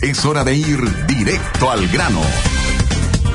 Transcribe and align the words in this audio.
Es 0.00 0.24
hora 0.24 0.44
de 0.44 0.54
ir 0.54 1.06
directo 1.06 1.70
al 1.70 1.88
grano. 1.88 2.20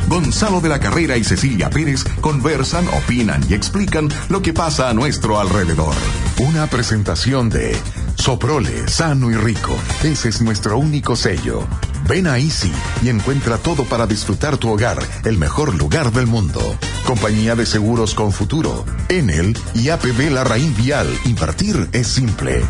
Gonzalo 0.07 0.61
de 0.61 0.69
la 0.69 0.79
Carrera 0.79 1.17
y 1.17 1.23
Cecilia 1.23 1.69
Pérez 1.69 2.03
conversan, 2.21 2.87
opinan 2.87 3.45
y 3.49 3.53
explican 3.53 4.09
lo 4.29 4.41
que 4.41 4.53
pasa 4.53 4.89
a 4.89 4.93
nuestro 4.93 5.39
alrededor. 5.39 5.93
Una 6.39 6.67
presentación 6.67 7.49
de 7.49 7.77
Soprole, 8.15 8.87
sano 8.87 9.29
y 9.31 9.35
rico. 9.35 9.75
Ese 10.03 10.29
es 10.29 10.41
nuestro 10.41 10.77
único 10.77 11.15
sello. 11.15 11.67
Ven 12.07 12.27
a 12.27 12.37
Easy 12.37 12.71
y 13.01 13.09
encuentra 13.09 13.57
todo 13.57 13.83
para 13.83 14.07
disfrutar 14.07 14.57
tu 14.57 14.69
hogar, 14.69 14.97
el 15.25 15.37
mejor 15.37 15.75
lugar 15.75 16.11
del 16.11 16.27
mundo. 16.27 16.61
Compañía 17.05 17.55
de 17.55 17.65
Seguros 17.65 18.15
con 18.15 18.31
Futuro, 18.31 18.85
Enel 19.09 19.57
y 19.73 19.89
APB 19.89 20.29
La 20.31 20.43
Vial. 20.43 21.07
Invertir 21.25 21.89
es 21.91 22.07
simple. 22.07 22.63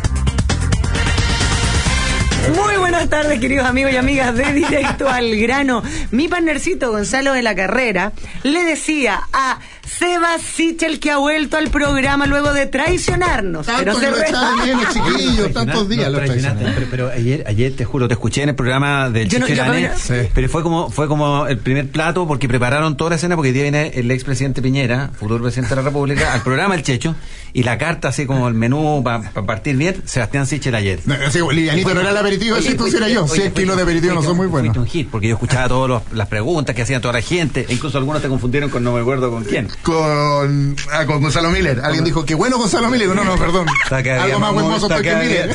Muy 2.54 2.76
buenas 2.78 3.08
tardes, 3.10 3.40
queridos 3.40 3.66
amigos 3.66 3.92
y 3.92 3.96
amigas 3.96 4.34
de 4.34 4.52
Directo 4.52 5.08
al 5.08 5.36
Grano. 5.36 5.82
Mi 6.10 6.28
partnercito 6.28 6.90
Gonzalo 6.90 7.32
de 7.32 7.42
la 7.42 7.54
Carrera 7.54 8.12
le 8.42 8.64
decía 8.64 9.20
a 9.32 9.58
Seba 9.88 10.38
Sichel 10.38 11.00
que 11.00 11.10
ha 11.10 11.16
vuelto 11.18 11.56
al 11.56 11.70
programa 11.70 12.26
luego 12.26 12.52
de 12.52 12.66
traicionarnos. 12.66 13.66
Tanto 13.66 13.96
pero 13.98 14.10
lo 14.12 14.16
se 14.18 14.28
echaban 14.28 14.64
bien, 14.64 14.76
los 14.80 14.88
chiquillos, 14.94 15.52
tantos 15.52 15.88
días 15.88 16.10
los 16.10 16.22
traicionaste, 16.24 16.64
traicionaron. 16.64 16.74
pero, 16.74 17.08
pero 17.08 17.10
ayer, 17.18 17.44
ayer 17.46 17.74
te 17.74 17.84
juro, 17.84 18.06
te 18.08 18.14
escuché 18.14 18.42
en 18.42 18.50
el 18.50 18.54
programa 18.54 19.08
no- 19.08 19.18
no- 19.24 19.98
Sí. 19.98 20.14
pero 20.34 20.48
fue 20.48 20.62
como 20.62 20.90
fue 20.90 21.08
como 21.08 21.46
el 21.46 21.58
primer 21.58 21.88
plato 21.88 22.26
porque 22.26 22.48
prepararon 22.48 22.96
toda 22.96 23.10
la 23.10 23.16
escena 23.16 23.34
porque 23.36 23.48
hoy 23.48 23.52
día 23.54 23.62
viene 23.62 23.92
el 23.94 24.10
expresidente 24.10 24.62
Piñera, 24.62 25.10
futuro 25.18 25.42
presidente 25.42 25.70
de 25.74 25.76
la 25.76 25.82
República, 25.88 26.32
al 26.32 26.42
programa 26.42 26.74
El 26.74 26.82
Checho 26.82 27.14
y 27.52 27.62
la 27.62 27.78
carta 27.78 28.08
así 28.08 28.26
como 28.26 28.46
el 28.48 28.54
menú 28.54 29.02
para 29.02 29.30
partir 29.46 29.76
bien, 29.76 30.02
Sebastián 30.04 30.46
Sichel 30.46 30.74
ayer. 30.74 31.00
No, 31.06 31.14
así, 31.26 31.40
Livianito 31.50 31.94
no 31.94 32.00
era 32.00 32.10
el 32.10 32.16
aperitivo, 32.16 32.56
Oye, 32.56 32.68
ese 32.68 32.76
tú 32.76 32.86
era 32.94 33.08
yo. 33.08 33.24
oye, 33.24 33.34
100 33.42 33.52
kilos 33.52 33.76
de 33.76 33.82
aperitivo 33.82 34.14
no 34.14 34.22
son 34.22 34.36
muy 34.36 34.46
buenos. 34.46 34.76
un 34.76 34.86
hit 34.86 35.08
porque 35.10 35.28
yo 35.28 35.34
escuchaba 35.34 35.68
todas 35.68 36.02
las 36.12 36.28
preguntas 36.28 36.74
que 36.74 36.82
hacían 36.82 37.00
toda 37.00 37.14
la 37.14 37.22
gente 37.22 37.66
e 37.68 37.72
incluso 37.74 37.98
algunos 37.98 38.20
te 38.22 38.28
confundieron 38.28 38.70
con 38.70 38.84
no 38.84 38.92
me 38.92 39.00
acuerdo 39.00 39.30
con 39.30 39.44
quién. 39.44 39.68
Con, 39.88 40.76
ah, 40.92 41.06
con 41.06 41.22
Gonzalo 41.22 41.48
Miller. 41.50 41.80
Alguien 41.82 42.04
dijo, 42.04 42.22
qué 42.26 42.34
bueno 42.34 42.58
Gonzalo 42.58 42.90
Miller. 42.90 43.08
No, 43.08 43.24
no, 43.24 43.36
perdón. 43.36 43.66
Algo 43.90 44.38
más 44.38 44.52
buen 44.52 44.68
mozo 44.68 44.86
estoy 44.86 45.02
que 45.02 45.14
Miller. 45.16 45.48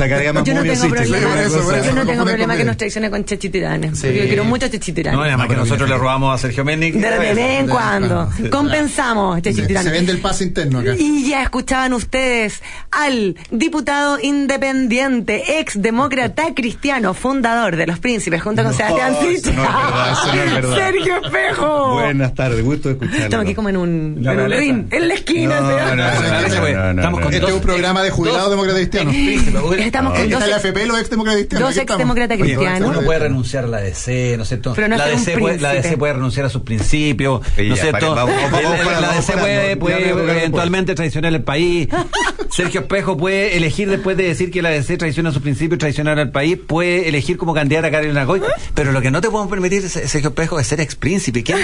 Yo 0.44 0.54
no 0.56 0.64
tengo 0.64 0.90
problema, 0.90 1.84
yo 1.86 1.94
no 1.94 2.06
tengo 2.06 2.26
problema 2.26 2.58
que 2.58 2.64
nos 2.64 2.78
traicione 2.78 3.12
con 3.12 3.24
Chechi 3.26 3.50
Tiranes. 3.50 3.92
Sí. 4.00 4.08
porque 4.08 4.18
Yo 4.22 4.26
quiero 4.26 4.44
mucho 4.46 4.66
a 4.66 4.70
Chechi 4.70 4.92
Tiranes. 4.92 5.18
No, 5.20 5.24
además 5.24 5.48
No, 5.48 5.54
que 5.54 5.60
nosotros 5.60 5.88
le 5.88 5.98
robamos 5.98 6.34
a 6.34 6.40
Sergio 6.40 6.66
Mendic. 6.66 6.96
de 6.96 7.20
vez 7.20 7.60
en 7.60 7.68
cuando. 7.68 8.28
Compensamos, 8.50 9.40
Chechi 9.44 9.62
Se 9.68 9.90
vende 9.92 10.12
el 10.12 10.18
pase 10.20 10.46
interno 10.46 10.80
acá. 10.80 10.96
Y 10.98 11.30
ya 11.30 11.44
escuchaban 11.44 11.94
ustedes 11.94 12.64
al 12.90 13.36
diputado 13.52 14.18
independiente, 14.20 15.60
ex 15.60 15.80
demócrata 15.80 16.56
cristiano, 16.56 17.14
fundador 17.14 17.76
de 17.76 17.86
los 17.86 18.00
príncipes, 18.00 18.42
junto 18.42 18.64
con 18.64 18.74
Sebastián 18.74 19.14
eso 19.14 19.22
Sichel. 19.30 19.56
no 19.56 19.64
es 19.64 19.70
verdad, 19.70 20.12
eso 20.12 20.28
no 20.36 20.42
es 20.42 20.54
verdad. 20.54 20.76
Sergio 20.76 21.22
Espejo. 21.24 21.94
Buenas 21.94 22.34
tardes, 22.34 22.64
gusto 22.64 22.90
de 22.90 22.94
escucharlo. 22.96 23.24
Estamos 23.26 23.46
aquí 23.46 23.54
como 23.56 23.70
en 23.70 23.78
un, 23.78 24.13
La 24.22 24.34
en 24.34 24.40
un 24.40 24.52
ring, 24.52 24.86
en 24.92 25.08
la 25.08 25.14
esquina. 25.14 25.60
No, 25.62 26.90
Estamos 26.90 27.22
con. 27.22 27.34
Este 27.34 27.48
es 27.48 27.54
un 27.54 27.62
programa 27.62 28.04
de 28.04 28.10
jubilados 28.10 28.50
demócratas 28.50 28.80
cristianos. 28.82 29.16
Estamos 29.80 30.14
con 30.20 30.30
dos, 30.30 30.44
FP, 30.48 30.86
los 30.86 31.00
ex 31.00 31.10
demócratas 31.10 31.40
cristianos. 31.40 31.70
dos 31.70 31.78
ex 31.84 31.98
demócratas 31.98 32.38
cristianos. 32.38 32.90
uno 32.90 33.02
puede 33.02 33.20
renunciar 33.20 33.64
a 33.66 33.68
la 33.68 33.82
DC, 33.82 34.36
¿no 34.38 34.44
es 34.44 34.50
cierto? 34.50 34.76
La, 34.76 35.08
DC 35.08 35.38
puede, 35.38 35.60
la. 35.60 35.74
DC 35.74 35.98
puede 35.98 36.14
renunciar 36.14 36.46
a 36.46 36.50
sus 36.50 36.62
principios, 36.64 37.42
¿no 37.58 37.74
es 37.74 37.80
cierto? 37.80 38.16
La- 38.16 39.14
DC 39.16 39.78
puede, 39.78 40.10
eventualmente 40.10 40.96
traicionar 40.96 41.34
el 41.34 41.44
país. 41.44 41.88
Sergio 42.52 42.82
Espejo 42.82 43.18
puede 43.18 43.58
elegir, 43.58 43.90
después 43.90 44.16
de 44.18 44.24
decir 44.28 44.52
que 44.52 44.62
la 44.62 44.70
DC 44.70 44.98
traiciona 44.98 45.32
sus 45.32 45.42
principios, 45.42 45.80
traicionar 45.80 46.20
al 46.20 46.30
país, 46.32 46.58
puede 46.66 47.08
elegir 47.10 47.38
como 47.38 47.54
candidata 47.54 47.88
a 47.88 47.92
Carolina 47.92 48.26
Goy. 48.26 48.42
Pero 48.76 48.92
lo 48.92 49.02
que 49.02 49.10
no 49.12 49.22
te 49.22 49.30
podemos 49.30 49.50
permitir, 49.50 49.88
Se- 49.90 50.08
Sergio 50.08 50.30
Espejo, 50.30 50.60
es 50.60 50.68
ser 50.68 50.80
ex 50.82 50.96
príncipe. 50.96 51.44
¿Quién, 51.44 51.58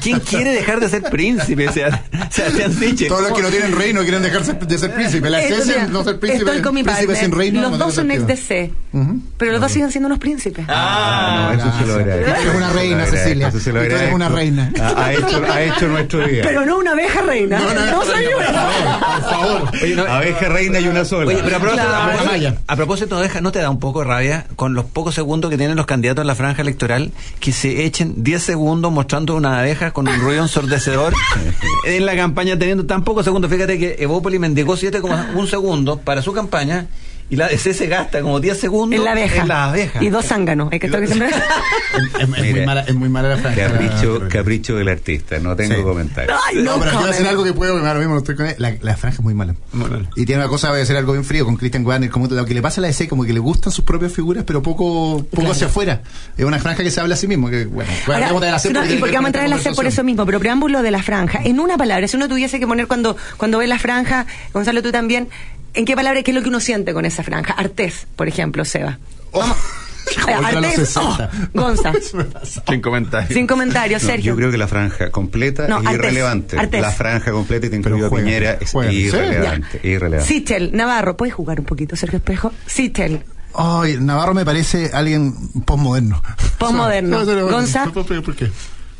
quién 0.00 0.20
quiere 0.20 0.52
dejar 0.52 0.80
de 0.80 0.88
ser 0.88 1.02
príncipe? 1.02 1.68
O 1.68 1.72
sea, 1.72 1.95
Sebastián 2.30 2.72
Sichel. 2.72 3.08
Todos 3.08 3.22
los 3.22 3.32
que 3.32 3.42
no 3.42 3.48
tienen 3.48 3.72
reino 3.76 4.02
quieren 4.02 4.22
dejarse 4.22 4.54
de 4.54 4.78
ser 4.78 4.94
príncipe. 4.94 5.30
La 5.30 5.40
Eh, 5.42 5.46
esencia 5.48 5.72
mira, 5.74 5.84
es 5.86 5.90
no 5.90 6.04
ser 6.04 6.18
príncipe. 6.18 6.44
Estoy 6.44 6.62
con 6.62 6.74
mi 6.74 6.82
príncipe 6.82 7.06
partner. 7.08 7.24
sin 7.30 7.38
reino. 7.38 7.60
Los 7.62 7.70
no 7.72 7.78
dos 7.78 7.94
son 7.94 8.10
ex. 8.10 8.26
DC. 8.26 8.72
Ujú. 8.92 9.20
Pero 9.38 9.52
los 9.52 9.60
dos 9.60 9.72
siguen 9.72 9.90
siendo 9.90 10.06
unos 10.06 10.18
príncipes. 10.18 10.64
Ah, 10.68 11.52
no, 11.56 11.62
eso 11.62 11.78
se 11.78 11.86
lo 11.86 11.94
agradezco. 11.94 12.40
Eres 12.40 12.54
una 12.54 12.70
reina, 12.72 13.06
Cecilia. 13.06 13.48
eso 13.48 13.60
se 13.60 13.72
lo 13.72 13.82
eres 13.82 14.12
una 14.12 14.28
reina. 14.28 14.72
Ha, 14.96 15.12
hecho, 15.12 15.42
ha 15.52 15.62
hecho 15.62 15.88
nuestro 15.88 16.26
día. 16.26 16.42
Pero 16.44 16.64
no 16.66 16.78
una 16.78 16.92
abeja 16.92 17.20
reina. 17.22 17.58
No, 17.58 18.04
soy 18.04 18.24
una. 18.26 18.46
Por 18.46 19.30
favor. 19.30 19.70
Oye, 19.82 19.94
no- 19.96 20.04
Abeja 20.06 20.48
reina 20.48 20.80
y 20.80 20.88
una 20.88 21.04
sola. 21.04 21.26
Oye, 21.26 21.40
pero 21.44 21.56
a 21.56 21.60
propósito, 21.60 21.84
Claro. 21.86 21.96
a 21.96 22.06
propósito- 22.06 22.28
Amaya. 22.30 22.54
a 22.66 22.76
propósito, 22.76 23.20
deja, 23.20 23.40
¿no 23.40 23.52
te 23.52 23.58
da 23.60 23.70
un 23.70 23.78
poco 23.80 24.00
de 24.00 24.06
rabia 24.06 24.46
con 24.56 24.74
los 24.74 24.84
pocos 24.86 25.14
segundos 25.14 25.50
que 25.50 25.58
tienen 25.58 25.76
los 25.76 25.86
candidatos 25.86 26.22
en 26.22 26.26
la 26.28 26.34
franja 26.34 26.62
electoral 26.62 27.12
que 27.40 27.52
se 27.52 27.84
echen 27.84 28.22
10 28.22 28.42
segundos 28.42 28.90
mostrando 28.92 29.36
una 29.36 29.58
abeja 29.60 29.90
con 29.90 30.08
un 30.08 30.18
ruido 30.20 30.42
ensordecedor 30.42 31.12
en 31.86 32.04
la 32.04 32.16
campaña 32.16 32.58
teniendo 32.58 32.84
tan 32.84 33.04
pocos 33.04 33.24
segundos? 33.24 33.50
Fíjate 33.50 33.78
que 33.78 33.96
Evópoli 34.00 34.38
mendigó 34.38 34.74
7,1 34.74 35.46
segundos 35.46 36.00
para 36.00 36.20
su 36.20 36.32
campaña 36.32 36.88
y 37.28 37.36
la 37.36 37.48
DC 37.48 37.74
se 37.74 37.86
gasta 37.88 38.20
como 38.22 38.38
10 38.40 38.58
segundos 38.58 38.98
En 38.98 39.04
la 39.04 39.12
abeja. 39.12 39.42
en 39.42 39.48
la 39.48 39.64
abeja. 39.64 40.02
Y 40.02 40.10
dos 40.10 40.26
zánganos. 40.26 40.68
Hay 40.72 40.78
que 40.78 40.86
estar 40.86 41.00
que 41.00 41.06
siempre. 41.08 41.30
Es, 41.96 42.20
es 42.20 42.28
muy 42.28 42.66
mala, 42.66 42.80
es 42.82 42.94
muy 42.94 43.08
mala 43.08 43.28
la 43.30 43.36
franja. 43.38 43.68
Capricho, 43.68 44.28
capricho 44.28 44.76
del 44.76 44.88
artista, 44.88 45.38
no 45.38 45.56
tengo 45.56 45.76
Sí. 45.76 45.82
comentarios. 45.82 46.38
Ay, 46.46 46.56
No, 46.56 46.74
no, 46.76 46.78
pero 46.80 46.90
quiero 46.92 47.06
decir 47.06 47.26
algo 47.26 47.42
que 47.44 47.52
puedo, 47.54 47.78
ahora 47.78 47.94
mismo 47.94 48.12
no 48.12 48.18
estoy 48.18 48.36
con 48.36 48.46
él. 48.46 48.54
La, 48.58 48.74
la 48.82 48.96
franja 48.96 49.16
es 49.18 49.22
muy 49.24 49.32
mala. 49.32 49.54
Muy 49.72 49.88
mala. 49.88 50.08
Y 50.14 50.26
tiene 50.26 50.42
una 50.42 50.50
cosa, 50.50 50.68
voy 50.68 50.76
a 50.76 50.80
decir 50.80 50.94
algo 50.96 51.12
bien 51.12 51.24
frío 51.24 51.46
con 51.46 51.56
Christian 51.56 51.86
Warner, 51.86 52.10
como 52.10 52.26
lo 52.26 52.44
que 52.44 52.52
le 52.54 52.60
pasa 52.60 52.80
a 52.80 52.82
la 52.82 52.88
DC, 52.88 53.08
como 53.08 53.24
que 53.24 53.32
le 53.32 53.38
gustan 53.40 53.72
sus 53.72 53.84
propias 53.84 54.12
figuras, 54.12 54.44
pero 54.46 54.62
poco, 54.62 55.18
poco 55.24 55.28
Claro. 55.36 55.52
hacia 55.52 55.66
afuera. 55.68 56.02
Es 56.36 56.44
una 56.44 56.58
franja 56.58 56.82
que 56.82 56.90
se 56.90 57.00
habla 57.00 57.14
a 57.14 57.18
sí 57.18 57.26
mismo, 57.28 57.48
que 57.48 57.64
bueno, 57.64 57.90
bueno, 58.06 58.24
Ahora, 58.24 58.26
vamos 58.26 58.42
a 58.44 58.54
hacer 58.56 58.72
no, 58.72 58.84
y 58.84 58.96
porque 58.98 59.14
vamos 59.14 59.30
a 59.30 59.32
con 59.32 59.32
traer 59.32 59.48
la 59.50 59.58
C 59.58 59.72
por 59.72 59.86
eso 59.86 60.04
mismo, 60.04 60.26
pero 60.26 60.38
preámbulo 60.38 60.82
de 60.82 60.90
la 60.90 61.02
franja. 61.02 61.40
En 61.44 61.60
una 61.60 61.78
palabra, 61.78 62.06
si 62.08 62.16
uno 62.16 62.28
tuviese 62.28 62.60
que 62.60 62.66
poner 62.66 62.86
cuando, 62.88 63.16
cuando 63.38 63.56
ve 63.58 63.66
la 63.66 63.78
franja, 63.78 64.26
Gonzalo, 64.52 64.82
tú 64.82 64.92
también, 64.92 65.28
¿en 65.76 65.84
qué 65.84 65.94
palabra 65.94 66.22
qué 66.22 66.30
es 66.32 66.34
lo 66.34 66.42
que 66.42 66.48
uno 66.48 66.60
siente 66.60 66.92
con 66.92 67.04
esa 67.04 67.22
franja? 67.22 67.52
Artés, 67.54 68.06
por 68.16 68.26
ejemplo, 68.28 68.64
Seba. 68.64 68.98
Vamos. 69.32 69.56
Artés, 70.26 70.74
60. 70.76 71.30
oh, 71.54 71.60
Gonza. 71.60 71.92
Sin 72.68 72.80
comentarios. 72.80 73.32
Sin 73.32 73.46
comentarios, 73.46 74.02
No, 74.02 74.08
Sergio. 74.08 74.32
yo 74.32 74.36
creo 74.36 74.50
que 74.52 74.56
la 74.58 74.68
franja 74.68 75.10
completa 75.10 75.66
No, 75.66 75.80
es 75.82 75.90
irrelevante. 75.94 76.58
Artés. 76.58 76.80
La 76.80 76.90
franja 76.92 77.32
completa 77.32 77.66
y 77.66 77.70
te 77.70 77.76
incluyo 77.76 78.06
a 78.06 78.08
juega, 78.08 78.24
Piñera 78.24 78.58
es 78.60 78.70
juega. 78.70 78.90
Sí, 78.92 78.96
irrelevante. 78.98 79.80
irrelevante. 79.82 80.32
Sichel, 80.32 80.70
Navarro, 80.74 81.16
¿puedes 81.16 81.34
jugar 81.34 81.58
un 81.60 81.66
poquito, 81.66 81.96
Sergio 81.96 82.18
Espejo? 82.18 82.52
Sichel. 82.66 83.24
Ay, 83.54 83.96
Navarro 84.00 84.32
me 84.34 84.44
parece 84.44 84.90
alguien 84.92 85.34
postmoderno. 85.64 86.22
Postmoderno. 86.58 87.18
No, 87.24 87.24
no, 87.24 87.34
no, 87.34 87.40
no, 87.46 87.52
Gonza. 87.52 87.84
¿Por 87.92 88.06
por- 88.06 88.22
por 88.22 88.36
qué? 88.36 88.48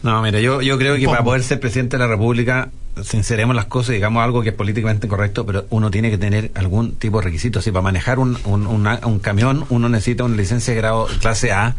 No, 0.07 0.23
mira, 0.23 0.39
yo, 0.41 0.63
yo 0.63 0.79
creo 0.79 0.95
que 0.95 1.03
¿Cómo? 1.05 1.13
para 1.15 1.25
poder 1.25 1.43
ser 1.43 1.59
presidente 1.59 1.97
de 1.97 2.03
la 2.05 2.09
República, 2.09 2.71
sinceremos 3.03 3.57
las 3.57 3.65
cosas 3.67 3.91
y 3.91 3.95
digamos 3.95 4.23
algo 4.23 4.41
que 4.43 4.51
es 4.51 4.55
políticamente 4.55 5.09
correcto, 5.09 5.45
pero 5.45 5.67
uno 5.71 5.91
tiene 5.91 6.11
que 6.11 6.17
tener 6.17 6.53
algún 6.55 6.95
tipo 6.95 7.19
de 7.19 7.25
requisito. 7.25 7.59
Así, 7.59 7.73
para 7.73 7.83
manejar 7.83 8.19
un, 8.21 8.39
un, 8.45 8.67
una- 8.69 9.01
un 9.05 9.19
camión, 9.19 9.65
uno 9.69 9.89
necesita 9.89 10.23
una 10.25 10.37
licencia 10.37 10.73
de 10.75 10.79
grado 10.81 11.09
clase 11.21 11.51
A. 11.51 11.71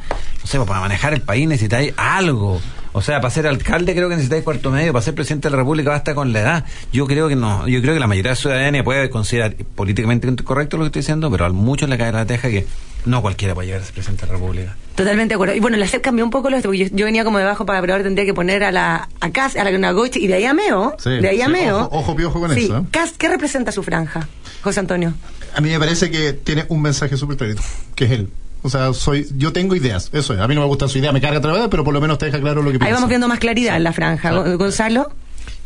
No 0.41 0.45
sé, 0.45 0.59
para 0.59 0.81
manejar 0.81 1.13
el 1.13 1.21
país 1.21 1.47
necesitáis 1.47 1.93
algo. 1.95 2.59
O 2.93 3.01
sea, 3.01 3.21
para 3.21 3.31
ser 3.31 3.47
alcalde 3.47 3.93
creo 3.93 4.09
que 4.09 4.15
necesitáis 4.15 4.43
cuarto 4.43 4.71
medio, 4.71 4.91
para 4.91 5.03
ser 5.05 5.15
presidente 5.15 5.47
de 5.47 5.51
la 5.51 5.57
República 5.57 5.91
basta 5.91 6.13
con 6.13 6.33
la 6.33 6.41
edad. 6.41 6.65
Yo 6.91 7.07
creo 7.07 7.29
que 7.29 7.35
no, 7.37 7.65
yo 7.67 7.79
creo 7.81 7.93
que 7.93 7.99
la 7.99 8.07
mayoría 8.07 8.31
de 8.31 8.35
la 8.35 8.41
ciudadanía 8.41 8.83
puede 8.83 9.09
considerar 9.09 9.55
políticamente 9.75 10.35
correcto 10.43 10.77
lo 10.77 10.83
que 10.83 10.87
estoy 10.87 11.01
diciendo, 11.03 11.31
pero 11.31 11.45
a 11.45 11.49
muchos 11.49 11.87
le 11.89 11.97
cae 11.97 12.11
la 12.11 12.25
teja 12.25 12.49
que 12.49 12.65
no 13.07 13.21
cualquiera 13.21 13.53
puede 13.55 13.67
llegar 13.67 13.81
a 13.81 13.85
ser 13.85 13.93
presidente 13.93 14.25
de 14.25 14.31
la 14.33 14.37
República. 14.39 14.75
Totalmente 14.95 15.29
de 15.29 15.35
acuerdo. 15.35 15.55
Y 15.55 15.59
bueno, 15.59 15.77
la 15.77 15.87
SEP 15.87 16.01
cambió 16.01 16.23
un 16.25 16.31
poco 16.31 16.49
los 16.49 16.61
porque 16.61 16.77
yo, 16.79 16.85
yo 16.91 17.05
venía 17.05 17.23
como 17.23 17.37
debajo 17.39 17.65
para 17.65 17.79
ahora 17.79 18.03
tendría 18.03 18.25
que 18.25 18.33
poner 18.33 18.63
a 18.63 18.71
la 18.71 19.09
a 19.19 19.29
Cas, 19.31 19.55
a 19.55 19.63
la 19.63 19.75
una 19.75 19.91
Goich, 19.91 20.15
y 20.17 20.27
de 20.27 20.35
ahí 20.35 20.45
a 20.45 20.53
Meo, 20.53 20.95
Sí, 20.99 21.09
de 21.09 21.27
ahí 21.29 21.41
a 21.41 21.45
sí, 21.45 21.51
Meo. 21.51 21.77
ojo- 21.85 21.89
ojo 21.99 22.15
piojo 22.15 22.39
con 22.39 22.53
sí. 22.53 22.65
eso, 22.65 22.77
¿eh? 22.77 22.81
Cas, 22.91 23.13
¿qué 23.17 23.27
representa 23.29 23.71
su 23.71 23.83
franja, 23.83 24.27
José 24.61 24.79
Antonio? 24.79 25.13
A 25.55 25.61
mí 25.61 25.69
me 25.69 25.79
parece 25.79 26.11
que 26.11 26.33
tiene 26.33 26.65
un 26.69 26.81
mensaje 26.81 27.17
súper 27.17 27.37
clarito, 27.37 27.61
que 27.95 28.05
es 28.05 28.11
él. 28.11 28.29
O 28.63 28.69
sea, 28.69 28.91
soy, 28.93 29.27
yo 29.37 29.53
tengo 29.53 29.75
ideas, 29.75 30.09
eso 30.13 30.33
es. 30.33 30.39
A 30.39 30.47
mí 30.47 30.55
no 30.55 30.61
me 30.61 30.67
gusta 30.67 30.87
su 30.87 30.97
idea, 30.97 31.11
me 31.11 31.21
carga 31.21 31.37
otra 31.39 31.53
vez, 31.53 31.67
pero 31.69 31.83
por 31.83 31.93
lo 31.93 32.01
menos 32.01 32.17
te 32.17 32.25
deja 32.25 32.39
claro 32.41 32.61
lo 32.63 32.71
que 32.71 32.79
piensa. 32.79 32.87
Ahí 32.87 32.93
vamos 32.93 33.07
viendo 33.07 33.27
más 33.27 33.39
claridad 33.39 33.77
en 33.77 33.83
la 33.83 33.93
franja. 33.93 34.31
Gon- 34.31 34.57
Gonzalo. 34.57 35.11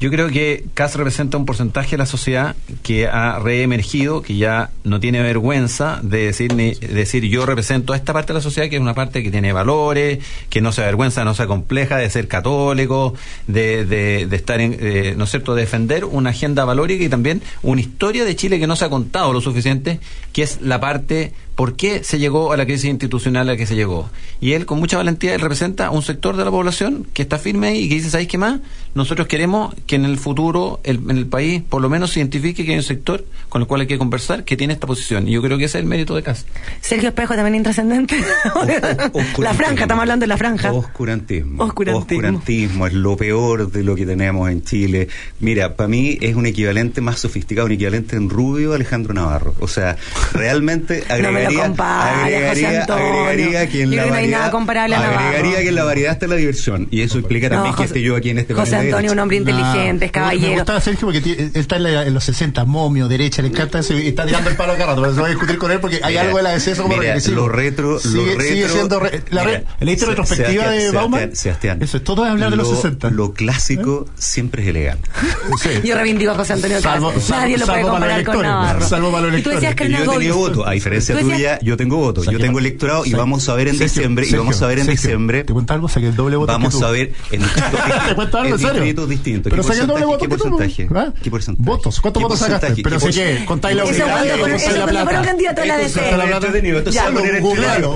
Yo 0.02 0.10
creo 0.10 0.30
que 0.30 0.66
CAS 0.74 0.96
representa 0.96 1.38
un 1.38 1.46
porcentaje 1.46 1.92
de 1.92 2.00
la 2.00 2.08
sociedad 2.08 2.56
que 2.82 3.08
ha 3.08 3.38
reemergido, 3.38 4.24
que 4.24 4.36
ya 4.36 4.72
no 4.84 5.00
tiene 5.00 5.22
vergüenza 5.22 6.00
de 6.02 6.26
decir 6.26 6.56
ni 6.56 6.74
de 6.74 6.88
decir 6.88 7.24
yo 7.26 7.46
represento 7.46 7.94
a 7.94 7.98
esta 7.98 8.12
parte 8.12 8.34
de 8.34 8.40
la 8.40 8.42
sociedad 8.42 8.68
que 8.68 8.78
es 8.78 8.82
una 8.82 8.96
parte 8.96 9.22
que 9.22 9.30
tiene 9.30 9.54
valores, 9.54 10.18
que 10.50 10.60
no 10.60 10.72
se 10.72 10.82
avergüenza, 10.82 11.24
no 11.24 11.36
se 11.36 11.46
compleja 11.46 11.98
de 11.98 12.10
ser 12.10 12.28
católico, 12.28 13.14
de, 13.46 13.86
de, 13.86 14.26
de 14.26 14.36
estar 14.36 14.60
en, 14.60 14.76
eh, 14.80 15.14
¿no 15.16 15.26
es 15.26 15.30
cierto?, 15.30 15.54
de 15.54 15.62
defender 15.62 16.04
una 16.06 16.32
agenda 16.32 16.66
valórica 16.66 17.04
y 17.04 17.10
también 17.10 17.44
una 17.62 17.82
historia 17.82 18.26
de 18.26 18.36
Chile 18.36 18.60
que 18.60 18.66
no 18.66 18.76
se 18.76 18.86
ha 18.86 18.90
contado 18.90 19.32
lo 19.34 19.40
suficiente, 19.40 20.00
que 20.34 20.42
es 20.42 20.62
la 20.62 20.80
parte 20.80 21.32
por 21.56 21.76
qué 21.76 22.04
se 22.04 22.20
llegó 22.20 22.54
a 22.54 22.58
la 22.58 22.66
crisis 22.66 22.90
institucional 22.90 23.50
a 23.50 23.54
la 23.54 23.58
que 23.58 23.66
se 23.66 23.76
llegó. 23.76 24.10
Y 24.40 24.54
él, 24.54 24.66
con 24.66 24.80
mucha 24.80 24.98
valentía, 24.98 25.34
él 25.36 25.42
representa 25.42 25.90
un 25.90 26.02
sector 26.02 26.38
de 26.38 26.46
la 26.46 26.52
población 26.52 27.06
que 27.14 27.22
está 27.22 27.38
firme 27.38 27.68
ahí 27.68 27.84
y 27.84 27.90
que 27.90 27.96
dice, 27.96 28.10
¿sabéis 28.10 28.30
qué 28.30 28.38
más? 28.38 28.60
Nosotros 28.94 29.28
queremos 29.28 29.74
que 29.86 29.96
en 29.96 30.06
el 30.06 30.18
futuro, 30.18 30.80
el, 30.84 30.98
en 31.10 31.18
el 31.18 31.28
país, 31.28 31.62
por 31.62 31.82
lo 31.82 31.90
menos 31.90 32.12
se 32.12 32.20
identifique 32.20 32.66
que 32.66 32.72
hay 32.72 32.78
un 32.78 32.84
sector 32.84 33.26
con 33.50 33.62
el 33.62 33.68
cual 33.68 33.82
hay 33.82 33.88
que 33.88 33.98
conversar 33.98 34.44
que 34.44 34.58
tiene 34.58 34.74
esta 34.74 34.88
posición. 34.88 35.28
Y 35.28 35.32
yo 35.32 35.42
creo 35.42 35.58
que 35.58 35.66
ese 35.66 35.78
es 35.78 35.84
el 35.84 35.88
mérito 35.88 36.16
de 36.16 36.24
Casa. 36.24 36.46
Sergio 36.82 37.10
Espejo 37.10 37.36
también 37.36 37.56
intrascendente. 37.56 38.18
la 39.38 39.54
franja, 39.54 39.84
estamos 39.84 40.02
hablando 40.02 40.24
de 40.24 40.28
la 40.28 40.38
franja. 40.38 40.72
Oscurantismo. 40.72 41.64
Oscurantismo. 41.64 42.00
Oscurantismo 42.00 42.88
es 42.88 42.94
lo 42.94 43.18
peor 43.18 43.72
de 43.72 43.84
lo 43.84 43.96
que 43.96 44.06
tenemos 44.06 44.50
en 44.50 44.64
Chile. 44.64 45.08
Mira, 45.40 45.76
para 45.76 45.88
mí 45.88 46.18
es 46.22 46.36
un 46.36 46.46
equivalente 46.46 47.02
más 47.02 47.20
sofisticado, 47.20 47.68
un 47.68 47.74
equivalente 47.74 48.16
en 48.16 48.30
rubio 48.30 48.72
a 48.72 48.76
Alejandro 48.76 49.14
Navarro. 49.14 49.56
O 49.60 49.68
sea, 49.68 49.98
realmente 50.34 51.04
No 51.22 51.32
lo 51.32 51.41
agregaría, 51.48 52.24
agregaría, 52.26 52.82
Antonio. 52.82 53.06
agregaría 53.06 53.70
que 53.70 53.82
en 53.84 53.92
Yo 53.92 53.96
la 53.98 54.04
creo 54.04 54.06
que 54.06 54.10
no 54.12 54.16
hay 54.16 54.22
variedad, 54.22 54.40
nada 54.40 54.52
comparable 54.52 54.96
a 54.96 55.00
Navarro. 55.00 55.20
agregaría 55.20 55.60
que 55.62 55.68
en 55.70 55.76
la 55.76 55.84
variedad 55.84 56.12
está 56.14 56.28
la 56.28 56.36
diversión. 56.36 56.88
Y 56.92 57.02
eso 57.02 57.20
explica 57.20 57.50
No, 57.50 57.56
también 57.56 57.76
que 57.76 57.84
esté 57.84 58.02
yo 58.02 58.16
aquí 58.16 58.30
en 58.30 58.40
este 58.40 58.54
José 58.54 58.76
Antonio, 58.76 59.12
un 59.12 59.20
hombre 59.20 59.38
inteligente, 59.38 59.80
es 59.82 59.94
Me- 59.94 60.06
Me 60.08 60.12
caballero. 60.12 60.54
gustaba 60.56 60.82
Sergio 60.82 61.08
porque 61.08 61.52
está 61.54 61.76
en, 61.78 61.84
la- 61.84 62.06
en 62.08 62.14
los 62.14 62.24
60, 62.24 62.66
momio, 62.66 63.08
derecha, 63.08 63.42
le 63.42 63.50
encanta 63.50 63.80
eso 63.80 63.94
y 63.98 64.08
está 64.08 64.26
tirando 64.26 64.50
el 64.50 64.56
palo 64.56 64.74
cada 64.74 64.88
rato. 64.88 65.02
Pero 65.02 65.16
se 65.16 65.22
va 65.22 65.28
a 65.28 65.30
discutir 65.30 65.58
con 65.58 65.72
él 65.72 65.80
porque 65.80 66.00
hay 66.04 66.14
Mira, 66.14 66.22
algo 66.22 66.38
de 66.38 66.44
la 66.44 66.52
deceso 66.52 66.84
como 66.84 66.96
mira, 66.96 67.14
regresivo. 67.14 67.36
lo 67.42 67.50
retro- 67.50 67.92
lo 67.94 68.00
sigue, 68.00 68.32
sigue 68.42 68.64
retro- 68.66 68.74
siendo. 68.74 69.00
re- 69.00 69.24
la 69.32 69.44
mira, 69.46 69.58
re- 69.60 69.86
¿Leíste 69.86 70.06
Se- 70.06 70.10
retrospectiva 70.12 70.70
de 70.70 70.92
Bauman? 70.92 71.36
Sebastián, 71.36 71.82
Eso 71.82 71.98
es 71.98 72.04
todo 72.04 72.26
es 72.26 72.32
hablar 72.32 72.50
de 72.52 72.56
los 72.58 72.70
lo- 72.70 72.76
60. 72.76 73.10
Lo 73.10 73.34
clásico 73.34 74.06
siempre 74.16 74.64
es 74.64 74.70
elegante. 74.70 75.10
Sí. 75.62 75.70
Yo 75.84 75.96
reivindico 75.96 76.32
a 76.32 76.36
José 76.36 76.54
Antonio 76.54 76.82
Salvo- 76.82 77.14
Nadie 77.30 77.58
lo 77.58 77.66
puede 77.66 77.82
comparar 77.84 78.24
los 78.24 78.36
con 78.36 78.42
Navarro. 78.46 78.88
salvo 78.88 79.12
para 79.12 79.28
los 79.28 79.40
y 79.40 79.44
tú 79.44 79.50
decías 79.52 79.76
que 79.76 79.84
Y 79.84 79.88
era 79.88 79.98
yo 79.98 80.04
he 80.04 80.08
una 80.08 80.18
tenido 80.18 80.36
Gold. 80.38 80.56
voto, 80.56 80.68
a 80.68 80.72
diferencia 80.72 81.16
decías- 81.16 81.31
tuya, 81.34 81.60
yo 81.62 81.78
tengo 81.78 81.98
voto, 81.98 82.24
yo 82.24 82.38
tengo 82.40 82.60
electorado 82.60 83.06
y 83.06 83.14
vamos 83.14 83.48
a 83.50 83.56
ver 83.56 83.68
en 83.70 83.78
Sergio, 83.78 83.94
diciembre, 84.02 84.26
y 84.26 84.30
Sergio, 84.30 84.44
vamos 84.44 84.62
a 84.62 84.68
ver 84.68 84.80
en 84.80 84.86
Sergio, 84.86 85.02
diciembre, 85.02 85.44
Te 85.44 85.54
cuento 85.54 85.74
algo, 85.74 85.90
saqué 85.90 86.08
el 86.08 86.16
doble 86.16 86.36
voto 86.38 86.52
vamos 86.52 86.74
que 86.74 86.80
tú. 86.80 86.86
a 86.86 86.92
ver 86.92 87.14
en 87.32 87.42
distritos 87.44 87.72
Te 88.08 88.16
cuento 88.16 88.38
algo, 88.38 88.48
en 88.48 88.54
en 88.54 88.60
serio. 88.60 88.74
distritos 88.74 89.10
distintos. 89.10 89.50
Pero 89.50 89.62
¿Qué 89.64 89.68
saqué 89.68 89.82
el 89.82 89.88
doble 89.88 90.06
voto 90.06 90.18
¿Qué 90.20 90.26
que 90.26 90.38
porcentaje? 90.38 90.88
¿Qué 91.24 91.32
porcentaje? 91.32 91.70
Votos, 91.70 92.02
¿cuántos 92.02 92.20
¿Qué 92.22 92.24
votos 92.24 92.40
sacaste? 92.40 92.68
porcentaje? 92.68 92.84
Pero 92.84 93.00
¿Qué 93.00 93.14
sé 93.14 93.24
qué, 93.24 93.36
por- 93.38 93.46
contáis 93.46 93.76
la 93.78 93.84
y 93.86 93.88
plata. 93.94 95.04
fueron 95.04 95.24
candidatos 95.26 95.64
a 95.64 95.68
la 95.68 95.78
DC. 95.78 96.00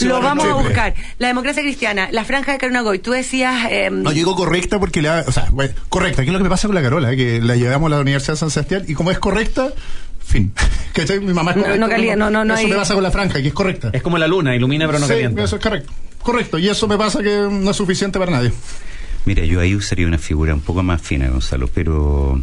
Y 0.00 0.04
Lo 0.04 0.20
vamos 0.20 0.44
a 0.46 0.54
buscar. 0.54 0.94
La 1.18 1.28
democracia 1.28 1.62
cristiana, 1.62 2.08
la 2.12 2.24
franja 2.24 2.52
de 2.52 2.58
Carolina 2.58 2.82
Goy. 2.82 2.98
Tú 2.98 3.12
decías. 3.12 3.66
eh, 3.70 3.88
No, 3.90 4.10
yo 4.10 4.16
digo 4.16 4.34
correcta 4.36 4.78
porque 4.78 5.02
la, 5.02 5.24
o 5.26 5.32
sea, 5.32 5.48
correcta, 5.88 6.22
que 6.22 6.28
es 6.28 6.32
lo 6.32 6.38
que 6.38 6.44
me 6.44 6.50
pasa 6.50 6.68
con 6.68 6.74
la 6.74 6.82
Carola, 6.82 7.14
que 7.16 7.40
la 7.40 7.56
llevamos 7.56 7.88
a 7.92 7.96
la 7.96 8.00
Universidad 8.00 8.34
de 8.34 8.38
San 8.38 8.50
Sebastián 8.50 8.84
y 8.88 8.94
como 8.94 9.10
es 9.10 9.18
correcta, 9.18 9.72
fin. 10.24 10.52
¿Cachai? 10.92 11.20
Mi 11.20 11.32
mamá 11.32 11.52
es 11.52 11.56
No, 11.56 11.62
correcta. 11.62 11.86
no 11.86 11.90
calienta, 11.90 12.16
no, 12.16 12.30
no, 12.30 12.44
no 12.44 12.54
Eso 12.54 12.64
hay- 12.64 12.70
me 12.70 12.76
pasa 12.76 12.94
con 12.94 13.02
la 13.02 13.10
franja, 13.10 13.40
que 13.42 13.48
es 13.48 13.54
correcta. 13.54 13.90
Es 13.92 14.02
como 14.02 14.18
la 14.18 14.26
luna, 14.28 14.54
ilumina 14.54 14.86
pero 14.86 14.98
no 14.98 15.06
sí, 15.06 15.12
calienta. 15.12 15.42
eso 15.44 15.56
es 15.56 15.62
correcto. 15.62 15.92
Correcto, 16.22 16.58
y 16.58 16.68
eso 16.68 16.86
me 16.86 16.98
pasa 16.98 17.22
que 17.22 17.48
no 17.50 17.70
es 17.70 17.76
suficiente 17.76 18.18
para 18.18 18.30
nadie. 18.32 18.52
Mira, 19.24 19.44
yo 19.44 19.60
ahí 19.60 19.74
usaría 19.74 20.06
una 20.06 20.18
figura 20.18 20.54
un 20.54 20.60
poco 20.60 20.82
más 20.82 21.00
fina, 21.00 21.28
Gonzalo, 21.28 21.68
pero 21.68 22.40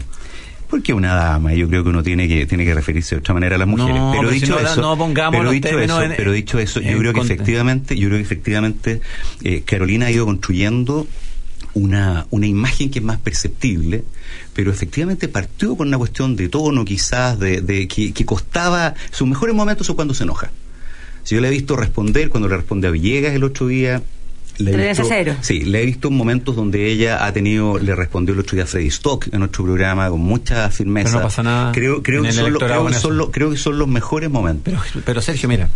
porque 0.70 0.94
una 0.94 1.14
dama, 1.16 1.54
yo 1.54 1.68
creo 1.70 1.84
que 1.84 1.90
uno 1.90 2.04
tiene 2.04 2.28
que 2.28 2.46
tiene 2.46 2.66
que 2.66 2.74
referirse 2.74 3.16
de 3.16 3.20
otra 3.20 3.34
manera 3.34 3.56
a 3.56 3.60
las 3.60 3.68
mujeres. 3.68 3.96
No, 3.96 4.10
pero 4.12 4.22
pero 4.24 4.32
dicho 4.34 4.46
si 4.48 4.52
no 4.52 4.60
eso, 4.70 4.82
no 4.82 4.98
pongamos 4.98 5.40
pero 5.40 5.52
dicho 5.52 5.80
eso, 5.80 6.02
en- 6.04 6.14
pero 6.18 6.32
dicho 6.34 6.60
eso, 6.60 6.82
yo 6.82 6.98
creo 6.98 7.14
que 7.14 7.20
conte. 7.20 7.34
efectivamente, 7.34 7.96
yo 7.98 8.08
creo 8.10 8.20
que 8.20 8.24
efectivamente 8.24 9.02
eh, 9.44 9.64
Carolina 9.66 10.08
ha 10.08 10.12
ido 10.12 10.26
construyendo 10.26 11.08
una, 11.78 12.26
una 12.32 12.48
imagen 12.48 12.90
que 12.90 13.00
es 13.00 13.06
más 13.06 13.18
perceptible, 13.20 14.04
pero 14.54 14.72
efectivamente 14.72 15.28
partió 15.28 15.76
con 15.76 15.88
una 15.88 15.98
cuestión 15.98 16.36
de 16.36 16.50
tono, 16.50 16.84
quizás, 16.86 17.40
de, 17.40 17.62
de 17.62 17.88
que, 17.88 18.12
que 18.14 18.26
costaba, 18.26 18.94
sus 19.12 19.28
mejores 19.28 19.56
momentos 19.56 19.88
son 19.88 19.96
cuando 19.96 20.14
se 20.14 20.24
enoja. 20.24 20.50
Si 21.24 21.36
yo 21.36 21.42
le 21.42 21.48
he 21.50 21.52
visto 21.52 21.76
responder, 21.76 22.30
cuando 22.30 22.48
le 22.50 22.56
responde 22.58 22.88
a 22.88 22.92
Villegas 22.92 23.34
el 23.34 23.44
otro 23.44 23.68
día, 23.68 24.02
le 24.60 24.72
he 24.72 24.74
Tres 24.74 25.00
a 25.00 25.02
visto, 25.04 25.16
cero. 25.16 25.36
sí, 25.42 25.60
le 25.66 25.84
he 25.84 25.86
visto 25.86 26.10
momentos 26.10 26.56
donde 26.56 26.88
ella 26.92 27.26
ha 27.26 27.32
tenido, 27.32 27.78
le 27.78 27.94
respondió 27.96 28.34
el 28.34 28.40
otro 28.40 28.56
día 28.56 28.64
a 28.64 28.68
Freddy 28.68 28.88
Stock 28.88 29.28
en 29.32 29.40
nuestro 29.40 29.64
programa 29.66 30.10
con 30.10 30.20
mucha 30.22 30.70
firmeza. 30.72 31.10
Pero 31.10 31.20
no 31.20 31.24
pasa 31.26 31.44
nada 31.44 31.72
Creo, 31.74 32.02
que 32.02 32.12
el 32.16 32.34
son, 32.34 32.54
los- 32.54 32.64
creo, 32.64 32.88
que 32.88 32.94
son 32.96 33.18
los, 33.18 33.30
creo 33.30 33.52
que 33.52 33.58
son 33.58 33.78
los 33.78 33.88
mejores 33.88 34.32
momentos. 34.32 34.64
Pero, 34.66 34.82
pero 35.06 35.22
Sergio, 35.22 35.48
mira, 35.48 35.70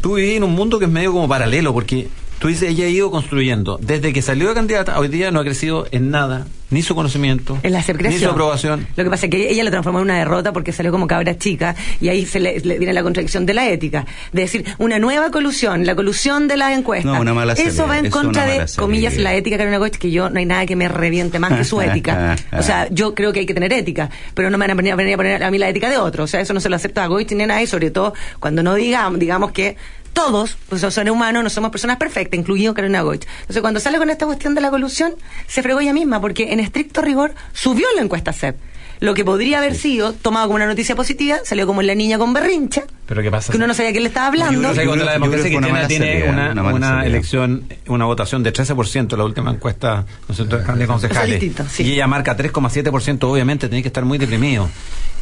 tú 0.00 0.14
vivís 0.16 0.38
en 0.38 0.42
un 0.42 0.54
mundo 0.54 0.78
que 0.80 0.86
es 0.86 0.90
medio 0.90 1.12
como 1.12 1.28
paralelo, 1.28 1.72
porque 1.72 2.08
tú 2.38 2.48
dices, 2.48 2.70
ella 2.70 2.86
ha 2.86 2.88
ido 2.88 3.10
construyendo. 3.10 3.78
Desde 3.80 4.12
que 4.12 4.22
salió 4.22 4.48
de 4.48 4.54
candidata, 4.54 4.98
hoy 4.98 5.08
día 5.08 5.30
no 5.30 5.40
ha 5.40 5.44
crecido 5.44 5.86
en 5.90 6.10
nada, 6.10 6.46
ni 6.70 6.82
su 6.82 6.94
conocimiento, 6.94 7.58
En 7.62 7.72
la 7.72 7.84
ni 8.00 8.18
su 8.18 8.28
aprobación. 8.28 8.86
Lo 8.96 9.04
que 9.04 9.10
pasa 9.10 9.26
es 9.26 9.30
que 9.30 9.50
ella 9.50 9.62
lo 9.62 9.70
transformó 9.70 10.00
en 10.00 10.06
una 10.06 10.18
derrota 10.18 10.52
porque 10.52 10.72
salió 10.72 10.90
como 10.90 11.06
cabra 11.06 11.38
chica 11.38 11.76
y 12.00 12.08
ahí 12.08 12.26
se 12.26 12.40
le, 12.40 12.58
le 12.60 12.78
viene 12.78 12.92
la 12.92 13.02
contradicción 13.02 13.46
de 13.46 13.54
la 13.54 13.68
ética. 13.68 14.04
De 14.32 14.42
decir, 14.42 14.64
una 14.78 14.98
nueva 14.98 15.30
colusión, 15.30 15.86
la 15.86 15.94
colusión 15.94 16.48
de 16.48 16.56
las 16.56 16.76
encuestas. 16.76 17.12
No, 17.12 17.20
una 17.20 17.34
mala 17.34 17.52
Eso 17.52 17.86
va 17.86 17.98
en 17.98 18.10
contra 18.10 18.46
de, 18.46 18.66
comillas, 18.76 19.16
la 19.16 19.34
ética 19.34 19.56
Carolina 19.56 19.78
Goich, 19.78 19.96
que 19.96 20.10
yo 20.10 20.28
no 20.28 20.38
hay 20.38 20.46
nada 20.46 20.66
que 20.66 20.74
me 20.74 20.88
reviente 20.88 21.38
más 21.38 21.52
que 21.52 21.64
su 21.64 21.80
ética. 21.82 22.36
O 22.52 22.62
sea, 22.62 22.88
yo 22.90 23.14
creo 23.14 23.32
que 23.32 23.40
hay 23.40 23.46
que 23.46 23.54
tener 23.54 23.72
ética, 23.72 24.10
pero 24.34 24.50
no 24.50 24.58
me 24.58 24.64
van 24.64 24.72
a 24.72 24.74
venir 24.74 24.92
a, 24.92 24.96
venir 24.96 25.14
a 25.14 25.16
poner 25.16 25.44
a 25.44 25.50
mí 25.50 25.58
la 25.58 25.68
ética 25.68 25.88
de 25.88 25.98
otro. 25.98 26.24
O 26.24 26.26
sea, 26.26 26.40
eso 26.40 26.52
no 26.52 26.60
se 26.60 26.68
lo 26.68 26.76
acepta 26.76 27.04
a 27.04 27.06
Goich 27.06 27.30
ni 27.32 27.44
a 27.44 27.46
nadie, 27.46 27.66
sobre 27.66 27.90
todo 27.90 28.12
cuando 28.40 28.62
no 28.62 28.74
digamos, 28.74 29.20
digamos 29.20 29.52
que 29.52 29.76
todos, 30.16 30.56
pues 30.70 30.80
son 30.80 30.90
seres 30.90 31.12
humanos, 31.12 31.44
no 31.44 31.50
somos 31.50 31.70
personas 31.70 31.98
perfectas, 31.98 32.40
incluido 32.40 32.72
Carolina 32.72 33.02
Goich. 33.02 33.26
Entonces, 33.42 33.60
cuando 33.60 33.80
sale 33.80 33.98
con 33.98 34.08
esta 34.08 34.24
cuestión 34.24 34.54
de 34.54 34.62
la 34.62 34.70
colusión, 34.70 35.14
se 35.46 35.62
fregó 35.62 35.80
ella 35.80 35.92
misma, 35.92 36.22
porque 36.22 36.54
en 36.54 36.58
estricto 36.60 37.02
rigor 37.02 37.34
subió 37.52 37.86
la 37.94 38.00
encuesta 38.02 38.32
CEP. 38.32 38.56
Lo 38.98 39.12
que 39.12 39.26
podría 39.26 39.58
haber 39.58 39.74
sido 39.74 40.14
tomado 40.14 40.46
como 40.46 40.56
una 40.56 40.64
noticia 40.64 40.96
positiva, 40.96 41.36
salió 41.44 41.66
como 41.66 41.82
en 41.82 41.88
la 41.88 41.94
niña 41.94 42.16
con 42.16 42.32
berrincha, 42.32 42.84
Pero 43.04 43.20
¿qué 43.22 43.30
pasa? 43.30 43.52
que 43.52 43.58
uno 43.58 43.66
no 43.66 43.74
sabía 43.74 43.90
quién 43.90 44.04
le 44.04 44.08
estaba 44.08 44.34
Yo 44.34 44.42
hablando. 44.44 44.58
creo 44.60 44.70
O 44.70 44.74
sea, 44.74 44.84
Yo 44.84 44.88
cuando 44.88 45.04
la 45.04 45.12
yo 45.12 45.18
democracia 45.20 45.50
que 45.50 45.56
una 45.58 45.86
tiene 45.86 46.20
salida, 46.26 46.62
una, 46.72 47.04
elección, 47.04 47.64
una 47.88 48.06
votación 48.06 48.42
de 48.42 48.54
13%, 48.54 49.16
la 49.18 49.24
última 49.24 49.50
encuesta 49.50 50.06
¿no 50.26 50.34
cierto? 50.34 50.56
de 50.56 50.86
concejales, 50.86 51.44
sí. 51.70 51.82
y 51.82 51.92
ella 51.92 52.06
marca 52.06 52.34
3,7%, 52.34 53.22
obviamente 53.24 53.68
tenés 53.68 53.82
que 53.82 53.88
estar 53.88 54.06
muy 54.06 54.16
deprimido. 54.16 54.70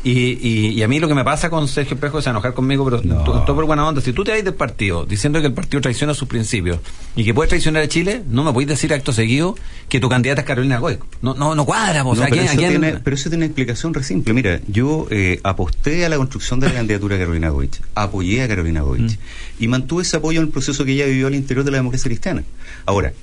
Y, 0.07 0.39
y, 0.47 0.69
y 0.73 0.83
a 0.83 0.89
mí 0.89 1.01
lo 1.01 1.09
que 1.09 1.15
me 1.15 1.25
pasa 1.25 1.49
con 1.49 1.67
Sergio 1.67 1.95
Espejo 1.95 2.19
es 2.19 2.27
enojar 2.27 2.53
conmigo, 2.53 2.85
pero 2.85 3.01
No. 3.03 3.25
to- 3.25 3.41
todo 3.45 3.57
por 3.57 3.65
buena 3.65 3.89
onda. 3.89 4.03
Si 4.03 4.13
tú 4.13 4.23
te 4.23 4.33
vas 4.33 4.45
del 4.45 4.53
partido 4.53 5.07
diciendo 5.07 5.41
que 5.41 5.47
el 5.47 5.55
partido 5.55 5.81
traiciona 5.81 6.13
sus 6.13 6.29
principios 6.29 6.79
y 7.17 7.25
que 7.25 7.33
puedes 7.33 7.49
traicionar 7.49 7.83
a 7.85 7.89
Chile, 7.89 8.23
no 8.29 8.45
me 8.45 8.53
podéis 8.53 8.69
decir 8.69 8.93
acto 8.93 9.15
seguido 9.15 9.55
que 9.89 10.01
tu 10.01 10.11
candidata 10.11 10.43
es 10.43 10.47
Carolina 10.47 10.79
Goy. 10.79 10.99
No, 11.23 11.33
no, 11.33 11.55
no 11.55 11.65
cuadra, 11.65 12.05
o 12.05 12.15
No, 12.15 12.21
sea, 12.21 12.29
pero, 12.29 12.43
¿a 12.43 12.45
eso 12.45 12.57
tiene, 12.59 12.93
pero 13.03 13.17
eso 13.17 13.31
tiene 13.31 13.45
una 13.45 13.47
explicación 13.47 13.95
re 13.95 14.03
simple. 14.05 14.35
Mira, 14.35 14.61
yo 14.69 15.07
eh, 15.11 15.41
aposté 15.43 16.05
a 16.05 16.11
la 16.11 16.19
construcción 16.19 16.61
de 16.61 16.69
la 16.69 16.75
candidatura 16.75 17.15
de 17.17 17.21
Carolina 17.23 17.49
Goich, 17.49 17.81
apoyé 17.95 18.43
a 18.43 18.49
Carolina 18.49 18.83
Goich 18.83 19.13
Mm. 19.13 19.63
y 19.65 19.69
mantuve 19.69 20.03
ese 20.03 20.19
apoyo 20.19 20.39
en 20.41 20.47
el 20.49 20.53
proceso 20.53 20.85
que 20.85 20.93
ella 20.93 21.07
vivió 21.07 21.29
al 21.29 21.35
interior 21.35 21.65
de 21.65 21.71
la 21.71 21.79
democracia 21.79 22.11
cristiana. 22.11 22.45
Ahora, 22.85 23.15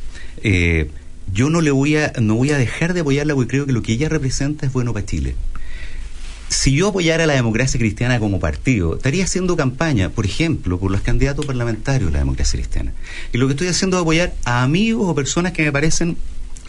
eh, 0.44 0.90
yo 1.32 1.50
no 1.52 1.62
le 1.62 1.70
voy 1.72 1.96
a 1.98 2.12
no 2.20 2.36
voy 2.36 2.50
a 2.52 2.58
dejar 2.58 2.94
de 2.96 3.02
apoyarla 3.02 3.36
porque 3.36 3.50
creo 3.52 3.66
que 3.68 3.72
lo 3.72 3.82
que 3.84 3.94
ella 3.94 4.10
representa 4.10 4.66
es 4.66 4.74
bueno 4.74 4.94
para 4.94 5.06
Chile. 5.06 5.36
Si 6.52 6.74
yo 6.74 6.90
apoyara 6.90 7.26
la 7.26 7.34
democracia 7.34 7.80
cristiana 7.80 8.20
como 8.20 8.42
partido, 8.42 8.98
estaría 8.98 9.24
haciendo 9.24 9.56
campaña, 9.56 10.10
por 10.10 10.26
ejemplo, 10.26 10.78
por 10.78 10.92
los 10.92 11.00
candidatos 11.00 11.46
parlamentarios 11.46 12.10
de 12.10 12.12
la 12.12 12.20
democracia 12.20 12.60
cristiana. 12.60 12.92
Y 13.32 13.38
lo 13.38 13.48
que 13.48 13.54
estoy 13.54 13.70
haciendo 13.70 13.96
es 13.96 14.02
apoyar 14.02 14.34
a 14.44 14.62
amigos 14.62 15.08
o 15.08 15.16
personas 15.16 15.54
que 15.54 15.64
me 15.64 15.72
parecen 15.72 16.18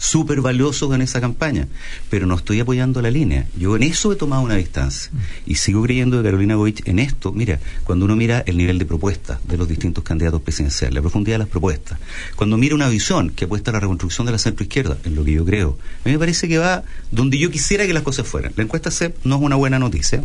súper 0.03 0.41
valiosos 0.41 0.93
en 0.93 1.01
esa 1.01 1.21
campaña, 1.21 1.69
pero 2.09 2.27
no 2.27 2.35
estoy 2.35 2.59
apoyando 2.59 3.01
la 3.01 3.09
línea. 3.09 3.47
Yo 3.57 3.77
en 3.77 3.83
eso 3.83 4.11
he 4.11 4.17
tomado 4.17 4.41
una 4.41 4.55
distancia 4.55 5.09
y 5.45 5.55
sigo 5.55 5.81
creyendo 5.81 6.17
que 6.17 6.23
Carolina 6.25 6.55
Goich 6.55 6.85
en 6.85 6.99
esto, 6.99 7.31
mira, 7.31 7.61
cuando 7.85 8.03
uno 8.03 8.17
mira 8.17 8.43
el 8.45 8.57
nivel 8.57 8.79
de 8.79 8.85
propuestas 8.85 9.39
de 9.47 9.57
los 9.57 9.65
distintos 9.65 10.03
candidatos 10.03 10.41
presidenciales, 10.41 10.93
la 10.93 11.01
profundidad 11.01 11.35
de 11.35 11.39
las 11.39 11.47
propuestas, 11.47 11.99
cuando 12.35 12.57
mira 12.57 12.75
una 12.75 12.89
visión 12.89 13.29
que 13.29 13.45
apuesta 13.45 13.71
a 13.71 13.75
la 13.75 13.79
reconstrucción 13.79 14.25
de 14.25 14.33
la 14.33 14.39
centroizquierda, 14.39 14.97
en 15.05 15.15
lo 15.15 15.23
que 15.23 15.31
yo 15.31 15.45
creo, 15.45 15.77
a 16.03 16.09
mí 16.09 16.11
me 16.11 16.19
parece 16.19 16.49
que 16.49 16.57
va 16.57 16.83
donde 17.09 17.37
yo 17.37 17.49
quisiera 17.49 17.87
que 17.87 17.93
las 17.93 18.03
cosas 18.03 18.27
fueran. 18.27 18.51
La 18.57 18.63
encuesta 18.63 18.91
CEP 18.91 19.15
no 19.23 19.37
es 19.37 19.41
una 19.41 19.55
buena 19.55 19.79
noticia. 19.79 20.21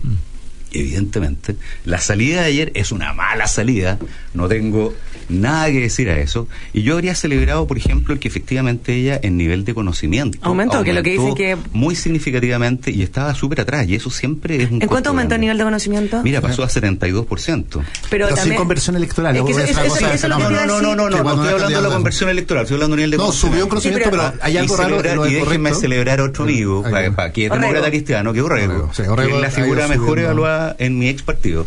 Evidentemente, 0.72 1.56
la 1.84 2.00
salida 2.00 2.40
de 2.42 2.46
ayer 2.48 2.72
es 2.74 2.90
una 2.90 3.14
mala 3.14 3.46
salida, 3.46 3.98
no 4.34 4.48
tengo 4.48 4.92
nada 5.28 5.66
que 5.70 5.80
decir 5.80 6.08
a 6.10 6.18
eso. 6.18 6.48
Y 6.72 6.82
yo 6.82 6.94
habría 6.94 7.14
celebrado, 7.14 7.66
por 7.66 7.76
ejemplo, 7.78 8.14
el 8.14 8.20
que 8.20 8.28
efectivamente 8.28 8.94
ella 8.94 9.18
en 9.22 9.36
nivel 9.36 9.64
de 9.64 9.74
conocimiento 9.74 10.38
Aumentó, 10.42 10.82
que 10.84 10.92
lo 10.92 11.02
que 11.02 11.16
aumentó 11.16 11.34
dice 11.36 11.56
que- 11.62 11.78
muy 11.78 11.94
significativamente 11.94 12.90
y 12.90 13.02
estaba 13.02 13.34
súper 13.34 13.60
atrás. 13.60 13.86
Y 13.88 13.94
eso 13.94 14.10
siempre 14.10 14.62
es 14.62 14.70
un. 14.70 14.82
¿En 14.82 14.88
cuánto 14.88 15.10
aumentó 15.10 15.34
el 15.34 15.40
grande. 15.40 15.44
nivel 15.46 15.58
de 15.58 15.64
conocimiento? 15.64 16.22
Mira, 16.22 16.40
pasó 16.40 16.62
a 16.62 16.68
72%. 16.68 17.80
pero, 17.80 17.84
Pero 18.10 18.26
sin 18.28 18.36
también, 18.36 18.56
conversión 18.58 18.96
electoral, 18.96 19.36
Es 19.36 19.42
que 19.42 19.50
eso, 19.52 19.60
es 19.60 19.70
eso- 19.70 19.80
eso- 19.82 19.88
cosa, 19.94 20.28
No, 20.28 20.38
no, 20.38 20.46
a 20.46 20.50
no, 20.50 20.66
no, 20.66 20.80
no, 20.82 20.94
no, 20.96 21.10
no 21.10 21.22
cuando 21.22 21.42
estoy 21.42 21.54
hablando 21.54 21.76
de 21.82 21.88
la 21.88 21.94
conversión 21.94 22.30
electoral, 22.30 22.62
estoy 22.64 22.74
hablando 22.76 22.96
de 22.96 23.00
nivel 23.00 23.10
de 23.12 23.16
No, 23.18 23.22
conocimiento. 23.24 23.48
subió 23.54 23.64
un 23.64 23.68
conocimiento, 23.70 24.04
Sí, 24.04 24.10
pero- 24.10 24.22
pero 24.32 24.42
hay 24.44 24.54
y, 24.54 24.56
algo 24.58 24.76
raro 24.76 24.96
celebrar- 25.02 25.28
y 25.30 25.34
déjenme 25.34 25.48
correcto. 25.70 25.80
celebrar 25.80 26.20
a 26.20 26.24
otro 26.24 26.44
amigo, 26.44 26.82
Ahí 26.86 26.92
para, 26.92 27.10
va. 27.10 27.32
que 27.32 27.44
es 27.46 27.50
Orrego. 27.50 27.62
demócrata 27.66 27.90
cristiano, 27.90 28.32
que 28.32 28.38
es 28.38 28.44
Orrego, 28.44 28.90
sí, 28.94 29.02
Orrego 29.02 29.36
es 29.36 29.42
la 29.42 29.50
figura 29.50 29.88
mejor 29.88 30.18
evaluada 30.18 30.76
en 30.78 30.98
mi 30.98 31.08
ex 31.08 31.22
partido. 31.22 31.66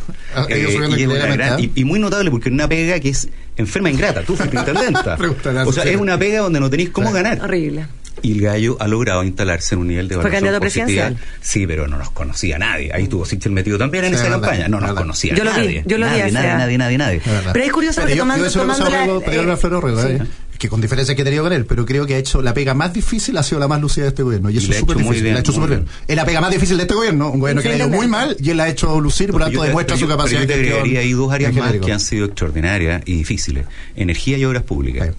Eh, 0.50 0.68
y, 0.98 1.04
¿eh? 1.04 1.70
y- 1.76 1.82
y 1.82 1.86
muy 1.86 2.00
notable 2.00 2.32
porque 2.32 2.50
es 2.50 2.54
una 2.54 2.68
pega 2.68 3.00
que 3.00 3.10
es 3.10 3.30
enferma 3.58 3.90
ingrata, 3.90 4.22
tú 4.24 4.36
fuiste 4.36 4.58
intendenta. 4.58 5.18
O 5.66 5.72
sea, 5.74 5.84
es 5.84 5.98
una 5.98 6.18
pega 6.18 6.40
donde 6.42 6.60
no 6.60 6.70
tenéis 6.70 6.90
cómo 6.90 7.12
Claro. 7.12 7.24
ganar. 7.30 7.44
Horrible. 7.46 7.86
Y 8.24 8.34
el 8.34 8.42
gallo 8.42 8.78
ha 8.80 8.88
logrado 8.88 9.24
instalarse 9.24 9.74
en 9.74 9.82
un 9.82 9.88
nivel 9.88 10.08
de 10.08 10.16
Fue 10.16 10.22
evaluación 10.30 10.44
candidato 10.44 10.64
positiva. 10.64 10.86
presidencial. 11.08 11.28
Sí, 11.42 11.66
pero 11.66 11.88
no 11.88 11.98
nos 11.98 12.12
conocía 12.12 12.60
nadie. 12.60 12.92
Ahí 12.94 13.04
estuvo 13.04 13.26
Sichel 13.26 13.52
metido 13.52 13.78
también 13.80 14.04
en 14.04 14.12
Sí, 14.12 14.16
esa 14.16 14.24
verdad, 14.26 14.42
campaña. 14.42 14.68
No 14.68 14.78
nos 14.80 14.90
verdad. 14.90 15.02
conocía 15.02 15.34
Yo 15.34 15.44
lo 15.44 15.52
vi, 15.54 15.58
nadie. 15.58 15.84
yo 15.88 15.98
lo 15.98 16.06
vi 16.06 16.12
nadie, 16.12 16.24
hace- 16.24 16.32
nadie, 16.34 16.58
nadie, 16.58 16.78
nadie, 16.78 16.98
nadie. 16.98 17.22
Pero 17.54 17.66
es 17.66 17.72
curioso 17.72 17.96
Pero 17.96 18.04
porque 18.06 18.16
yo- 18.18 18.22
tomando, 18.24 18.52
tomando 18.52 18.90
la- 18.90 19.06
Rodrigo- 19.08 20.28
Que 20.62 20.70
con 20.70 20.80
diferencia 20.80 21.16
que 21.16 21.24
he 21.24 21.26
tenido 21.26 21.42
con 21.42 21.54
él, 21.54 21.66
pero 21.66 21.88
creo 21.88 22.06
que 22.06 22.14
ha 22.14 22.18
hecho 22.20 22.40
la 22.40 22.54
pega 22.54 22.76
más 22.76 22.94
difícil, 22.94 23.36
ha 23.36 23.42
sido 23.42 23.58
la 23.60 23.68
más 23.68 23.82
lucida 23.82 24.04
de 24.04 24.10
este 24.10 24.22
gobierno. 24.22 24.52
Y 24.52 24.58
eso 24.58 24.70
es 24.70 24.78
ha 24.78 24.80
súper 24.82 24.98
hecho 24.98 25.06
muy 25.06 25.16
difícil. 25.16 25.24
bien, 25.24 25.34
la 25.34 25.40
ha 25.40 25.42
hecho 25.42 25.52
súper 25.54 25.70
bien. 25.70 25.86
bien. 25.86 25.96
Es 26.08 26.16
la 26.16 26.24
pega 26.24 26.40
más 26.40 26.52
difícil 26.52 26.78
de 26.78 26.84
este 26.84 26.94
gobierno, 26.94 27.32
un 27.32 27.40
gobierno 27.40 27.64
que 27.64 27.70
le 27.70 27.74
ha 27.74 27.78
ido 27.78 27.90
muy 27.90 28.06
mal 28.06 28.38
y 28.40 28.52
él 28.52 28.58
la 28.58 28.66
ha 28.66 28.70
hecho 28.70 29.02
lucir, 29.02 29.32
por 29.32 29.40
lo 29.40 29.48
tanto 29.48 29.64
demuestra 29.64 29.98
su 29.98 30.08
capacidad 30.08 30.42
de 30.42 30.54
gestión 30.54 30.98
ahí 30.98 31.14
dos 31.14 31.34
áreas 31.34 31.52
más 31.56 31.74
que 31.74 31.92
han 31.92 32.00
sido 32.00 32.28
extraordinarias 32.28 33.02
y 33.08 33.16
difíciles. 33.16 33.66
Energía 33.96 34.38
y 34.38 34.46
obras 34.46 34.62
públicas. 34.62 35.16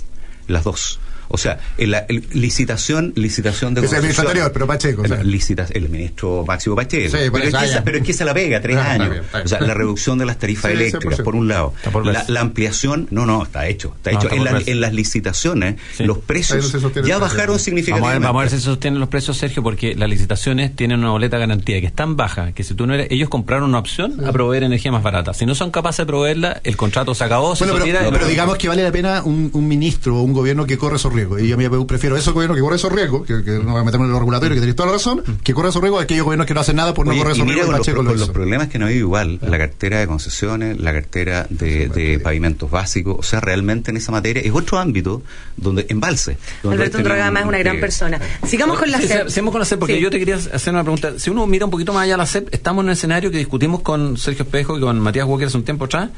Las 0.46 0.62
dos. 0.62 1.00
O 1.33 1.39
sea, 1.39 1.59
en 1.79 1.91
la 1.91 1.99
el- 2.09 2.25
licitación, 2.33 3.12
licitación 3.17 3.75
de 3.75 3.85
es 3.85 3.93
el 3.93 4.03
ministro 4.03 4.23
anterior, 4.29 4.53
pero 4.53 4.67
Pacheco, 4.67 5.03
licita- 5.25 5.67
el 5.73 5.89
ministro 5.89 6.45
Máximo 6.47 6.77
Pacheco. 6.77 7.17
Sí, 7.17 7.25
pero, 7.33 7.37
es 7.45 7.51
que 7.55 7.65
esa, 7.65 7.67
ya. 7.67 7.85
pero 7.85 7.99
es 7.99 8.05
que 8.05 8.12
se 8.12 8.25
la 8.25 8.35
pega, 8.35 8.61
tres 8.61 8.77
Ah, 8.77 8.81
está 8.81 8.93
años. 8.93 9.11
bien, 9.11 9.23
está 9.25 9.39
bien. 9.39 9.47
O 9.47 9.49
sea, 9.49 9.61
la 9.61 9.75
reducción 9.75 10.19
de 10.19 10.27
las 10.27 10.39
tarifas 10.39 10.71
Sí, 10.71 10.77
eléctricas, 10.77 11.19
100%. 11.19 11.25
por 11.25 11.35
un 11.37 11.49
lado. 11.49 11.75
Por 11.93 12.07
La, 12.07 12.41
ampliación, 12.41 13.09
no, 13.11 13.27
no, 13.27 13.43
está 13.43 13.67
hecho. 13.69 13.95
Está 13.97 14.12
No, 14.12 14.19
hecho. 14.19 14.29
está 14.29 14.37
en, 14.37 14.45
la- 14.45 14.62
en 14.65 14.81
las 14.81 14.93
licitaciones, 14.93 15.77
Sí. 15.97 16.05
los 16.05 16.19
precios 16.19 16.71
ya 16.73 16.79
el 16.79 17.21
bajaron 17.21 17.21
Vamos 17.23 17.33
a, 17.39 17.47
ver, 17.53 17.59
significativamente. 17.61 18.27
vamos 18.27 18.41
a 18.41 18.43
ver 18.45 18.51
si 18.51 18.57
se 18.57 18.62
sostienen 18.62 19.01
los 19.01 19.09
precios, 19.09 19.37
Sergio, 19.37 19.62
porque 19.62 19.95
las 19.95 20.09
licitaciones 20.09 20.75
tienen 20.77 20.99
una 21.01 21.11
boleta 21.11 21.39
garantía 21.39 21.81
que 21.81 21.87
es 21.87 21.95
tan 21.95 22.17
baja 22.17 22.53
que 22.53 22.62
si 22.65 22.75
tú 22.75 22.87
no 22.87 22.95
eres, 22.95 23.09
ellos 23.11 23.29
compraron 23.29 23.69
una 23.69 23.79
opción 23.79 24.25
a 24.25 24.33
proveer 24.33 24.65
energía 24.65 24.93
más 24.93 25.03
barata. 25.03 25.33
Si 25.35 25.47
no 25.47 25.55
son 25.55 25.71
capaces 25.71 25.99
de 25.99 26.07
proveerla, 26.07 26.61
el 26.65 26.77
contrato 26.77 27.15
se 27.15 27.25
acabó. 27.25 27.57
se 27.57 27.65
pero, 27.65 28.27
digamos 28.27 28.57
que 28.59 28.69
vale 28.69 28.83
la 28.83 28.93
pena 28.93 29.23
un, 29.25 29.51
un 29.53 29.69
ministro 29.69 30.17
o 30.19 30.23
un 30.23 30.33
gobierno 30.33 30.67
que 30.67 30.77
corre 30.79 30.97
esos 30.97 31.12
riesgos. 31.23 31.41
Y 31.43 31.49
yo 31.49 31.55
a 31.55 31.59
mí 31.59 31.85
prefiero 31.87 32.17
esos 32.17 32.35
gobiernos 32.35 32.57
que 32.57 32.61
corren 32.62 32.76
esos 32.76 32.93
riesgos, 32.93 33.26
que, 33.26 33.43
que 33.45 33.50
no 33.52 33.73
voy 33.73 33.81
a 33.81 33.85
meterme 33.85 34.07
en 34.07 34.12
lo 34.12 34.19
regulatorio, 34.19 34.55
que 34.55 34.61
tenéis 34.61 34.76
toda 34.76 34.87
la 34.88 34.93
razón, 34.95 35.23
que 35.43 35.55
corre 35.55 35.69
esos 35.71 35.81
riesgos 35.83 36.00
a 36.00 36.05
aquellos 36.05 36.25
gobiernos 36.25 36.47
que 36.47 36.55
no 36.55 36.61
hacen 36.61 36.76
nada 36.76 36.95
por 36.95 37.07
no 37.07 37.17
correr 37.17 37.33
esos 37.33 37.47
riesgos. 37.47 37.67
con 37.67 37.76
los, 37.79 37.88
con 37.88 38.05
los 38.07 38.17
hizo. 38.23 38.33
problemas 38.33 38.69
que 38.69 38.79
no 38.79 38.85
ha 38.85 38.88
habido 38.88 39.00
igual, 39.07 39.38
la 39.43 39.59
cartera 39.59 40.00
de 40.00 40.07
concesiones, 40.07 40.79
la 40.81 40.93
cartera 40.93 41.47
de, 41.50 41.88
de 41.88 42.19
pavimentos 42.21 42.71
básicos, 42.71 43.17
o 43.19 43.23
sea, 43.23 43.41
realmente 43.41 43.91
en 43.91 43.97
esa 43.97 44.12
materia 44.12 44.43
es 44.43 44.52
otro 44.52 44.79
ámbito 44.79 45.23
donde 45.57 45.87
embalse. 45.88 46.37
donde 46.62 46.76
Alberto 46.76 46.99
Androga 46.99 47.23
además 47.23 47.43
es 47.43 47.49
una 47.49 47.59
gran 47.59 47.81
persona. 47.81 48.21
Sigamos 48.47 48.79
con 48.79 48.91
la 48.91 49.00
sí, 49.00 49.09
Sigamos 49.29 49.52
con 49.52 49.61
la 49.61 49.64
CEP, 49.67 49.79
porque 49.79 49.97
Sí. 49.97 50.00
yo 50.00 50.11
te 50.11 50.19
quería 50.19 50.37
hacer 50.37 50.73
una 50.73 50.83
pregunta. 50.83 51.19
Si 51.19 51.31
uno 51.31 51.47
mira 51.47 51.64
un 51.64 51.71
poquito 51.71 51.93
más 51.93 52.05
allá 52.05 52.17
la 52.17 52.26
CEP, 52.26 52.52
estamos 52.55 52.83
en 52.83 52.87
un 52.87 52.93
escenario 52.93 53.31
que 53.31 53.38
discutimos 53.38 53.81
con 53.83 54.17
Sergio 54.17 54.45
Espejo 54.45 54.76
y 54.79 54.81
con 54.81 54.99
Matías 55.00 55.26
Walker 55.26 55.47
hace 55.47 55.57
un 55.57 55.64
tiempo 55.64 55.85
atrás, 55.85 56.11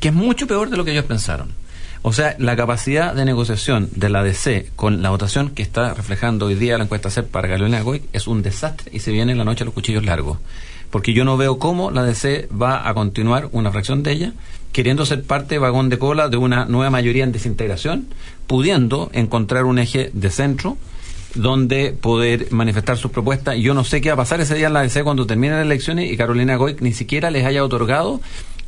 que 0.00 0.08
es 0.08 0.14
mucho 0.14 0.46
peor 0.46 0.70
de 0.70 0.76
lo 0.76 0.84
que 0.84 0.92
ellos 0.92 1.04
pensaron. 1.04 1.48
O 2.02 2.12
sea, 2.12 2.36
la 2.38 2.56
capacidad 2.56 3.14
de 3.14 3.24
negociación 3.24 3.88
de 3.94 4.08
la 4.08 4.22
DC 4.22 4.70
con 4.76 5.02
la 5.02 5.10
votación 5.10 5.50
que 5.50 5.62
está 5.62 5.94
reflejando 5.94 6.46
hoy 6.46 6.54
día 6.54 6.78
la 6.78 6.84
encuesta 6.84 7.10
CEP 7.10 7.26
para 7.26 7.48
Carolina 7.48 7.82
Goy 7.82 8.02
es 8.12 8.26
un 8.26 8.42
desastre 8.42 8.90
y 8.94 9.00
se 9.00 9.10
viene 9.10 9.34
la 9.34 9.44
noche 9.44 9.64
los 9.64 9.74
cuchillos 9.74 10.04
largos. 10.04 10.38
Porque 10.90 11.12
yo 11.12 11.24
no 11.24 11.36
veo 11.36 11.58
cómo 11.58 11.90
la 11.90 12.02
DC 12.02 12.48
va 12.50 12.88
a 12.88 12.94
continuar 12.94 13.48
una 13.52 13.70
fracción 13.70 14.02
de 14.02 14.12
ella 14.12 14.32
queriendo 14.72 15.04
ser 15.06 15.24
parte 15.24 15.58
vagón 15.58 15.88
de 15.88 15.98
cola 15.98 16.28
de 16.28 16.36
una 16.36 16.66
nueva 16.66 16.90
mayoría 16.90 17.24
en 17.24 17.32
desintegración, 17.32 18.06
pudiendo 18.46 19.10
encontrar 19.12 19.64
un 19.64 19.78
eje 19.78 20.10
de 20.12 20.30
centro 20.30 20.76
donde 21.34 21.92
poder 21.92 22.48
manifestar 22.52 22.96
sus 22.96 23.10
propuestas. 23.10 23.56
Yo 23.58 23.74
no 23.74 23.84
sé 23.84 24.00
qué 24.00 24.10
va 24.10 24.14
a 24.14 24.18
pasar 24.18 24.40
ese 24.40 24.54
día 24.54 24.68
en 24.68 24.72
la 24.72 24.82
DC 24.82 25.04
cuando 25.04 25.26
terminen 25.26 25.56
las 25.56 25.66
elecciones 25.66 26.10
y 26.10 26.16
Carolina 26.16 26.56
Goy 26.56 26.76
ni 26.80 26.92
siquiera 26.92 27.30
les 27.30 27.44
haya 27.44 27.64
otorgado 27.64 28.20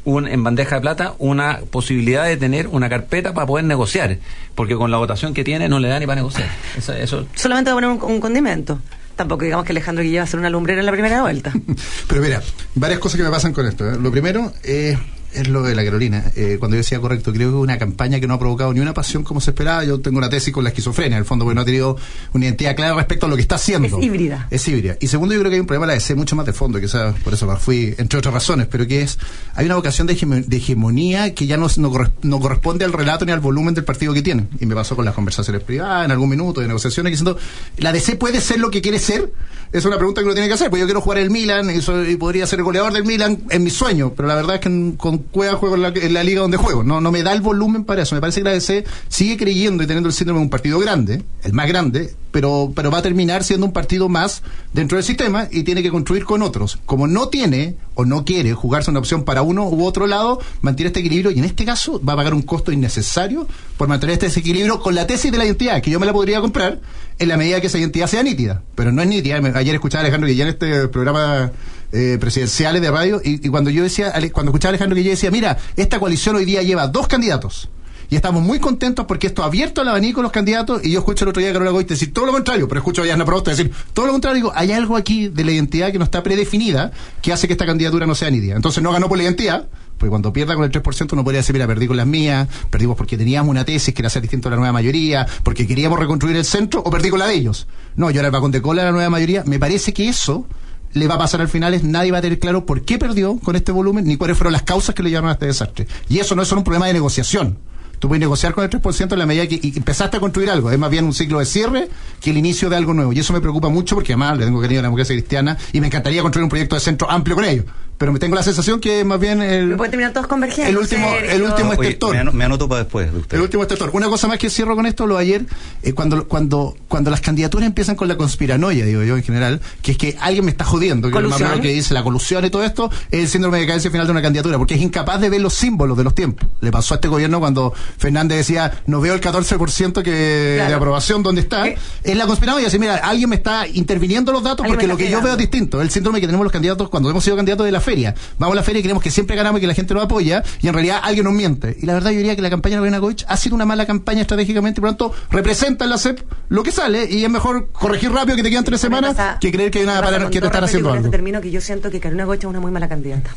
un, 0.04 0.26
en 0.26 0.42
bandeja 0.42 0.76
de 0.76 0.80
plata 0.80 1.14
una 1.18 1.60
posibilidad 1.70 2.24
de 2.24 2.36
tener 2.36 2.68
una 2.68 2.88
carpeta 2.88 3.34
para 3.34 3.46
poder 3.46 3.64
negociar, 3.64 4.18
porque 4.54 4.74
con 4.76 4.90
la 4.90 4.96
votación 4.98 5.34
que 5.34 5.44
tiene 5.44 5.68
no 5.68 5.78
le 5.78 5.88
da 5.88 5.98
ni 5.98 6.06
para 6.06 6.16
negociar. 6.16 6.48
Eso, 6.76 6.92
eso 6.92 7.26
Solamente 7.34 7.70
va 7.70 7.74
a 7.74 7.76
poner 7.80 7.90
un, 7.90 8.02
un 8.10 8.20
condimento. 8.20 8.78
Tampoco 9.16 9.44
digamos 9.44 9.66
que 9.66 9.72
Alejandro 9.72 10.02
Guille 10.02 10.16
va 10.16 10.22
a 10.22 10.24
hacer 10.24 10.40
una 10.40 10.48
lumbrera 10.48 10.80
en 10.80 10.86
la 10.86 10.92
primera 10.92 11.20
vuelta. 11.20 11.52
Pero 12.08 12.22
mira, 12.22 12.42
varias 12.74 13.00
cosas 13.00 13.18
que 13.18 13.22
me 13.22 13.30
pasan 13.30 13.52
con 13.52 13.66
esto. 13.66 13.86
¿eh? 13.90 13.96
Lo 14.00 14.10
primero 14.10 14.52
eh, 14.62 14.96
es 15.34 15.48
lo 15.48 15.62
de 15.62 15.74
la 15.74 15.84
Carolina. 15.84 16.32
Eh, 16.36 16.56
cuando 16.58 16.76
yo 16.76 16.78
decía 16.82 17.00
correcto, 17.00 17.32
creo 17.32 17.50
que 17.50 17.56
es 17.56 17.62
una 17.62 17.78
campaña 17.78 18.20
que 18.20 18.26
no 18.26 18.34
ha 18.34 18.38
provocado 18.38 18.72
ni 18.72 18.80
una 18.80 18.94
pasión 18.94 19.22
como 19.24 19.40
se 19.40 19.50
esperaba. 19.50 19.84
Yo 19.84 20.00
tengo 20.00 20.18
una 20.18 20.28
tesis 20.30 20.52
con 20.52 20.64
la 20.64 20.70
esquizofrenia, 20.70 21.16
en 21.16 21.20
el 21.20 21.24
fondo, 21.24 21.44
porque 21.44 21.54
no 21.54 21.60
ha 21.60 21.64
tenido 21.64 21.96
una 22.32 22.44
identidad 22.46 22.74
clara 22.76 22.94
respecto 22.94 23.26
a 23.26 23.28
lo 23.28 23.36
que 23.36 23.42
está 23.42 23.54
haciendo. 23.56 23.98
Es 23.98 24.04
híbrida. 24.04 24.46
Es 24.50 24.66
híbrida. 24.68 24.96
Y 25.00 25.08
segundo, 25.08 25.34
yo 25.34 25.40
creo 25.40 25.50
que 25.50 25.54
hay 25.56 25.60
un 25.60 25.66
problema 25.66 25.86
la 25.86 25.94
DC 25.94 26.14
mucho 26.14 26.36
más 26.36 26.46
de 26.46 26.52
fondo, 26.52 26.80
quizás 26.80 27.14
por 27.20 27.32
eso 27.34 27.54
fui, 27.56 27.94
entre 27.98 28.18
otras 28.18 28.32
razones, 28.34 28.66
pero 28.70 28.86
que 28.86 29.02
es, 29.02 29.18
hay 29.54 29.66
una 29.66 29.76
vocación 29.76 30.06
de, 30.06 30.16
hegemo- 30.16 30.44
de 30.44 30.56
hegemonía 30.56 31.34
que 31.34 31.46
ya 31.46 31.56
no, 31.56 31.66
no, 31.76 31.92
no 32.22 32.40
corresponde 32.40 32.84
al 32.84 32.92
relato 32.92 33.24
ni 33.24 33.32
al 33.32 33.40
volumen 33.40 33.74
del 33.74 33.84
partido 33.84 34.12
que 34.14 34.22
tienen. 34.22 34.48
Y 34.60 34.66
me 34.66 34.74
pasó 34.74 34.96
con 34.96 35.04
las 35.04 35.14
conversaciones 35.14 35.62
privadas, 35.62 36.04
en 36.04 36.10
algún 36.10 36.28
minuto, 36.30 36.60
de 36.60 36.66
negociaciones, 36.66 37.10
diciendo, 37.12 37.36
¿la 37.78 37.92
DC 37.92 38.16
puede 38.16 38.40
ser 38.40 38.58
lo 38.60 38.70
que 38.70 38.80
quiere 38.82 38.98
ser? 38.98 39.32
Es 39.72 39.84
una 39.84 39.96
pregunta 39.98 40.20
que 40.20 40.24
uno 40.24 40.34
tiene 40.34 40.48
que 40.48 40.54
hacer, 40.54 40.68
pues 40.68 40.80
yo 40.80 40.86
quiero 40.86 41.00
jugar 41.00 41.18
el 41.18 41.30
Milan 41.30 41.70
y, 41.70 41.80
soy- 41.80 42.10
y 42.12 42.16
podría 42.16 42.46
ser 42.46 42.58
el 42.58 42.64
goleador 42.64 42.92
del 42.92 43.04
Milan 43.04 43.44
en 43.50 43.62
mi 43.62 43.70
sueño, 43.70 44.12
pero 44.16 44.26
la 44.26 44.34
verdad 44.34 44.56
es 44.56 44.60
que 44.62 44.68
en- 44.68 44.92
con 44.96 45.19
Cueva 45.30 45.56
juego 45.56 45.74
en 45.76 45.82
la, 45.82 45.88
en 45.88 46.14
la 46.14 46.24
liga 46.24 46.40
donde 46.40 46.56
juego. 46.56 46.82
No, 46.82 47.00
no 47.00 47.10
me 47.12 47.22
da 47.22 47.32
el 47.32 47.40
volumen 47.40 47.84
para 47.84 48.02
eso. 48.02 48.14
Me 48.14 48.20
parece 48.20 48.40
que 48.40 48.44
la 48.44 48.52
DC 48.52 48.84
sigue 49.08 49.36
creyendo 49.36 49.82
y 49.82 49.86
teniendo 49.86 50.08
el 50.08 50.14
síndrome 50.14 50.40
de 50.40 50.44
un 50.44 50.50
partido 50.50 50.78
grande, 50.78 51.22
el 51.42 51.52
más 51.52 51.68
grande, 51.68 52.14
pero, 52.30 52.72
pero 52.74 52.90
va 52.90 52.98
a 52.98 53.02
terminar 53.02 53.44
siendo 53.44 53.66
un 53.66 53.72
partido 53.72 54.08
más 54.08 54.42
dentro 54.72 54.96
del 54.96 55.04
sistema 55.04 55.48
y 55.50 55.62
tiene 55.62 55.82
que 55.82 55.90
construir 55.90 56.24
con 56.24 56.42
otros. 56.42 56.78
Como 56.86 57.06
no 57.06 57.28
tiene 57.28 57.76
o 57.94 58.04
no 58.04 58.24
quiere 58.24 58.54
jugarse 58.54 58.90
una 58.90 59.00
opción 59.00 59.24
para 59.24 59.42
uno 59.42 59.68
u 59.68 59.84
otro 59.84 60.06
lado, 60.06 60.40
mantiene 60.62 60.88
este 60.88 61.00
equilibrio 61.00 61.30
y 61.30 61.38
en 61.38 61.44
este 61.44 61.64
caso 61.64 62.00
va 62.02 62.14
a 62.14 62.16
pagar 62.16 62.34
un 62.34 62.42
costo 62.42 62.72
innecesario 62.72 63.46
por 63.76 63.88
mantener 63.88 64.14
este 64.14 64.26
desequilibrio 64.26 64.80
con 64.80 64.94
la 64.94 65.06
tesis 65.06 65.32
de 65.32 65.38
la 65.38 65.44
identidad, 65.44 65.82
que 65.82 65.90
yo 65.90 66.00
me 66.00 66.06
la 66.06 66.12
podría 66.12 66.40
comprar 66.40 66.80
en 67.18 67.28
la 67.28 67.36
medida 67.36 67.60
que 67.60 67.66
esa 67.66 67.78
identidad 67.78 68.06
sea 68.06 68.22
nítida, 68.22 68.62
pero 68.74 68.92
no 68.92 69.02
es 69.02 69.08
nítida. 69.08 69.36
Ayer 69.54 69.74
escuchaba 69.74 70.00
a 70.00 70.04
Alejandro 70.04 70.28
Guillén 70.28 70.48
este 70.48 70.88
programa 70.88 71.52
eh, 71.92 72.18
presidenciales 72.20 72.80
de 72.82 72.90
radio 72.90 73.20
y, 73.22 73.48
cuando 73.48 73.70
yo 73.70 73.82
decía, 73.82 74.12
cuando 74.32 74.50
escuchaba 74.50 74.70
a 74.70 74.72
Alejandro 74.72 74.96
Guillén 74.96 75.12
decía, 75.12 75.30
mira, 75.30 75.58
esta 75.76 75.98
coalición 75.98 76.36
hoy 76.36 76.44
día 76.44 76.62
lleva 76.62 76.86
dos 76.86 77.08
candidatos. 77.08 77.68
Y 78.10 78.16
estamos 78.16 78.42
muy 78.42 78.58
contentos 78.58 79.06
porque 79.06 79.28
esto 79.28 79.44
ha 79.44 79.46
abierto 79.46 79.82
el 79.82 79.88
abanico 79.88 80.18
a 80.18 80.24
los 80.24 80.32
candidatos 80.32 80.84
y 80.84 80.90
yo 80.90 80.98
escucho 80.98 81.24
el 81.24 81.28
otro 81.28 81.40
día 81.40 81.50
a 81.50 81.52
Carola 81.52 81.70
Goite 81.70 81.94
decir 81.94 82.12
todo 82.12 82.26
lo 82.26 82.32
contrario, 82.32 82.66
pero 82.66 82.80
escucho 82.80 83.02
a 83.02 83.06
Yasna 83.06 83.24
Proboste 83.24 83.52
decir 83.52 83.70
todo 83.92 84.06
lo 84.06 84.12
contrario. 84.12 84.34
Digo, 84.34 84.52
hay 84.52 84.72
algo 84.72 84.96
aquí 84.96 85.28
de 85.28 85.44
la 85.44 85.52
identidad 85.52 85.92
que 85.92 85.98
no 85.98 86.04
está 86.04 86.20
predefinida 86.20 86.90
que 87.22 87.32
hace 87.32 87.46
que 87.46 87.52
esta 87.52 87.66
candidatura 87.66 88.06
no 88.06 88.16
sea 88.16 88.28
nítida. 88.28 88.56
Entonces 88.56 88.82
no 88.82 88.90
ganó 88.90 89.08
por 89.08 89.16
la 89.16 89.22
identidad, 89.22 89.68
porque 89.96 90.10
cuando 90.10 90.32
pierda 90.32 90.56
con 90.56 90.64
el 90.64 90.72
3% 90.72 91.12
uno 91.12 91.22
podría 91.22 91.38
decir, 91.38 91.52
mira, 91.52 91.68
perdí 91.68 91.86
con 91.86 91.96
las 91.96 92.06
mías, 92.06 92.48
perdimos 92.68 92.96
porque 92.96 93.16
teníamos 93.16 93.48
una 93.48 93.64
tesis 93.64 93.94
que 93.94 94.02
era 94.02 94.10
ser 94.10 94.22
distinto 94.22 94.48
a 94.48 94.50
la 94.50 94.56
nueva 94.56 94.72
mayoría, 94.72 95.28
porque 95.44 95.64
queríamos 95.68 95.96
reconstruir 95.96 96.34
el 96.34 96.44
centro, 96.44 96.82
o 96.84 96.90
perdí 96.90 97.10
con 97.10 97.20
la 97.20 97.28
de 97.28 97.34
ellos. 97.34 97.68
No, 97.94 98.10
yo 98.10 98.18
era 98.18 98.26
el 98.26 98.32
vagón 98.32 98.50
de 98.50 98.60
cola 98.60 98.82
a 98.82 98.86
la 98.86 98.92
nueva 98.92 99.10
mayoría. 99.10 99.44
Me 99.46 99.60
parece 99.60 99.92
que 99.92 100.08
eso 100.08 100.46
le 100.92 101.06
va 101.06 101.14
a 101.14 101.18
pasar 101.18 101.40
al 101.40 101.48
final 101.48 101.74
es 101.74 101.84
nadie 101.84 102.10
va 102.12 102.18
a 102.18 102.22
tener 102.22 102.38
claro 102.38 102.66
por 102.66 102.82
qué 102.82 102.98
perdió 102.98 103.38
con 103.38 103.56
este 103.56 103.72
volumen 103.72 104.04
ni 104.04 104.16
cuáles 104.16 104.36
fueron 104.36 104.52
las 104.52 104.62
causas 104.62 104.94
que 104.94 105.02
le 105.02 105.10
llevaron 105.10 105.30
a 105.30 105.34
este 105.34 105.46
desastre. 105.46 105.86
Y 106.08 106.18
eso 106.18 106.34
no 106.34 106.42
es 106.42 106.48
solo 106.48 106.60
un 106.60 106.64
problema 106.64 106.86
de 106.86 106.94
negociación. 106.94 107.58
Tú 108.00 108.08
puedes 108.08 108.20
negociar 108.20 108.54
con 108.54 108.64
el 108.64 108.70
3% 108.70 109.12
en 109.12 109.18
la 109.18 109.26
medida 109.26 109.46
que 109.46 109.60
empezaste 109.62 110.16
a 110.16 110.20
construir 110.20 110.48
algo. 110.48 110.70
Es 110.70 110.78
más 110.78 110.90
bien 110.90 111.04
un 111.04 111.12
ciclo 111.12 111.38
de 111.38 111.44
cierre 111.44 111.88
que 112.20 112.30
el 112.30 112.38
inicio 112.38 112.70
de 112.70 112.76
algo 112.76 112.94
nuevo. 112.94 113.12
Y 113.12 113.18
eso 113.18 113.34
me 113.34 113.42
preocupa 113.42 113.68
mucho 113.68 113.94
porque 113.94 114.14
además 114.14 114.38
le 114.38 114.46
tengo 114.46 114.58
cariño 114.58 114.80
a 114.80 114.82
la 114.82 114.88
democracia 114.88 115.14
cristiana 115.14 115.58
y 115.72 115.80
me 115.80 115.88
encantaría 115.88 116.22
construir 116.22 116.44
un 116.44 116.48
proyecto 116.48 116.76
de 116.76 116.80
centro 116.80 117.10
amplio 117.10 117.36
con 117.36 117.44
ellos. 117.44 117.66
Pero 118.00 118.12
me 118.14 118.18
tengo 118.18 118.34
la 118.34 118.42
sensación 118.42 118.80
que 118.80 119.04
más 119.04 119.20
bien 119.20 119.42
el, 119.42 119.76
pueden 119.76 119.90
terminar 119.90 120.14
todos 120.14 120.26
convergiendo. 120.26 120.70
el 120.70 120.78
último, 120.78 121.10
Sergio. 121.10 121.30
el 121.32 121.42
último 121.42 121.68
Oye, 121.72 121.88
extractor. 121.90 122.14
me, 122.14 122.18
ano- 122.20 122.32
me 122.32 122.44
anoto 122.46 122.66
para 122.66 122.84
después 122.84 123.12
de 123.12 123.18
usted. 123.18 123.36
El 123.36 123.42
último 123.42 123.62
extractor. 123.62 123.90
Una 123.92 124.08
cosa 124.08 124.26
más 124.26 124.38
que 124.38 124.48
cierro 124.48 124.74
con 124.74 124.86
esto, 124.86 125.06
lo 125.06 125.16
de 125.16 125.20
ayer, 125.20 125.44
eh, 125.82 125.92
cuando, 125.92 126.26
cuando, 126.26 126.74
cuando 126.88 127.10
las 127.10 127.20
candidaturas 127.20 127.66
empiezan 127.66 127.96
con 127.96 128.08
la 128.08 128.16
conspiranoia, 128.16 128.86
digo 128.86 129.02
yo 129.02 129.18
en 129.18 129.22
general, 129.22 129.60
que 129.82 129.92
es 129.92 129.98
que 129.98 130.16
alguien 130.18 130.46
me 130.46 130.50
está 130.50 130.64
jodiendo, 130.64 131.10
que 131.10 131.16
es 131.18 131.22
lo 131.22 131.28
más 131.28 131.42
malo 131.42 131.60
que 131.60 131.68
dice 131.74 131.92
la 131.92 132.02
colusión 132.02 132.42
y 132.42 132.48
todo 132.48 132.64
esto, 132.64 132.90
es 133.10 133.20
el 133.20 133.28
síndrome 133.28 133.58
de 133.58 133.64
decadencia 133.64 133.90
final 133.90 134.06
de 134.06 134.12
una 134.12 134.22
candidatura, 134.22 134.56
porque 134.56 134.76
es 134.76 134.80
incapaz 134.80 135.20
de 135.20 135.28
ver 135.28 135.42
los 135.42 135.52
símbolos 135.52 135.98
de 135.98 136.04
los 136.04 136.14
tiempos. 136.14 136.48
Le 136.62 136.70
pasó 136.70 136.94
a 136.94 136.96
este 136.96 137.08
gobierno 137.08 137.38
cuando 137.38 137.74
Fernández 137.98 138.38
decía, 138.38 138.80
no 138.86 139.02
veo 139.02 139.12
el 139.12 139.20
14% 139.20 140.02
que, 140.02 140.54
Claro. 140.56 140.70
de 140.70 140.74
aprobación 140.74 141.22
donde 141.22 141.42
está. 141.42 141.68
Eh. 141.68 141.76
Es 142.02 142.16
la 142.16 142.24
conspiranoia, 142.26 142.64
dice, 142.64 142.78
mira, 142.78 142.96
alguien 142.96 143.28
me 143.28 143.36
está 143.36 143.68
interviniendo 143.68 144.32
los 144.32 144.42
datos 144.42 144.66
porque 144.66 144.86
lo 144.86 144.96
que 144.96 145.10
yo 145.10 145.20
veo 145.20 145.32
es 145.32 145.38
distinto. 145.38 145.82
El 145.82 145.90
síndrome 145.90 146.18
que 146.18 146.26
tenemos 146.26 146.44
los 146.44 146.52
candidatos 146.52 146.88
cuando 146.88 147.10
hemos 147.10 147.22
sido 147.22 147.36
candidatos 147.36 147.66
de 147.66 147.72
la 147.72 147.80
feria. 147.90 148.14
Vamos 148.38 148.54
a 148.54 148.56
la 148.56 148.62
feria 148.62 148.80
y 148.80 148.82
creemos 148.82 149.02
que 149.02 149.10
siempre 149.10 149.34
ganamos 149.36 149.58
y 149.58 149.62
que 149.62 149.66
la 149.66 149.74
gente 149.74 149.94
nos 149.94 150.04
apoya 150.04 150.42
y 150.62 150.68
en 150.68 150.74
realidad 150.74 151.00
alguien 151.02 151.24
nos 151.24 151.34
miente. 151.34 151.76
Y 151.80 151.86
la 151.86 151.94
verdad 151.94 152.10
yo 152.10 152.18
diría 152.18 152.36
que 152.36 152.42
la 152.42 152.50
campaña 152.50 152.74
de 152.76 152.78
Lorena 152.80 152.98
Goich 152.98 153.24
ha 153.28 153.36
sido 153.36 153.54
una 153.56 153.64
mala 153.66 153.84
campaña 153.86 154.20
estratégicamente 154.22 154.78
y 154.78 154.82
por 154.82 154.90
lo 154.90 154.96
tanto 154.96 155.14
representa 155.30 155.84
en 155.84 155.90
la 155.90 155.98
CEP 155.98 156.20
lo 156.48 156.62
que 156.62 156.70
sale 156.72 157.06
y 157.10 157.24
es 157.24 157.30
mejor 157.30 157.70
corregir 157.72 158.12
rápido 158.12 158.36
que 158.36 158.42
te 158.44 158.50
quedan 158.50 158.64
tres 158.64 158.80
semanas 158.80 159.14
pasa- 159.16 159.38
que 159.40 159.50
creer 159.50 159.70
que 159.70 159.78
hay 159.80 159.84
una 159.84 160.00
para 160.00 160.30
que 160.30 160.40
te 160.40 160.46
están 160.46 160.64
haciendo 160.64 160.92
algo. 160.92 161.10
termino 161.10 161.40
que 161.40 161.50
yo 161.50 161.60
siento 161.60 161.90
que 161.90 161.98
Carolina 162.00 162.24
Gocha 162.24 162.46
es 162.46 162.50
una 162.50 162.60
muy 162.60 162.70
mala 162.70 162.88
candidata. 162.88 163.30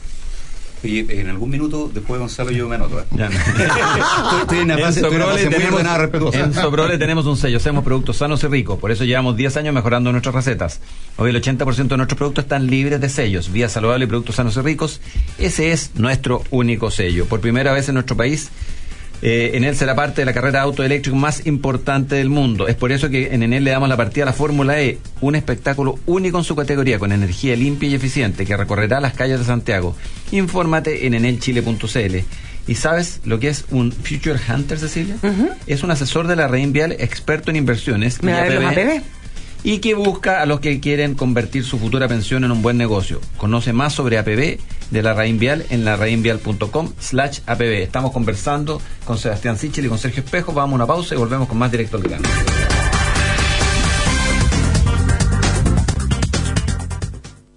Oye, 0.83 1.05
en 1.09 1.29
algún 1.29 1.49
minuto, 1.49 1.89
después 1.93 2.19
Gonzalo, 2.19 2.51
yo 2.51 2.67
me 2.67 2.75
anoto. 2.75 2.99
¿eh? 2.99 3.03
Ya. 3.11 3.29
estoy 4.41 4.59
en 4.59 4.65
una 4.65 4.73
En 4.75 4.79
fase, 4.81 4.99
estoy 4.99 5.15
en 5.15 5.21
una 5.21 5.25
Soprole 5.25 5.31
fase 5.31 5.45
muy 5.45 5.53
tenemos, 5.53 5.73
ordenada, 5.73 5.97
respetuosa. 5.99 6.39
en 6.39 6.53
Soprole 6.53 6.97
tenemos 6.97 7.25
un 7.25 7.37
sello, 7.37 7.57
hacemos 7.57 7.83
productos 7.83 8.17
sanos 8.17 8.43
y 8.43 8.47
ricos, 8.47 8.79
por 8.79 8.91
eso 8.91 9.05
llevamos 9.05 9.37
10 9.37 9.57
años 9.57 9.73
mejorando 9.73 10.11
nuestras 10.11 10.35
recetas. 10.35 10.81
Hoy 11.17 11.29
el 11.29 11.41
80% 11.41 11.87
de 11.87 11.97
nuestros 11.97 12.17
productos 12.17 12.43
están 12.45 12.67
libres 12.67 12.99
de 12.99 13.09
sellos, 13.09 13.51
vía 13.51 13.69
saludable 13.69 14.05
y 14.05 14.07
productos 14.07 14.35
sanos 14.35 14.57
y 14.57 14.61
ricos. 14.61 14.99
Ese 15.37 15.71
es 15.71 15.91
nuestro 15.95 16.43
único 16.51 16.91
sello. 16.91 17.25
Por 17.27 17.39
primera 17.39 17.71
vez 17.71 17.87
en 17.87 17.93
nuestro 17.93 18.17
país 18.17 18.49
Eh, 19.25 19.51
Enel 19.55 19.73
será 19.77 19.95
parte 19.95 20.19
de 20.19 20.25
la 20.25 20.33
carrera 20.33 20.59
de 20.59 20.65
auto 20.65 20.83
eléctrico 20.83 21.15
más 21.15 21.47
importante 21.47 22.15
del 22.15 22.29
mundo. 22.29 22.67
Es 22.67 22.75
por 22.75 22.91
eso 22.91 23.09
que 23.09 23.33
en 23.33 23.41
Enel 23.41 23.63
le 23.63 23.71
damos 23.71 23.87
la 23.87 23.95
partida 23.95 24.23
a 24.23 24.25
la 24.25 24.33
Fórmula 24.33 24.81
E, 24.81 24.99
un 25.21 25.35
espectáculo 25.35 25.97
único 26.05 26.39
en 26.39 26.43
su 26.43 26.57
categoría, 26.57 26.99
con 26.99 27.13
energía 27.13 27.55
limpia 27.55 27.87
y 27.87 27.95
eficiente 27.95 28.45
que 28.45 28.57
recorrerá 28.57 28.99
las 28.99 29.13
calles 29.13 29.39
de 29.39 29.45
Santiago. 29.45 29.95
Infórmate 30.33 31.07
en 31.07 31.13
enelchile.cl. 31.13 32.17
¿Y 32.67 32.75
sabes 32.75 33.21
lo 33.23 33.39
que 33.39 33.47
es 33.47 33.63
un 33.71 33.93
Future 33.93 34.37
Hunter, 34.49 34.77
Cecilia? 34.77 35.15
Es 35.67 35.83
un 35.83 35.91
asesor 35.91 36.27
de 36.27 36.35
la 36.35 36.49
red 36.49 36.67
Vial 36.71 36.91
experto 36.91 37.49
en 37.49 37.55
inversiones. 37.55 38.21
¿Me 38.23 38.33
va 38.33 38.39
a 38.39 38.43
ver 38.43 38.61
los 38.61 38.71
APB? 38.71 39.03
Y 39.63 39.79
que 39.79 39.95
busca 39.95 40.41
a 40.41 40.45
los 40.45 40.59
que 40.59 40.79
quieren 40.79 41.15
convertir 41.15 41.63
su 41.63 41.79
futura 41.79 42.07
pensión 42.07 42.43
en 42.43 42.51
un 42.51 42.61
buen 42.61 42.77
negocio. 42.77 43.21
Conoce 43.37 43.73
más 43.73 43.93
sobre 43.93 44.17
APB 44.17 44.59
de 44.91 45.01
la 45.01 45.13
Raín 45.13 45.39
Vial 45.39 45.65
en 45.69 45.85
la 45.85 45.97
slash 46.99 47.39
APB. 47.45 47.81
Estamos 47.81 48.11
conversando 48.11 48.81
con 49.05 49.17
Sebastián 49.17 49.57
Sichel 49.57 49.85
y 49.85 49.89
con 49.89 49.97
Sergio 49.97 50.23
Espejo. 50.23 50.53
Vamos 50.53 50.73
a 50.73 50.75
una 50.75 50.87
pausa 50.87 51.15
y 51.15 51.17
volvemos 51.17 51.47
con 51.47 51.57
más 51.57 51.71
directo 51.71 51.97
al 51.97 52.03
grano. 52.03 52.27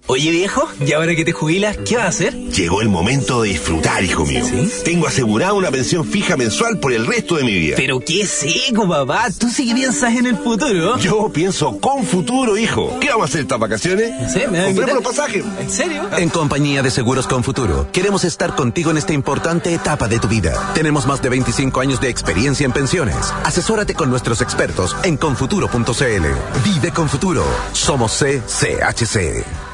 Oye 0.09 0.31
viejo, 0.31 0.65
¿y 0.79 0.93
ahora 0.93 1.13
que 1.15 1.25
te 1.25 1.33
jubilas, 1.33 1.75
qué 1.85 1.97
vas 1.97 2.05
a 2.05 2.07
hacer? 2.07 2.33
Llegó 2.33 2.81
el 2.81 2.87
momento 2.87 3.41
de 3.41 3.49
disfrutar, 3.49 4.05
hijo 4.05 4.25
mío. 4.25 4.45
Tengo 4.85 5.05
asegurada 5.05 5.51
una 5.51 5.69
pensión 5.69 6.05
fija 6.05 6.37
mensual 6.37 6.79
por 6.79 6.93
el 6.93 7.05
resto 7.05 7.35
de 7.35 7.43
mi 7.43 7.53
vida. 7.53 7.75
Pero 7.75 7.99
qué 7.99 8.25
seco, 8.25 8.87
papá. 8.87 9.27
Tú 9.37 9.49
sí 9.49 9.67
que 9.67 9.75
piensas 9.75 10.15
en 10.15 10.27
el 10.27 10.37
futuro. 10.37 10.97
Yo 10.99 11.29
pienso 11.33 11.77
con 11.79 12.05
futuro, 12.05 12.57
hijo. 12.57 12.97
¿Qué 13.01 13.09
vamos 13.09 13.23
a 13.23 13.25
hacer 13.25 13.41
estas 13.41 13.59
vacaciones? 13.59 14.13
No 14.17 14.29
sé, 14.29 14.47
me 14.47 14.63
Compremos 14.63 14.95
los 14.95 15.03
pasajes. 15.03 15.43
¿En 15.59 15.69
serio? 15.69 16.09
En 16.17 16.29
compañía 16.29 16.81
de 16.81 16.89
Seguros 16.89 17.27
con 17.27 17.43
Futuro, 17.43 17.89
queremos 17.91 18.23
estar 18.23 18.55
contigo 18.55 18.91
en 18.91 18.97
esta 18.97 19.11
importante 19.11 19.73
etapa 19.73 20.07
de 20.07 20.19
tu 20.19 20.29
vida. 20.29 20.71
Tenemos 20.73 21.05
más 21.05 21.21
de 21.21 21.27
25 21.27 21.81
años 21.81 21.99
de 21.99 22.07
experiencia 22.07 22.65
en 22.65 22.71
pensiones. 22.71 23.17
Asesórate 23.43 23.93
con 23.93 24.09
nuestros 24.09 24.39
expertos 24.39 24.95
en 25.03 25.17
confuturo.cl. 25.17 26.63
Vive 26.63 26.91
con 26.93 27.09
Futuro. 27.09 27.43
Somos 27.73 28.13
CCHC. 28.13 29.66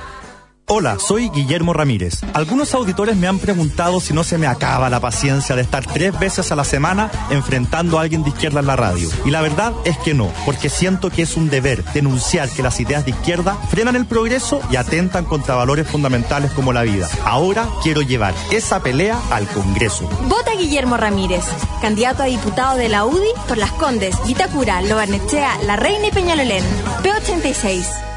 Hola, 0.66 0.98
soy 0.98 1.28
Guillermo 1.30 1.74
Ramírez. 1.74 2.22
Algunos 2.34 2.74
auditores 2.74 3.18
me 3.18 3.28
han 3.28 3.38
preguntado 3.38 4.00
si 4.00 4.14
no 4.14 4.24
se 4.24 4.38
me 4.38 4.48
acaba 4.48 4.90
la 4.90 5.02
paciencia 5.02 5.58
de 5.58 5.62
estar 5.62 5.86
tres 5.86 6.18
veces 6.18 6.54
a 6.54 6.56
la 6.56 6.64
semana 6.64 7.12
enfrentando 7.32 8.00
a 8.00 8.04
alguien 8.04 8.24
de 8.24 8.30
izquierda 8.30 8.62
en 8.62 8.68
la 8.68 8.78
radio. 8.78 9.10
Y 9.26 9.32
la 9.32 9.42
verdad 9.42 9.74
es 9.84 9.98
que 9.98 10.14
no, 10.14 10.32
porque 10.46 10.70
siento 10.70 11.10
que 11.10 11.24
es 11.24 11.36
un 11.36 11.50
deber 11.50 11.84
denunciar 11.94 12.50
que 12.50 12.64
las 12.64 12.80
ideas 12.80 13.04
de 13.04 13.12
izquierda 13.12 13.58
frenan 13.70 13.98
el 13.98 14.06
progreso 14.06 14.62
y 14.72 14.78
atentan 14.78 15.26
contra 15.26 15.56
valores 15.56 15.86
fundamentales 15.86 16.52
como 16.52 16.72
la 16.72 16.84
vida. 16.84 17.10
Ahora 17.26 17.68
quiero 17.84 18.02
llevar 18.02 18.34
esa 18.50 18.82
pelea 18.82 19.20
al 19.32 19.46
Congreso. 19.48 20.10
Vota 20.30 20.54
Guillermo 20.58 20.96
Ramírez, 20.96 21.44
candidato 21.82 22.24
a 22.24 22.28
diputado 22.28 22.78
de 22.78 22.88
la 22.88 23.04
UDI 23.04 23.34
por 23.50 23.58
Las 23.58 23.74
Condes, 23.74 24.16
Vitacura, 24.26 24.82
Lobarnechea, 24.82 25.58
La 25.66 25.76
Reina 25.76 26.08
y 26.08 26.12
Peñalolén. 26.12 26.64
P86. 27.04 28.13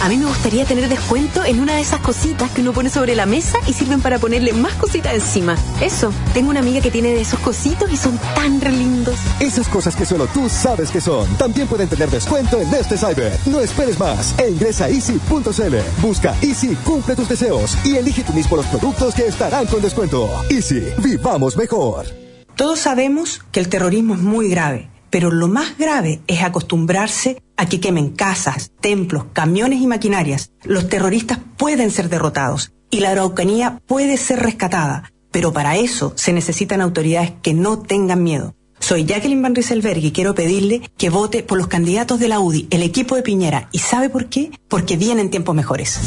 A 0.00 0.08
mí 0.08 0.16
me 0.16 0.26
gustaría 0.26 0.64
tener 0.64 0.88
descuento 0.88 1.44
en 1.44 1.58
una 1.58 1.74
de 1.74 1.80
esas 1.80 2.00
cositas 2.00 2.50
que 2.52 2.60
uno 2.60 2.72
pone 2.72 2.88
sobre 2.88 3.16
la 3.16 3.26
mesa 3.26 3.58
y 3.66 3.72
sirven 3.72 4.00
para 4.00 4.18
ponerle 4.18 4.52
más 4.52 4.74
cositas 4.74 5.12
encima. 5.12 5.56
Eso, 5.80 6.12
tengo 6.32 6.50
una 6.50 6.60
amiga 6.60 6.80
que 6.80 6.90
tiene 6.90 7.08
de 7.08 7.20
esos 7.20 7.40
cositos 7.40 7.90
y 7.90 7.96
son 7.96 8.16
tan 8.36 8.60
re 8.60 8.70
lindos. 8.70 9.16
Esas 9.40 9.68
cosas 9.68 9.96
que 9.96 10.06
solo 10.06 10.28
tú 10.28 10.48
sabes 10.48 10.90
que 10.90 11.00
son. 11.00 11.26
También 11.36 11.66
pueden 11.66 11.88
tener 11.88 12.10
descuento 12.10 12.60
en 12.60 12.72
este 12.72 12.96
cyber. 12.96 13.36
No 13.46 13.60
esperes 13.60 13.98
más 13.98 14.38
e 14.38 14.50
ingresa 14.50 14.84
a 14.84 14.88
easy.cl. 14.88 15.76
Busca 16.00 16.34
Easy, 16.42 16.76
cumple 16.84 17.16
tus 17.16 17.28
deseos 17.28 17.76
y 17.84 17.96
elige 17.96 18.22
tú 18.22 18.32
mismo 18.32 18.56
los 18.56 18.66
productos 18.66 19.14
que 19.14 19.26
estarán 19.26 19.66
con 19.66 19.82
descuento. 19.82 20.28
Easy, 20.48 20.84
vivamos 20.98 21.56
mejor. 21.56 22.06
Todos 22.54 22.78
sabemos 22.78 23.40
que 23.50 23.60
el 23.60 23.68
terrorismo 23.68 24.14
es 24.14 24.20
muy 24.20 24.48
grave 24.48 24.90
pero 25.10 25.30
lo 25.30 25.48
más 25.48 25.78
grave 25.78 26.20
es 26.26 26.42
acostumbrarse 26.42 27.42
a 27.56 27.66
que 27.66 27.80
quemen 27.80 28.10
casas, 28.10 28.72
templos, 28.80 29.26
camiones 29.32 29.80
y 29.80 29.86
maquinarias. 29.86 30.52
Los 30.64 30.88
terroristas 30.88 31.38
pueden 31.56 31.90
ser 31.90 32.08
derrotados 32.08 32.72
y 32.90 33.00
la 33.00 33.10
Araucanía 33.10 33.80
puede 33.86 34.16
ser 34.16 34.40
rescatada, 34.40 35.12
pero 35.30 35.52
para 35.52 35.76
eso 35.76 36.12
se 36.16 36.32
necesitan 36.32 36.80
autoridades 36.80 37.32
que 37.42 37.54
no 37.54 37.78
tengan 37.78 38.22
miedo. 38.22 38.54
Soy 38.80 39.04
Jacqueline 39.04 39.42
Van 39.42 39.54
Rieselberg 39.54 40.04
y 40.04 40.12
quiero 40.12 40.34
pedirle 40.34 40.82
que 40.96 41.10
vote 41.10 41.42
por 41.42 41.58
los 41.58 41.66
candidatos 41.66 42.20
de 42.20 42.28
la 42.28 42.40
UDI, 42.40 42.68
el 42.70 42.82
equipo 42.82 43.16
de 43.16 43.22
Piñera. 43.22 43.68
¿Y 43.72 43.80
sabe 43.80 44.08
por 44.08 44.26
qué? 44.26 44.50
Porque 44.68 44.96
vienen 44.96 45.30
tiempos 45.30 45.54
mejores. 45.54 45.98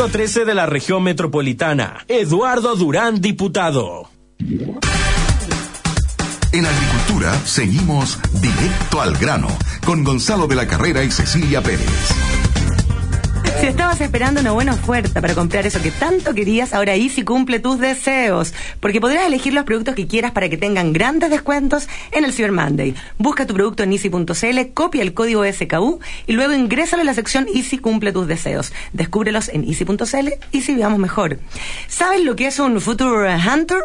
113 0.00 0.46
de 0.46 0.54
la 0.54 0.64
región 0.64 1.02
metropolitana. 1.02 2.06
Eduardo 2.08 2.74
Durán, 2.74 3.20
diputado. 3.20 4.08
En 6.52 6.64
Agricultura 6.64 7.34
seguimos 7.44 8.18
directo 8.40 9.02
al 9.02 9.18
grano 9.18 9.48
con 9.84 10.02
Gonzalo 10.02 10.46
de 10.46 10.54
la 10.54 10.66
Carrera 10.66 11.04
y 11.04 11.10
Cecilia 11.10 11.62
Pérez. 11.62 12.39
Si 13.60 13.66
estabas 13.66 14.00
esperando 14.00 14.40
una 14.40 14.52
buena 14.52 14.72
oferta 14.72 15.20
para 15.20 15.34
comprar 15.34 15.66
eso 15.66 15.82
que 15.82 15.90
tanto 15.90 16.32
querías, 16.32 16.72
ahora 16.72 16.94
Easy 16.94 17.24
cumple 17.24 17.60
tus 17.60 17.78
deseos, 17.78 18.54
porque 18.80 19.02
podrás 19.02 19.26
elegir 19.26 19.52
los 19.52 19.64
productos 19.64 19.94
que 19.94 20.06
quieras 20.06 20.32
para 20.32 20.48
que 20.48 20.56
tengan 20.56 20.94
grandes 20.94 21.28
descuentos 21.28 21.86
en 22.10 22.24
el 22.24 22.32
Cyber 22.32 22.52
Monday. 22.52 22.94
Busca 23.18 23.46
tu 23.46 23.52
producto 23.52 23.82
en 23.82 23.92
easy.cl, 23.92 24.72
copia 24.72 25.02
el 25.02 25.12
código 25.12 25.44
SKU 25.44 26.00
y 26.26 26.32
luego 26.32 26.54
ingrésalo 26.54 27.02
en 27.02 27.06
la 27.06 27.12
sección 27.12 27.48
Easy 27.54 27.76
cumple 27.76 28.12
tus 28.12 28.26
deseos. 28.26 28.72
Descúbrelos 28.94 29.50
en 29.50 29.64
easy.cl 29.64 30.28
y 30.52 30.62
si 30.62 30.74
vivamos 30.74 30.98
mejor. 30.98 31.38
¿Sabes 31.86 32.24
lo 32.24 32.36
que 32.36 32.46
es 32.46 32.58
un 32.60 32.80
Future 32.80 33.36
Hunter? 33.36 33.80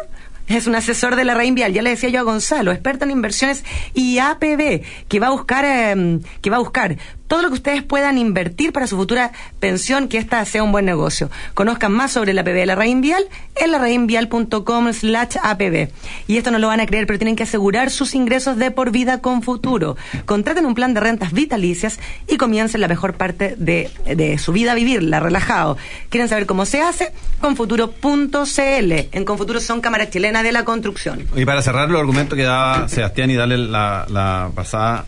Es 0.48 0.68
un 0.68 0.76
asesor 0.76 1.16
de 1.16 1.24
la 1.24 1.34
Rain 1.34 1.56
Vial, 1.56 1.72
ya 1.72 1.82
le 1.82 1.90
decía 1.90 2.08
yo 2.08 2.20
a 2.20 2.22
Gonzalo, 2.22 2.70
experto 2.70 3.04
en 3.04 3.10
inversiones 3.10 3.64
y 3.94 4.18
APB, 4.18 4.82
que 5.08 5.20
va 5.20 5.26
a 5.26 5.30
buscar, 5.30 5.64
eh, 5.66 6.20
que 6.40 6.50
va 6.50 6.56
a 6.56 6.60
buscar 6.60 6.96
todo 7.26 7.42
lo 7.42 7.48
que 7.48 7.54
ustedes 7.54 7.82
puedan 7.82 8.18
invertir 8.18 8.72
para 8.72 8.86
su 8.86 8.96
futura 8.96 9.32
pensión, 9.60 10.08
que 10.08 10.18
esta 10.18 10.44
sea 10.44 10.62
un 10.62 10.72
buen 10.72 10.84
negocio. 10.84 11.30
Conozcan 11.54 11.92
más 11.92 12.12
sobre 12.12 12.32
la 12.32 12.42
APB 12.42 12.54
de 12.54 12.66
la 12.66 12.74
Raín 12.74 13.00
Vial 13.00 13.24
en 13.54 13.72
larraínvial.com 13.72 14.92
slash 14.92 15.36
APB. 15.42 15.88
Y 16.26 16.36
esto 16.36 16.50
no 16.50 16.58
lo 16.58 16.68
van 16.68 16.80
a 16.80 16.86
creer, 16.86 17.06
pero 17.06 17.18
tienen 17.18 17.36
que 17.36 17.42
asegurar 17.42 17.90
sus 17.90 18.14
ingresos 18.14 18.56
de 18.56 18.70
por 18.70 18.90
vida 18.90 19.20
con 19.20 19.42
futuro. 19.42 19.96
Contraten 20.24 20.66
un 20.66 20.74
plan 20.74 20.94
de 20.94 21.00
rentas 21.00 21.32
vitalicias 21.32 21.98
y 22.28 22.36
comiencen 22.36 22.80
la 22.80 22.88
mejor 22.88 23.14
parte 23.14 23.54
de, 23.58 23.90
de 24.04 24.38
su 24.38 24.52
vida 24.52 24.72
a 24.72 24.74
vivirla, 24.74 25.20
relajado. 25.20 25.76
¿Quieren 26.10 26.28
saber 26.28 26.46
cómo 26.46 26.66
se 26.66 26.82
hace? 26.82 27.12
Confuturo.cl. 27.40 28.92
En 29.12 29.24
Confuturo 29.24 29.60
son 29.60 29.80
cámaras 29.80 30.10
chilenas 30.10 30.42
de 30.42 30.52
la 30.52 30.64
construcción. 30.64 31.26
Y 31.34 31.44
para 31.44 31.62
cerrar 31.62 31.90
los 31.90 32.00
argumentos 32.00 32.36
que 32.36 32.44
daba 32.44 32.88
Sebastián 32.88 33.30
y 33.30 33.34
darle 33.34 33.58
la, 33.58 34.06
la 34.08 34.50
pasada 34.54 35.06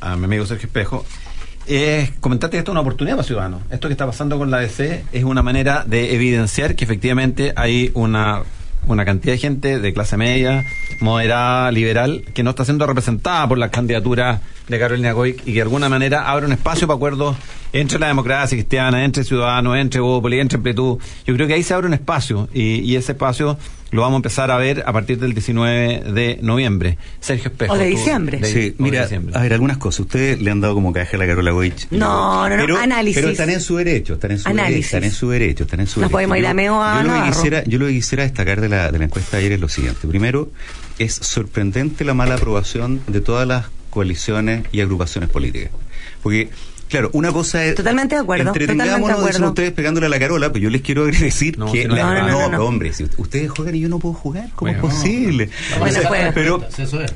a 0.00 0.16
mi 0.16 0.24
amigo 0.24 0.46
Sergio 0.46 0.66
Espejo, 0.66 1.04
es 1.68 2.10
comentarte 2.20 2.56
que 2.56 2.58
esto 2.58 2.70
es 2.70 2.74
una 2.74 2.80
oportunidad 2.80 3.16
para 3.16 3.26
ciudadanos. 3.26 3.62
Esto 3.70 3.88
que 3.88 3.92
está 3.92 4.06
pasando 4.06 4.38
con 4.38 4.50
la 4.50 4.58
DC 4.58 5.04
es 5.12 5.24
una 5.24 5.42
manera 5.42 5.84
de 5.86 6.14
evidenciar 6.14 6.74
que 6.74 6.84
efectivamente 6.84 7.52
hay 7.56 7.90
una, 7.94 8.42
una 8.86 9.04
cantidad 9.04 9.34
de 9.34 9.38
gente 9.38 9.78
de 9.78 9.92
clase 9.92 10.16
media, 10.16 10.64
moderada, 11.00 11.70
liberal, 11.70 12.24
que 12.34 12.42
no 12.42 12.50
está 12.50 12.64
siendo 12.64 12.86
representada 12.86 13.46
por 13.46 13.58
las 13.58 13.70
candidaturas 13.70 14.40
de 14.66 14.78
Carolina 14.78 15.12
Goy 15.12 15.30
y 15.44 15.52
que 15.52 15.52
de 15.52 15.62
alguna 15.62 15.88
manera 15.88 16.30
abre 16.30 16.46
un 16.46 16.52
espacio 16.52 16.86
para 16.86 16.96
acuerdos 16.96 17.36
entre 17.72 17.98
la 17.98 18.08
democracia 18.08 18.56
cristiana, 18.56 19.04
entre 19.04 19.24
ciudadanos, 19.24 19.76
entre 19.76 20.00
Bópoli, 20.00 20.40
entre 20.40 20.56
Amplitud. 20.56 20.98
Yo 21.26 21.34
creo 21.34 21.46
que 21.46 21.54
ahí 21.54 21.62
se 21.62 21.74
abre 21.74 21.86
un 21.86 21.94
espacio 21.94 22.48
y, 22.52 22.80
y 22.80 22.96
ese 22.96 23.12
espacio 23.12 23.58
lo 23.90 24.02
vamos 24.02 24.16
a 24.16 24.18
empezar 24.18 24.50
a 24.50 24.58
ver 24.58 24.84
a 24.86 24.92
partir 24.92 25.18
del 25.18 25.32
19 25.32 26.12
de 26.12 26.38
noviembre. 26.42 26.98
Sergio 27.20 27.50
Espejo. 27.50 27.72
O 27.72 27.78
de 27.78 27.90
tú- 27.90 27.96
diciembre. 27.96 28.38
de- 28.38 28.46
Sí, 28.52 28.60
de 28.70 28.74
mira, 28.78 29.02
diciembre. 29.02 29.34
a 29.36 29.40
ver, 29.42 29.54
algunas 29.54 29.78
cosas. 29.78 30.00
Ustedes 30.00 30.42
le 30.42 30.50
han 30.50 30.60
dado 30.60 30.74
como 30.74 30.92
caja 30.92 31.16
a 31.16 31.20
la 31.20 31.26
Carola 31.26 31.52
Goich. 31.52 31.86
No, 31.90 32.48
no, 32.48 32.56
no, 32.56 32.62
pero, 32.62 32.78
análisis. 32.78 33.16
Pero 33.20 33.30
están 33.30 33.48
en 33.50 33.60
su 33.62 33.76
derecho, 33.76 34.14
están 34.14 34.32
en 34.32 34.38
su 34.38 34.44
derecho, 34.44 34.60
Análisis. 34.62 34.84
están 34.86 35.04
en 35.04 35.12
su 35.12 35.30
derecho, 35.30 35.64
están 35.64 35.80
en 35.80 35.86
su 35.86 36.00
Nos 36.00 36.08
derecho. 36.10 36.12
podemos 36.12 36.36
ir 36.38 36.46
a 36.46 36.54
Meo 36.54 36.82
a 36.82 37.02
yo 37.02 37.08
lo, 37.08 37.14
que 37.24 37.30
quisiera, 37.30 37.64
yo 37.64 37.78
lo 37.78 37.86
que 37.86 37.92
quisiera 37.92 38.22
destacar 38.24 38.60
de 38.60 38.68
la, 38.68 38.92
de 38.92 38.98
la 38.98 39.04
encuesta 39.06 39.36
de 39.38 39.40
ayer 39.44 39.52
es 39.52 39.60
lo 39.60 39.68
siguiente. 39.70 40.06
Primero, 40.06 40.50
es 40.98 41.14
sorprendente 41.14 42.04
la 42.04 42.12
mala 42.12 42.34
aprobación 42.34 43.00
de 43.06 43.20
todas 43.22 43.48
las 43.48 43.66
coaliciones 43.88 44.64
y 44.70 44.80
agrupaciones 44.82 45.30
políticas. 45.30 45.70
Porque, 46.22 46.50
claro, 46.88 47.10
una 47.12 47.32
cosa 47.32 47.64
es... 47.64 47.74
Totalmente 47.74 48.14
de 48.16 48.20
acuerdo, 48.22 48.48
Entretengámonos, 48.48 49.08
de 49.08 49.14
acuerdo. 49.28 49.48
ustedes 49.48 49.72
pegándole 49.72 50.06
a 50.06 50.08
la 50.08 50.18
Carola, 50.18 50.52
pero 50.52 50.64
yo 50.64 50.70
les 50.70 50.82
quiero 50.82 51.06
decir 51.06 51.58
No, 51.58 51.70
que... 51.72 51.82
si 51.82 51.88
no 51.88 51.94
la- 51.96 52.02
No, 52.02 52.28
no, 52.28 52.40
no, 52.42 52.48
no. 52.58 52.64
hombre, 52.64 52.92
si 52.92 53.04
ustedes 53.16 53.50
juegan 53.50 53.74
y 53.74 53.80
yo 53.80 53.88
no 53.88 53.98
puedo 53.98 54.14
jugar, 54.14 54.48
¿cómo 54.54 54.72
Bueno, 54.72 54.88
es 54.88 54.94
posible? 54.94 55.50
Bueno, 55.78 55.98
O 55.98 56.00
sea, 56.00 56.08
pues. 56.08 56.32
pero, 56.34 56.64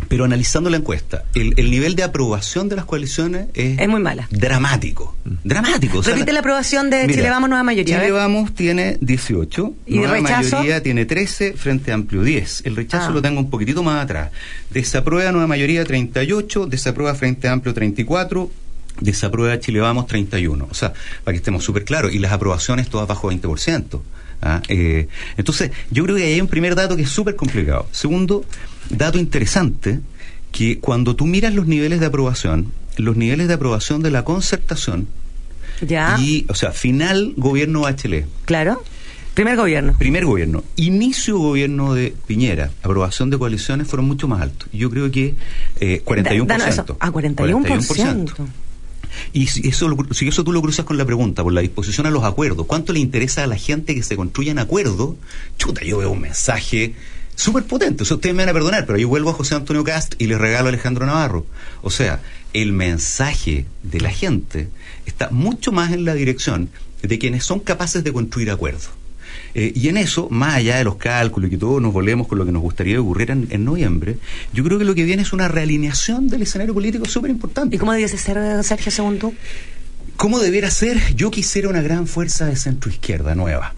pero 0.09 0.25
analizando 0.25 0.71
la 0.71 0.77
encuesta, 0.77 1.25
el, 1.35 1.55
el 1.57 1.71
nivel 1.71 1.97
de 1.97 2.03
aprobación 2.03 2.69
de 2.69 2.77
las 2.77 2.85
coaliciones 2.85 3.47
es, 3.55 3.79
Es 3.79 3.89
muy 3.89 4.01
mala. 4.01 4.29
dramático. 4.31 5.17
Dramático. 5.45 5.99
o 5.99 6.03
sea, 6.03 6.15
Repite 6.15 6.33
la 6.33 6.41
aprobación 6.41 6.91
de 6.91 7.03
mira, 7.03 7.15
Chile 7.15 7.31
Vamos 7.31 7.49
Nueva 7.49 7.63
Mayoría. 7.65 7.99
Chile. 7.99 8.11
Vamos 8.13 8.55
tiene 8.55 8.99
18, 9.01 9.75
¿Y 9.87 9.97
Nueva 9.99 10.15
rechazo? 10.15 10.57
Mayoría 10.57 10.83
tiene 10.83 11.05
13, 11.07 11.55
Frente 11.55 11.93
Amplio 11.93 12.23
10. 12.23 12.63
El 12.67 12.77
rechazo 12.77 13.09
Ah. 13.09 13.13
lo 13.13 13.23
tengo 13.23 13.41
un 13.41 13.51
poquitito 13.51 13.83
más 13.83 14.03
atrás. 14.05 14.31
Desaprueba 14.71 15.31
Nueva 15.33 15.47
Mayoría 15.47 15.85
38, 15.85 16.67
desaprueba 16.67 17.15
Frente 17.15 17.49
Amplio 17.49 17.73
34, 17.75 18.51
desaprueba 19.01 19.59
Chile 19.61 19.81
Vamos 19.81 20.07
31. 20.07 20.69
O 20.71 20.75
sea, 20.75 20.93
para 21.25 21.33
que 21.33 21.37
estemos 21.39 21.65
súper 21.65 21.85
claros, 21.85 22.13
y 22.15 22.19
las 22.19 22.33
aprobaciones 22.33 22.89
todas 22.89 23.09
bajo 23.09 23.31
20%. 23.31 24.01
¿ah? 24.43 24.63
Eh, 24.69 25.09
entonces, 25.37 25.71
yo 25.91 26.05
creo 26.05 26.17
que 26.17 26.25
ahí 26.25 26.33
hay 26.35 26.41
un 26.41 26.49
primer 26.49 26.75
dato 26.75 26.97
que 26.97 27.03
es 27.03 27.09
súper 27.11 27.37
complicado. 27.37 27.87
Segundo, 27.93 28.45
dato 28.91 29.19
interesante, 29.19 30.01
que 30.51 30.79
cuando 30.79 31.17
tú 31.17 31.27
miras 31.27 31.55
los 31.55 31.67
niveles 31.67 32.01
de 32.01 32.07
aprobación, 32.07 32.73
los 32.97 33.17
niveles 33.17 33.49
de 33.49 33.55
aprobación 33.55 34.03
de 34.03 34.11
la 34.11 34.23
concertación, 34.25 35.09
Ya, 35.81 36.17
y, 36.21 36.45
o 36.49 36.55
sea, 36.55 36.73
final 36.73 37.33
gobierno 37.37 37.81
Bachelet, 37.83 38.27
claro. 38.45 38.83
Primer 39.35 39.57
gobierno. 39.57 39.95
primer 39.99 40.27
gobierno, 40.27 40.63
inicio 40.77 41.39
gobierno 41.39 41.95
de 41.95 42.15
Piñera, 42.27 42.71
aprobación 42.83 43.31
de 43.31 43.39
coaliciones 43.39 43.89
fueron 43.89 44.07
mucho 44.07 44.29
más 44.29 44.43
altos. 44.43 44.69
Yo 44.75 44.91
creo 44.91 45.11
que 45.11 45.35
eh, 45.81 46.03
41%. 46.05 46.47
Da- 46.47 46.59
danos 46.59 46.67
eso. 46.69 46.97
Ah, 47.01 47.11
41%. 47.11 48.35
Y 49.33 49.47
si 49.47 49.69
eso, 49.69 49.95
si 50.13 50.29
eso 50.29 50.45
tú 50.45 50.53
lo 50.53 50.63
cruzas 50.63 50.85
con 50.85 50.97
la 50.97 51.05
pregunta, 51.05 51.43
por 51.43 51.53
la 51.53 51.61
disposición 51.61 52.07
a 52.07 52.11
los 52.11 52.25
acuerdos, 52.25 52.67
¿cuánto 52.67 52.93
le 52.93 53.01
interesa 53.01 53.45
a 53.45 53.47
la 53.47 53.57
gente 53.57 53.95
que 53.95 54.03
se 54.03 54.17
construyan 54.17 54.59
acuerdos? 54.59 55.17
Chuta, 55.59 55.85
yo 55.85 55.99
veo 55.99 56.11
un 56.11 56.21
mensaje 56.21 56.95
súper 57.35 57.65
potente. 57.65 58.05
O 58.05 58.15
ustedes 58.15 58.35
me 58.35 58.43
van 58.43 58.51
a 58.51 58.53
perdonar, 58.53 58.87
pero 58.87 58.99
yo 58.99 59.09
vuelvo 59.09 59.31
a 59.31 59.35
José 59.35 59.55
Antonio 59.55 59.85
Cast 59.85 60.15
y 60.19 60.27
le 60.27 60.39
regalo 60.39 60.67
a 60.67 60.69
Alejandro 60.69 61.07
Navarro. 61.07 61.47
O 61.83 61.91
sea, 61.91 62.21
el 62.53 62.73
mensaje 62.73 63.67
de 63.83 64.01
la 64.01 64.11
gente 64.11 64.69
está 65.07 65.31
mucho 65.31 65.73
más 65.73 65.93
en 65.93 66.05
la 66.05 66.15
dirección 66.15 66.71
de 67.03 67.19
quienes 67.19 67.45
son 67.45 67.61
capaces 67.61 68.05
de 68.05 68.13
construir 68.13 68.51
acuerdos. 68.51 68.91
Eh, 69.55 69.73
y 69.75 69.89
en 69.89 69.97
eso, 69.97 70.29
más 70.31 70.57
allá 70.57 70.77
de 70.77 70.85
los 70.85 70.97
cálculos 70.97 71.49
y 71.49 71.51
que 71.51 71.59
todos 71.59 71.81
nos 71.83 71.93
volvemos 71.93 72.27
con 72.27 72.39
lo 72.39 72.47
que 72.47 72.53
nos 72.53 72.63
gustaría 72.63 72.95
que 72.95 72.99
ocurriera 73.01 73.35
en, 73.35 73.49
en 73.51 73.65
noviembre, 73.65 74.19
yo 74.53 74.65
creo 74.65 74.79
que 74.79 74.85
lo 74.85 74.95
que 74.95 75.05
viene 75.05 75.23
es 75.23 75.33
una 75.33 75.49
realineación 75.49 76.29
del 76.29 76.43
escenario 76.43 76.75
político 76.75 77.05
súper 77.07 77.31
importante. 77.31 77.77
¿Y 77.77 77.79
cómo 77.79 77.93
debiese 77.93 78.19
ser, 78.19 78.65
Sergio, 78.65 78.91
según 78.91 79.19
tú? 79.19 79.35
¿Cómo 80.17 80.39
debiera 80.39 80.71
ser? 80.71 81.15
Yo 81.15 81.31
quisiera 81.31 81.69
una 81.69 81.83
gran 81.83 82.07
fuerza 82.07 82.47
de 82.47 82.57
centro 82.57 82.91
izquierda 82.91 83.35
nueva. 83.35 83.75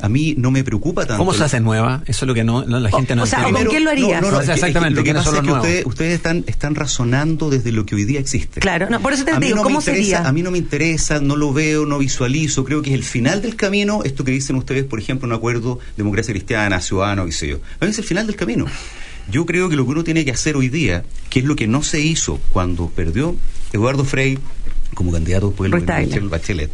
A 0.00 0.08
mí 0.08 0.34
no 0.38 0.50
me 0.50 0.62
preocupa 0.64 1.02
tanto. 1.06 1.18
¿Cómo 1.18 1.34
se 1.34 1.42
hace 1.44 1.60
nueva? 1.60 2.02
Eso 2.06 2.24
es 2.24 2.28
lo 2.28 2.34
que 2.34 2.44
no, 2.44 2.64
no- 2.64 2.78
la 2.80 2.90
gente 2.90 3.16
no 3.16 3.24
o 3.24 3.26
sea. 3.26 3.42
¿con 3.42 3.64
quién 3.66 3.84
lo 3.84 3.90
harías? 3.90 4.22
No, 4.22 4.30
no, 4.30 4.38
O 4.38 4.42
sea, 4.42 4.54
es 4.54 4.60
que- 4.60 4.66
exactamente, 4.66 4.96
Lo 4.96 5.02
que 5.02 5.10
¿quiénes 5.10 5.24
pasa 5.24 5.36
es 5.38 5.42
que 5.42 5.52
ustedes, 5.52 5.86
ustedes 5.86 6.14
están, 6.14 6.44
están 6.46 6.74
razonando 6.74 7.50
desde 7.50 7.72
lo 7.72 7.84
que 7.84 7.94
hoy 7.96 8.04
día 8.04 8.20
existe. 8.20 8.60
Claro, 8.60 8.88
no, 8.90 9.00
por 9.00 9.12
eso 9.12 9.24
te 9.24 9.32
a 9.32 9.40
digo, 9.40 9.56
no 9.56 9.62
¿cómo 9.64 9.78
me 9.78 9.82
interesa, 9.82 10.02
sería? 10.16 10.28
A 10.28 10.32
mí 10.32 10.42
no 10.42 10.50
me 10.50 10.58
interesa, 10.58 11.20
no 11.20 11.34
lo 11.36 11.52
veo, 11.52 11.84
no 11.86 11.98
visualizo. 11.98 12.64
Creo 12.64 12.82
que 12.82 12.90
es 12.90 12.94
el 12.94 13.04
final 13.04 13.42
del 13.42 13.56
camino, 13.56 14.02
esto 14.04 14.22
que 14.24 14.30
dicen 14.30 14.56
ustedes, 14.56 14.84
por 14.84 15.00
ejemplo, 15.00 15.26
un 15.26 15.34
acuerdo 15.34 15.78
democracia 15.96 16.32
cristiana, 16.32 16.80
ciudadano, 16.80 17.26
qué 17.26 17.32
sé 17.32 17.48
yo. 17.48 17.56
A 17.80 17.84
mí 17.84 17.90
es 17.90 17.98
el 17.98 18.04
final 18.04 18.26
del 18.26 18.36
camino. 18.36 18.66
Yo 19.30 19.44
creo 19.44 19.68
que 19.68 19.76
lo 19.76 19.84
que 19.84 19.90
uno 19.90 20.04
tiene 20.04 20.24
que 20.24 20.30
hacer 20.30 20.56
hoy 20.56 20.68
día, 20.70 21.02
que 21.28 21.40
es 21.40 21.44
lo 21.44 21.54
que 21.54 21.66
no 21.66 21.82
se 21.82 22.00
hizo 22.00 22.38
cuando 22.50 22.88
perdió 22.88 23.36
Eduardo 23.74 24.04
Frei 24.04 24.38
como 24.94 25.12
candidato 25.12 25.52
por 25.52 25.66
el 25.66 25.72
de 25.72 25.80
Tagle. 25.82 26.28
Bachelet, 26.28 26.70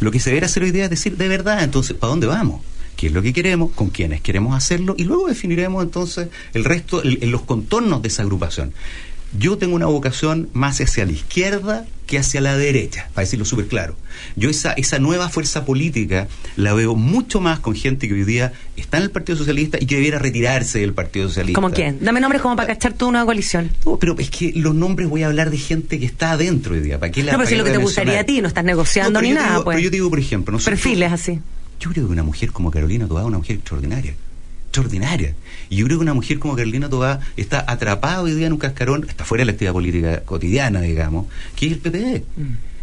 lo 0.00 0.10
que 0.10 0.20
se 0.20 0.30
debería 0.30 0.46
hacer 0.46 0.62
hoy 0.62 0.70
día 0.70 0.84
es 0.84 0.90
decir, 0.90 1.16
de 1.16 1.28
verdad, 1.28 1.62
entonces, 1.62 1.96
¿para 1.96 2.10
dónde 2.10 2.26
vamos? 2.26 2.62
¿Qué 2.96 3.06
es 3.06 3.12
lo 3.12 3.22
que 3.22 3.32
queremos? 3.32 3.70
¿Con 3.76 3.90
quiénes 3.90 4.20
queremos 4.20 4.56
hacerlo? 4.56 4.94
Y 4.98 5.04
luego 5.04 5.28
definiremos 5.28 5.84
entonces 5.84 6.28
el 6.52 6.64
resto, 6.64 7.00
el- 7.02 7.30
los 7.30 7.42
contornos 7.42 8.02
de 8.02 8.08
esa 8.08 8.22
agrupación. 8.22 8.72
Yo 9.36 9.58
tengo 9.58 9.74
una 9.76 9.86
vocación 9.86 10.48
más 10.54 10.80
hacia 10.80 11.04
la 11.04 11.12
izquierda 11.12 11.84
que 12.06 12.18
hacia 12.18 12.40
la 12.40 12.56
derecha, 12.56 13.10
para 13.12 13.26
decirlo 13.26 13.44
súper 13.44 13.66
claro. 13.66 13.94
Yo 14.36 14.48
esa, 14.48 14.72
esa 14.72 14.98
nueva 14.98 15.28
fuerza 15.28 15.66
política 15.66 16.26
la 16.56 16.72
veo 16.72 16.94
mucho 16.94 17.38
más 17.38 17.60
con 17.60 17.74
gente 17.74 18.08
que 18.08 18.14
hoy 18.14 18.24
día 18.24 18.54
está 18.76 18.96
en 18.96 19.02
el 19.02 19.10
Partido 19.10 19.36
Socialista 19.36 19.76
y 19.78 19.84
que 19.84 19.96
debiera 19.96 20.18
retirarse 20.18 20.78
del 20.78 20.94
Partido 20.94 21.28
Socialista. 21.28 21.60
¿Cómo 21.60 21.70
quién? 21.74 21.98
Dame 22.00 22.20
nombres 22.20 22.40
como 22.40 22.56
para 22.56 22.68
cachar 22.68 22.94
tú 22.94 23.06
una 23.08 23.22
coalición. 23.26 23.70
No, 23.84 23.98
pero 23.98 24.16
es 24.18 24.30
que 24.30 24.52
los 24.56 24.74
nombres 24.74 25.10
voy 25.10 25.22
a 25.22 25.26
hablar 25.26 25.50
de 25.50 25.58
gente 25.58 25.98
que 26.00 26.06
está 26.06 26.30
adentro 26.32 26.72
hoy 26.72 26.80
día. 26.80 26.98
¿Para 26.98 27.12
qué 27.12 27.22
la- 27.22 27.32
No, 27.32 27.38
pero 27.38 27.38
para 27.40 27.48
si 27.50 27.54
qué 27.54 27.58
lo 27.58 27.64
que 27.64 27.70
te 27.72 27.76
gustaría 27.76 28.20
a 28.20 28.24
ti, 28.24 28.40
no 28.40 28.48
estás 28.48 28.64
negociando 28.64 29.20
No, 29.20 29.26
ni 29.28 29.34
nada, 29.34 29.50
digo- 29.50 29.64
pues. 29.64 29.74
Pero 29.74 29.84
yo 29.84 29.90
te 29.90 29.96
digo, 29.96 30.08
por 30.08 30.18
ejemplo, 30.20 30.52
nosotros- 30.52 30.80
Perfiles 30.80 31.12
así. 31.12 31.38
yo 31.80 31.90
creo 31.90 32.06
que 32.06 32.12
una 32.12 32.22
mujer 32.22 32.50
como 32.52 32.70
Carolina 32.70 33.06
Tobá 33.06 33.20
es 33.20 33.26
una 33.26 33.36
mujer 33.38 33.56
extraordinaria. 33.56 34.14
Extraordinaria. 34.68 35.34
Y 35.70 35.76
yo 35.76 35.86
creo 35.86 35.98
que 35.98 36.02
una 36.02 36.14
mujer 36.14 36.38
como 36.38 36.56
Carolina 36.56 36.88
Tobá 36.88 37.20
está 37.36 37.64
atrapada 37.66 38.22
hoy 38.22 38.32
día 38.34 38.46
en 38.46 38.52
un 38.54 38.58
cascarón, 38.58 39.04
está 39.08 39.24
fuera 39.24 39.42
de 39.42 39.46
la 39.46 39.52
actividad 39.52 39.72
política 39.72 40.20
cotidiana, 40.24 40.80
digamos, 40.80 41.26
que 41.56 41.66
es 41.66 41.72
el 41.72 41.78
PPD. 41.78 42.22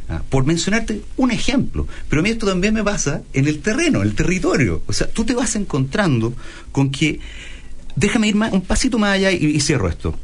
Ah, 0.07 0.21
por 0.29 0.45
mencionarte 0.45 1.01
un 1.17 1.31
ejemplo. 1.31 1.87
Pero 2.09 2.19
a 2.19 2.23
mí 2.23 2.29
esto 2.29 2.45
también 2.45 2.75
me 2.75 2.83
pasa 2.83 3.23
en 3.33 3.47
el 3.47 3.59
terreno, 3.61 4.01
en 4.03 4.07
el 4.09 4.13
territorio. 4.13 4.83
O 4.85 4.93
sea, 4.93 5.07
tú 5.09 5.25
te 5.25 5.33
vas 5.33 5.55
encontrando 5.55 6.33
con 6.71 6.91
que. 6.91 7.19
Déjame 7.95 8.27
ir 8.27 8.35
más- 8.35 8.53
un 8.53 8.61
pasito 8.61 8.99
más 8.99 9.13
allá 9.15 9.31
y, 9.31 9.37
y 9.45 9.59
cierro 9.61 9.87
esto. 9.89 10.15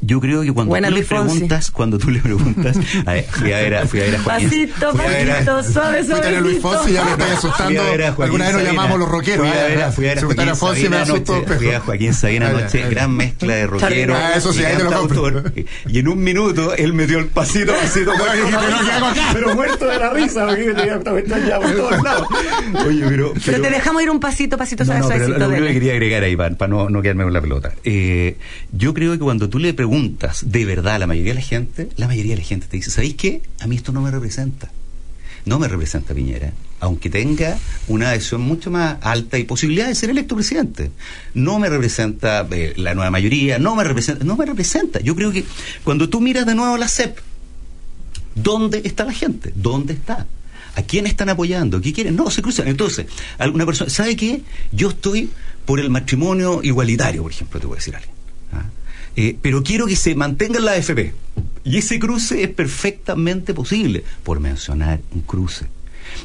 Yo 0.00 0.20
creo 0.20 0.42
que 0.42 0.52
cuando 0.52 0.70
Buena, 0.70 0.88
tú 0.88 0.94
le 0.94 1.02
preguntas, 1.02 1.70
cuando 1.70 1.98
tú 1.98 2.10
le 2.10 2.20
preguntas, 2.20 2.76
a 3.06 3.12
ver, 3.14 3.24
fui 3.24 3.52
a 3.52 3.58
ver 3.58 3.74
a, 3.76 3.86
fui 3.86 4.00
a, 4.00 4.04
ver 4.04 4.16
a 4.16 4.22
Joaquín. 4.22 4.48
Pasito, 4.48 4.92
fui 4.92 5.00
a 5.04 5.08
ver 5.08 5.30
a- 5.30 5.34
pasito, 5.44 5.72
suave, 5.72 6.40
Luis. 6.40 6.60
Fonsi 6.60 6.92
ya 6.92 7.04
me 7.04 7.10
está 7.12 7.32
asustando. 7.32 7.82
Alguna 8.22 8.44
vez 8.46 8.54
nos 8.54 8.64
llamamos 8.64 8.98
los 8.98 9.08
rockeros. 9.08 9.48
Fui 9.48 9.58
a 9.58 9.64
ver 9.64 9.82
a, 9.82 9.92
fui 9.92 10.04
a 10.04 10.08
ver 10.08 10.18
a 10.18 10.20
Secretario 10.20 10.56
Joaquín 10.56 10.82
Sabina 10.82 11.02
anoche. 11.02 11.56
Fui 11.56 11.70
a 11.70 11.80
Joaquín 11.80 12.14
Sabina 12.14 12.48
anoche. 12.48 12.88
gran 12.90 13.16
mezcla 13.16 13.54
de 13.54 13.66
rockero. 13.66 14.14
Ah, 14.16 14.32
eso 14.36 14.52
sí, 14.52 14.60
y 14.60 14.64
ahí 14.64 14.76
te 14.76 14.84
lo. 14.84 15.06
Y 15.88 15.98
en 15.98 16.08
un 16.08 16.22
minuto 16.22 16.74
él 16.74 16.92
me 16.92 17.06
dio 17.06 17.18
el 17.18 17.26
pasito, 17.26 17.72
pasito. 17.72 18.12
Pero 19.32 19.54
muerto 19.54 19.86
de 19.86 19.98
la 19.98 20.10
risa. 20.10 20.46
porque 20.46 20.64
tenía 20.74 21.00
ya 21.48 21.60
por 21.60 21.72
todos 21.74 22.02
lados. 22.02 22.28
Oye, 22.86 23.04
pero. 23.08 23.32
Pero 23.44 23.62
te 23.62 23.70
dejamos 23.70 24.02
ir 24.02 24.10
un 24.10 24.20
pasito, 24.20 24.58
pasito, 24.58 24.84
No, 24.84 24.92
suave, 24.98 25.02
suavecito. 25.02 25.38
lo 25.38 25.66
que 25.66 25.72
quería 25.72 25.92
agregar 25.92 26.22
ahí, 26.22 26.36
para, 26.36 26.68
no, 26.68 26.90
no 26.90 27.02
quedarme 27.02 27.24
con 27.24 27.32
la 27.32 27.40
pelota. 27.40 27.72
Eh, 27.84 28.36
yo 28.72 28.92
creo 28.94 29.12
que 29.12 29.18
cuando 29.18 29.48
tú 29.48 29.58
le 29.58 29.72
preguntas 29.72 29.85
de 30.42 30.64
verdad 30.64 30.96
a 30.96 30.98
la 30.98 31.06
mayoría 31.06 31.32
de 31.32 31.40
la 31.40 31.46
gente, 31.46 31.88
la 31.96 32.06
mayoría 32.06 32.32
de 32.32 32.42
la 32.42 32.46
gente 32.46 32.66
te 32.66 32.76
dice, 32.76 32.90
¿sabéis 32.90 33.14
qué? 33.14 33.42
A 33.60 33.66
mí 33.66 33.76
esto 33.76 33.92
no 33.92 34.00
me 34.00 34.10
representa. 34.10 34.70
No 35.44 35.60
me 35.60 35.68
representa 35.68 36.12
Piñera, 36.12 36.52
aunque 36.80 37.08
tenga 37.08 37.56
una 37.86 38.10
adhesión 38.10 38.40
mucho 38.40 38.70
más 38.70 38.96
alta 39.00 39.38
y 39.38 39.44
posibilidad 39.44 39.86
de 39.86 39.94
ser 39.94 40.10
electo 40.10 40.34
presidente. 40.34 40.90
No 41.34 41.60
me 41.60 41.68
representa 41.68 42.46
eh, 42.50 42.74
la 42.76 42.94
nueva 42.94 43.12
mayoría, 43.12 43.60
no 43.60 43.76
me 43.76 43.84
representa, 43.84 44.24
no 44.24 44.36
me 44.36 44.44
representa. 44.44 44.98
Yo 45.00 45.14
creo 45.14 45.30
que 45.30 45.44
cuando 45.84 46.08
tú 46.08 46.20
miras 46.20 46.46
de 46.46 46.56
nuevo 46.56 46.76
la 46.76 46.88
CEP, 46.88 47.18
¿Dónde 48.36 48.82
está 48.84 49.04
la 49.04 49.12
gente? 49.12 49.50
¿Dónde 49.56 49.94
está? 49.94 50.26
¿A 50.74 50.82
quién 50.82 51.06
están 51.06 51.30
apoyando? 51.30 51.80
¿Qué 51.80 51.94
quieren? 51.94 52.14
No, 52.14 52.30
se 52.30 52.42
cruzan. 52.42 52.68
Entonces, 52.68 53.06
alguna 53.38 53.64
persona, 53.64 53.90
¿sabe 53.90 54.14
qué? 54.14 54.42
Yo 54.70 54.90
estoy 54.90 55.30
por 55.64 55.80
el 55.80 55.88
matrimonio 55.88 56.60
igualitario, 56.62 57.22
por 57.22 57.32
ejemplo, 57.32 57.58
te 57.58 57.66
voy 57.66 57.76
a 57.76 57.78
decir 57.78 57.94
a 57.94 57.98
alguien. 57.98 58.15
Eh, 59.16 59.36
pero 59.40 59.62
quiero 59.62 59.86
que 59.86 59.96
se 59.96 60.14
mantenga 60.14 60.60
la 60.60 60.72
AFP. 60.72 61.12
Y 61.64 61.78
ese 61.78 61.98
cruce 61.98 62.42
es 62.44 62.50
perfectamente 62.50 63.54
posible, 63.54 64.04
por 64.22 64.38
mencionar 64.40 65.00
un 65.12 65.22
cruce. 65.22 65.66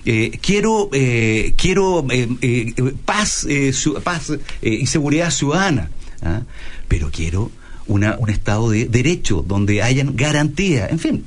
Eh, 0.06 0.38
quiero 0.42 0.90
eh, 0.94 1.54
quiero 1.58 2.06
eh, 2.12 2.28
eh, 2.42 2.74
paz, 3.04 3.46
eh, 3.50 3.72
ciu- 3.72 4.00
paz 4.02 4.30
eh, 4.30 4.40
y 4.62 4.86
seguridad 4.86 5.32
ciudadana, 5.32 5.90
¿ah? 6.22 6.42
pero 6.88 7.10
quiero 7.12 7.50
una, 7.88 8.16
un 8.20 8.30
Estado 8.30 8.70
de 8.70 8.86
derecho 8.86 9.44
donde 9.46 9.82
hayan 9.82 10.16
garantía, 10.16 10.88
en 10.88 11.00
fin. 11.00 11.26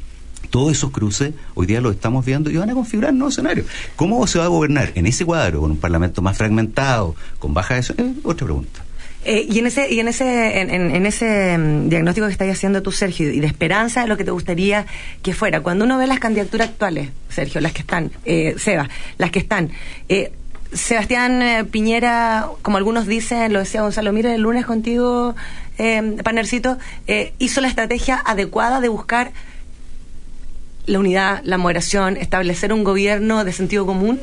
Todos 0.50 0.70
esos 0.70 0.92
cruces 0.92 1.34
hoy 1.54 1.66
día 1.66 1.80
los 1.80 1.94
estamos 1.96 2.24
viendo 2.24 2.48
y 2.48 2.56
van 2.56 2.70
a 2.70 2.74
configurar 2.74 3.12
nuevos 3.12 3.34
escenarios. 3.34 3.66
¿Cómo 3.96 4.24
se 4.28 4.38
va 4.38 4.44
a 4.44 4.48
gobernar 4.48 4.92
en 4.94 5.06
ese 5.06 5.24
cuadro, 5.24 5.60
con 5.60 5.72
un 5.72 5.78
parlamento 5.78 6.22
más 6.22 6.36
fragmentado, 6.38 7.16
con 7.40 7.52
baja 7.54 7.74
de... 7.74 7.80
Eh, 7.98 8.14
otra 8.22 8.44
pregunta. 8.46 8.84
Eh, 9.24 9.46
y 9.50 9.58
en 9.58 9.66
ese, 9.66 9.90
y 9.90 10.00
en 10.00 10.08
ese, 10.08 10.60
en, 10.60 10.70
en- 10.70 11.06
ese 11.06 11.56
mm, 11.56 11.88
diagnóstico 11.88 12.26
que 12.26 12.32
estás 12.32 12.48
haciendo 12.50 12.82
tú, 12.82 12.92
Sergio, 12.92 13.30
y 13.32 13.40
de 13.40 13.46
esperanza 13.46 14.02
de 14.02 14.08
lo 14.08 14.16
que 14.18 14.24
te 14.24 14.30
gustaría 14.30 14.84
que 15.22 15.32
fuera, 15.32 15.60
cuando 15.62 15.84
uno 15.86 15.96
ve 15.98 16.06
las 16.06 16.18
candidaturas 16.18 16.68
actuales, 16.68 17.08
Sergio, 17.30 17.60
las 17.62 17.72
que 17.72 17.80
están, 17.80 18.10
eh, 18.26 18.54
Seba, 18.58 18.88
las 19.18 19.30
que 19.30 19.38
están, 19.38 19.70
eh, 20.08 20.32
Sebastián 20.72 21.40
eh, 21.40 21.64
Piñera, 21.64 22.48
como 22.62 22.76
algunos 22.76 23.06
dicen, 23.06 23.52
lo 23.52 23.60
decía 23.60 23.80
Gonzalo, 23.82 24.12
mire, 24.12 24.34
el 24.34 24.42
lunes 24.42 24.66
contigo, 24.66 25.34
eh, 25.78 26.16
Panercito, 26.22 26.76
eh, 27.06 27.32
hizo 27.38 27.60
la 27.60 27.68
estrategia 27.68 28.20
adecuada 28.24 28.80
de 28.80 28.88
buscar 28.88 29.32
la 30.86 30.98
unidad, 30.98 31.40
la 31.44 31.56
moderación, 31.56 32.16
establecer 32.18 32.72
un 32.72 32.84
gobierno 32.84 33.44
de 33.44 33.52
sentido 33.52 33.86
común 33.86 34.20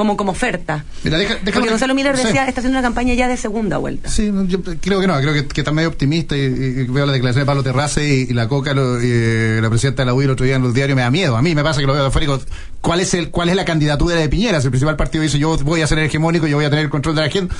como, 0.00 0.16
como 0.16 0.32
oferta. 0.32 0.84
Mira, 1.04 1.18
deja- 1.18 1.34
déjame- 1.34 1.52
Porque 1.52 1.68
Gonzalo 1.70 1.94
Miller 1.94 2.16
sí. 2.16 2.24
decía, 2.24 2.46
está 2.48 2.60
haciendo 2.60 2.78
una 2.78 2.86
campaña 2.86 3.12
ya 3.14 3.28
de 3.28 3.36
segunda 3.36 3.76
vuelta. 3.78 4.08
Sí, 4.08 4.32
yo 4.48 4.62
creo 4.62 5.00
que 5.00 5.06
no, 5.06 5.18
creo 5.20 5.34
que, 5.34 5.46
que 5.46 5.60
está 5.60 5.72
medio 5.72 5.88
optimista 5.90 6.36
y, 6.36 6.40
y 6.40 6.84
veo 6.84 7.04
la 7.06 7.12
declaración 7.12 7.42
de 7.42 7.46
Pablo 7.46 7.62
Terrace 7.62 8.06
y, 8.08 8.20
y 8.30 8.32
la 8.34 8.48
Coca, 8.48 8.72
lo- 8.74 8.98
y, 9.00 9.06
eh, 9.06 9.58
la 9.62 9.68
presidenta 9.68 10.02
de 10.02 10.06
la 10.06 10.14
UDI 10.14 10.24
el 10.24 10.30
otro 10.30 10.46
día 10.46 10.56
en 10.56 10.62
los 10.62 10.72
diarios, 10.74 10.96
me 10.96 11.02
da 11.02 11.10
miedo. 11.10 11.36
A 11.36 11.42
mí 11.42 11.54
me 11.54 11.62
pasa 11.62 11.80
que 11.80 11.86
lo 11.86 11.92
veo 11.92 12.02
de 12.02 12.08
afuera 12.08 12.38
¿cuál 12.80 13.00
es, 13.00 13.12
el, 13.14 13.30
¿cuál 13.30 13.48
es 13.50 13.56
la 13.56 13.64
candidatura 13.64 14.14
de 14.16 14.28
Piñera? 14.28 14.60
Si 14.60 14.66
el 14.66 14.70
principal 14.70 14.96
partido 14.96 15.22
dice 15.22 15.38
yo 15.38 15.56
voy 15.58 15.82
a 15.82 15.86
ser 15.86 15.98
el 15.98 16.06
hegemónico, 16.06 16.46
yo 16.46 16.56
voy 16.56 16.64
a 16.64 16.70
tener 16.70 16.84
el 16.86 16.90
control 16.90 17.14
de 17.14 17.20
la 17.22 17.28
gente, 17.30 17.54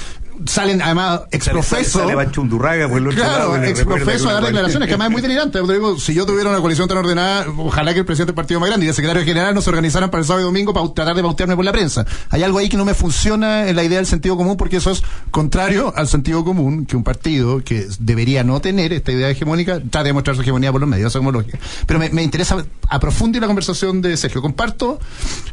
salen 0.46 0.82
además 0.82 1.22
exprofeso. 1.30 2.00
Sale 2.00 2.14
Bachundurraga 2.14 2.88
por 2.88 2.98
el 2.98 3.08
otro 3.08 3.18
lado. 3.20 3.50
Claro, 3.50 3.56
y 3.56 3.60
le 3.60 3.70
exprofeso 3.70 4.06
recuerda 4.06 4.30
a 4.30 4.34
dar 4.34 4.44
declaraciones 4.44 4.86
que 4.86 4.94
además 4.94 5.06
es 5.08 5.12
muy 5.12 5.22
delirante. 5.22 5.58
Yo 5.58 5.66
digo, 5.66 5.98
si 5.98 6.14
yo 6.14 6.26
tuviera 6.26 6.50
una 6.50 6.60
coalición 6.60 6.88
tan 6.88 6.98
ordenada, 6.98 7.46
ojalá 7.58 7.92
que 7.92 8.00
el 8.00 8.06
presidente 8.06 8.30
del 8.30 8.36
partido 8.36 8.60
más 8.60 8.68
grande 8.68 8.86
y 8.86 8.88
el 8.88 8.94
secretario 8.94 9.24
general 9.24 9.54
no 9.54 9.62
se 9.62 9.70
organizaran 9.70 10.10
para 10.10 10.20
el 10.20 10.26
sábado 10.26 10.42
y 10.42 10.44
domingo 10.44 10.72
para 10.72 10.92
tratar 10.92 11.14
de 11.14 11.22
bautearme 11.22 11.56
por 11.56 11.64
la 11.64 11.72
prensa. 11.72 12.06
Hay 12.30 12.42
algo 12.42 12.58
ahí 12.58 12.68
que 12.68 12.76
no 12.76 12.84
me 12.84 12.94
funciona 12.94 13.68
en 13.68 13.76
la 13.76 13.84
idea 13.84 13.98
del 13.98 14.06
sentido 14.06 14.36
común 14.36 14.56
porque 14.56 14.76
eso 14.76 14.90
es 14.90 15.02
contrario 15.30 15.92
al 15.96 16.08
sentido 16.08 16.44
común 16.44 16.86
que 16.86 16.96
un 16.96 17.04
partido 17.04 17.62
que 17.64 17.86
debería 17.98 18.44
no 18.44 18.60
tener 18.60 18.92
esta 18.92 19.12
idea 19.12 19.30
hegemónica 19.30 19.80
trate 19.90 20.08
de 20.08 20.12
mostrar 20.12 20.36
su 20.36 20.42
hegemonía 20.42 20.72
por 20.72 20.80
los 20.80 20.90
medios, 20.90 21.08
eso 21.08 21.18
es 21.18 21.20
como 21.20 21.32
lógica. 21.32 21.58
Pero 21.86 22.00
me, 22.00 22.10
me 22.10 22.22
interesa 22.22 22.64
aprofundir 22.88 23.40
la 23.40 23.46
conversación 23.46 24.02
de 24.02 24.16
Sergio. 24.16 24.42
Comparto, 24.42 24.98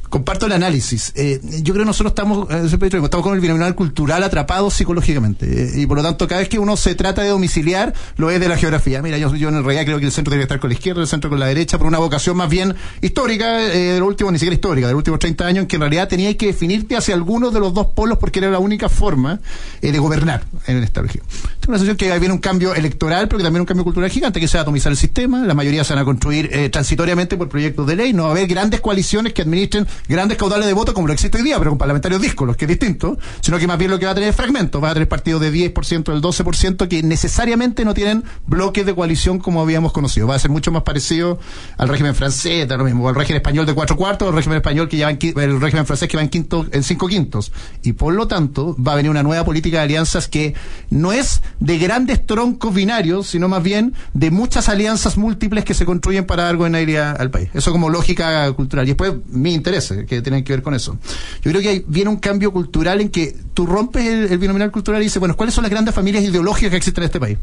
comparto 0.10 0.45
el 0.45 0.54
análisis. 0.54 1.13
Eh, 1.15 1.39
yo 1.62 1.73
creo 1.73 1.84
que 1.84 1.88
nosotros 1.88 2.12
estamos, 2.12 2.50
eh, 2.50 2.65
estamos 2.65 3.23
con 3.23 3.34
el 3.34 3.39
binominal 3.39 3.76
cultural 3.76 4.23
atrapados 4.23 4.76
psicológicamente. 4.77 5.45
Eh, 5.45 5.81
y 5.81 5.85
por 5.85 5.97
lo 5.97 6.03
tanto, 6.03 6.27
cada 6.27 6.39
vez 6.39 6.49
que 6.49 6.59
uno 6.59 6.77
se 6.77 6.95
trata 6.95 7.23
de 7.23 7.29
domiciliar, 7.29 7.93
lo 8.15 8.31
es 8.31 8.39
de 8.39 8.47
la 8.47 8.57
geografía. 8.57 9.01
Mira, 9.01 9.17
yo, 9.17 9.29
en 9.29 9.63
realidad 9.63 9.85
creo 9.85 9.99
que 9.99 10.05
el 10.05 10.11
centro 10.11 10.31
debe 10.31 10.43
estar 10.43 10.59
con 10.59 10.69
la 10.69 10.75
izquierda, 10.75 11.01
el 11.01 11.07
centro 11.07 11.29
con 11.29 11.39
la 11.39 11.47
derecha, 11.47 11.77
por 11.77 11.87
una 11.87 11.99
vocación 11.99 12.37
más 12.37 12.49
bien 12.49 12.75
histórica, 13.01 13.61
eh, 13.61 13.93
de 13.93 13.99
los 13.99 14.07
últimos, 14.07 14.33
ni 14.33 14.39
siquiera 14.39 14.55
histórica, 14.55 14.87
de 14.87 14.93
los 14.93 14.99
últimos 14.99 15.19
30 15.19 15.45
años, 15.45 15.61
en 15.63 15.67
que 15.67 15.75
en 15.75 15.81
realidad 15.81 16.07
teníais 16.07 16.37
que 16.37 16.47
definirte 16.47 16.95
hacia 16.95 17.15
alguno 17.15 17.51
de 17.51 17.59
los 17.59 17.73
dos 17.73 17.87
polos 17.87 18.17
porque 18.17 18.39
era 18.39 18.49
la 18.49 18.59
única 18.59 18.89
forma 18.89 19.39
eh, 19.81 19.91
de 19.91 19.99
gobernar 19.99 20.43
en 20.67 20.83
esta 20.83 21.01
región. 21.01 21.25
Tengo 21.59 21.73
la 21.73 21.79
sensación 21.79 21.97
que 21.97 22.11
ahí 22.11 22.19
viene 22.19 22.33
un 22.33 22.39
cambio 22.39 22.73
electoral, 22.73 23.27
pero 23.27 23.37
que 23.39 23.43
también 23.43 23.61
un 23.61 23.65
cambio 23.65 23.83
cultural 23.83 24.09
gigante, 24.09 24.39
que 24.39 24.47
se 24.47 24.57
va 24.57 24.61
a 24.61 24.63
atomizar 24.63 24.91
el 24.91 24.97
sistema, 24.97 25.45
la 25.45 25.53
mayoría 25.53 25.83
se 25.83 25.93
van 25.93 26.01
a 26.01 26.05
construir 26.05 26.49
eh, 26.51 26.69
transitoriamente 26.69 27.35
por 27.37 27.49
proyectos 27.49 27.87
de 27.87 27.95
ley, 27.95 28.13
no 28.13 28.23
va 28.23 28.29
a 28.29 28.31
haber 28.31 28.47
grandes 28.47 28.81
coaliciones 28.81 29.33
que 29.33 29.41
administren 29.41 29.87
grandes 30.07 30.37
caudales 30.37 30.67
de 30.67 30.73
voto 30.73 30.93
como 30.93 31.07
lo 31.07 31.13
existe 31.13 31.37
hoy 31.37 31.43
día, 31.43 31.57
pero 31.57 31.71
con 31.71 31.77
parlamentarios 31.77 32.21
díscolos, 32.21 32.55
que 32.55 32.65
es 32.65 32.69
distinto, 32.69 33.17
sino 33.41 33.57
que 33.57 33.67
más 33.67 33.77
bien 33.77 33.91
lo 33.91 33.99
que 33.99 34.05
va 34.05 34.11
a 34.11 34.15
tener 34.15 34.29
es 34.29 34.35
fragmentos, 34.35 34.66
va 34.80 34.91
a 34.91 34.93
tener 34.93 35.08
partidos 35.08 35.41
de 35.41 35.51
10%, 35.51 36.03
del 36.12 36.21
12%, 36.21 36.88
que 36.88 37.03
necesariamente 37.03 37.86
no 37.86 37.93
tienen 37.93 38.23
bloques 38.45 38.86
de 38.86 38.93
coalición 38.93 39.39
como 39.39 39.62
habíamos 39.62 39.91
conocido. 39.91 40.27
Va 40.27 40.36
a 40.36 40.39
ser 40.39 40.51
mucho 40.51 40.71
más 40.71 40.84
parecido 40.84 41.39
al 41.77 41.88
régimen 41.89 42.15
francés, 42.15 42.67
da 42.67 42.77
lo 42.77 42.84
mismo, 42.84 43.08
al 43.10 43.15
régimen 43.15 43.38
español 43.38 43.65
de 43.65 43.73
cuatro 43.73 43.95
cuartos, 43.95 44.27
al 44.27 44.36
régimen 44.36 44.58
español 44.58 44.88
que 44.88 44.97
ya 44.97 45.10
el 45.10 45.62
régimen 45.62 45.86
francés 45.86 46.08
que 46.08 46.17
va 46.17 46.23
en 46.23 46.30
quinto, 46.30 46.65
en 46.71 46.84
cinco 46.84 47.08
quintos. 47.08 47.51
Y 47.84 47.93
por 47.93 48.13
lo 48.13 48.27
tanto, 48.27 48.75
va 48.82 48.93
a 48.93 48.95
venir 48.95 49.12
una 49.12 49.23
nueva 49.23 49.43
política 49.43 49.77
de 49.77 49.84
alianzas 49.84 50.27
que 50.27 50.53
no 50.89 51.12
es 51.12 51.41
de 51.60 51.77
grandes 51.77 52.25
troncos 52.25 52.73
binarios, 52.73 53.27
sino 53.27 53.47
más 53.47 53.63
bien 53.63 53.93
de 54.13 54.32
muchas 54.32 54.69
alianzas 54.69 55.17
múltiples 55.17 55.63
que 55.63 55.73
se 55.73 55.86
construyen 55.86 56.25
para 56.25 56.43
dar 56.43 56.58
gobernabilidad 56.58 57.19
al 57.19 57.32
país. 57.32 57.49
Eso 57.53 57.71
como 57.71 57.89
lógica 57.89 58.51
cultural. 58.53 58.86
Y 58.86 58.89
después, 58.89 59.13
mi 59.30 59.53
interés, 59.53 59.93
que 60.08 60.21
tienen 60.21 60.43
que 60.43 60.53
ver 60.53 60.62
con 60.62 60.73
eso. 60.73 60.97
Yo 61.41 61.51
creo 61.51 61.62
que 61.62 61.84
viene 61.88 62.10
un 62.10 62.17
cambio 62.17 62.51
cultural 62.51 63.01
en 63.01 63.10
que 63.10 63.36
tú 63.53 63.65
rompes 63.65 64.06
el 64.32 64.39
binominal 64.47 65.01
y 65.01 65.03
dices, 65.03 65.19
bueno, 65.19 65.36
¿cuáles 65.36 65.53
son 65.53 65.63
las 65.63 65.71
grandes 65.71 65.93
familias 65.93 66.23
ideológicas 66.23 66.71
que 66.71 66.77
existen 66.77 67.03
en 67.03 67.05
este 67.07 67.19
país? 67.19 67.38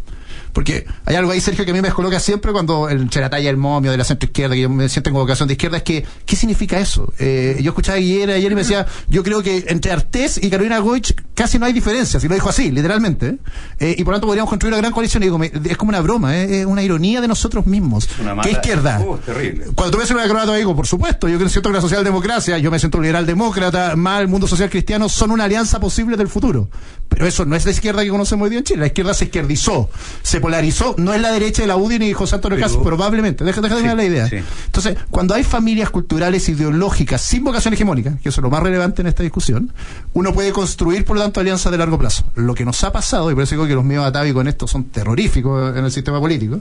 Porque 0.55 0.87
hay 1.05 1.17
algo 1.17 1.33
ahí, 1.33 1.41
Sergio, 1.41 1.65
que 1.67 1.73
a 1.73 1.75
mí 1.75 1.81
me 1.83 1.89
descoloca 1.89 2.19
siempre 2.21 2.53
cuando 2.53 2.89
el 2.89 3.11
Cherataya, 3.11 3.51
el 3.51 3.57
momio 3.59 3.91
de 3.91 3.97
la 3.99 4.05
centro 4.05 4.27
izquierda, 4.27 4.55
que 4.55 4.63
yo 4.63 4.71
me 4.71 4.89
siento 4.89 5.11
en 5.11 5.15
vocación 5.15 5.49
de 5.49 5.55
izquierda, 5.55 5.77
es 5.79 5.83
que, 5.83 6.07
¿qué 6.25 6.37
significa 6.37 6.79
eso? 6.79 7.13
Eh, 7.19 7.59
yo 7.61 7.73
escuchaba 7.73 7.99
ayer, 7.99 8.31
ayer 8.31 8.53
y 8.53 8.55
me 8.55 8.63
decía, 8.63 8.87
yo 9.09 9.23
creo 9.23 9.43
que 9.43 9.65
entre 9.69 9.91
Artés 9.93 10.39
y 10.43 10.49
Carolina 10.49 10.79
Goich 10.79 11.13
casi 11.35 11.59
no 11.59 11.67
hay 11.67 11.73
diferencias, 11.73 12.23
y 12.25 12.29
lo 12.29 12.35
dijo 12.35 12.49
así, 12.49 12.71
literalmente. 12.71 13.37
¿eh? 13.81 13.97
Y 13.99 14.05
por 14.05 14.13
lo 14.13 14.17
tanto 14.19 14.29
podríamos 14.29 14.49
construir 14.49 14.73
una 14.75 14.81
gran 14.81 14.93
coalición, 14.93 15.23
y 15.25 15.27
digo, 15.27 15.39
me- 15.39 15.51
es 15.65 15.77
como 15.77 15.89
una 15.89 16.01
broma, 16.01 16.37
¿eh? 16.37 16.61
es 16.61 16.67
una 16.67 16.83
ironía 16.85 17.21
de 17.21 17.27
nosotros 17.29 17.67
mismos. 17.67 18.09
Una 18.21 18.41
¿Qué 18.43 18.53
izquierda? 18.53 19.03
Oh, 19.05 19.17
terrible. 19.19 19.65
Cuando 19.75 19.91
tú 19.91 19.99
ves 19.99 20.11
una 20.13 20.29
croata 20.29 20.55
digo, 20.55 20.77
por 20.77 20.87
supuesto, 20.87 21.29
yo 21.29 21.37
siento 21.49 21.71
que 21.71 21.75
la 21.75 21.81
socialdemocracia, 21.81 22.59
yo 22.59 22.71
me 22.71 22.79
siento 22.79 23.01
liberal 23.01 23.27
demócrata, 23.27 23.97
más 23.97 24.21
el 24.21 24.29
mundo 24.29 24.47
social 24.47 24.71
cristiano, 24.71 25.09
son 25.09 25.33
una 25.33 25.45
alianza 25.45 25.81
posible 25.81 26.17
del 26.17 26.29
futuro. 26.29 26.69
Pero 27.09 27.27
eso 27.27 27.45
no 27.45 27.57
es 27.57 27.65
la 27.65 27.71
izquierda 27.73 28.03
que 28.03 28.09
conocemos 28.09 28.45
hoy 28.45 28.51
día 28.51 28.59
en 28.61 28.65
Chile. 28.65 28.81
La 28.81 28.87
izquierda 28.87 29.15
se 29.15 29.25
izquierdizó, 29.27 29.91
se 30.23 30.41
polarizó, 30.45 30.95
no 30.99 31.15
es 31.15 31.23
la 31.23 31.33
derecha 31.33 31.63
de 31.63 31.69
la 31.69 31.77
UDI 31.79 31.99
ni 31.99 32.13
José 32.13 32.35
Antonio 32.35 32.59
Cast, 32.59 32.77
probablemente. 32.83 33.45
Deja, 33.45 33.63
deja 33.63 33.77
de 33.77 33.81
Sí, 33.81 33.97
la 33.97 34.05
idea. 34.05 34.29
sí. 34.29 34.37
Entonces, 34.67 34.97
cuando 35.11 35.33
hay 35.35 35.43
familias 35.43 35.89
culturales 35.89 36.47
ideológicas 36.51 37.23
sin 37.23 37.45
vocación 37.45 37.73
hegemónica, 37.73 38.19
que 38.23 38.29
eso 38.29 38.41
es 38.41 38.43
lo 38.43 38.51
más 38.51 38.63
relevante 38.63 39.01
en 39.01 39.09
esta 39.09 39.23
discusión, 39.23 39.73
uno 40.13 40.35
puede 40.35 40.53
construir, 40.53 41.07
por 41.07 41.17
lo 41.17 41.23
tanto, 41.23 41.41
alianzas 41.41 41.73
de 41.73 41.79
largo 41.79 41.99
plazo. 41.99 42.25
Lo 42.35 42.55
que 42.55 42.67
nos 42.67 42.85
ha 42.85 42.93
pasado, 42.93 43.31
y 43.31 43.35
por 43.35 43.43
eso 43.45 43.55
digo 43.55 43.67
que 43.67 43.75
los 43.75 43.85
míos 43.85 44.05
atávicos 44.05 44.43
en 44.43 44.49
esto 44.49 44.67
son 44.67 44.85
terroríficos 44.85 45.75
en 45.77 45.83
el 45.85 45.91
sistema 45.91 46.21
político, 46.21 46.61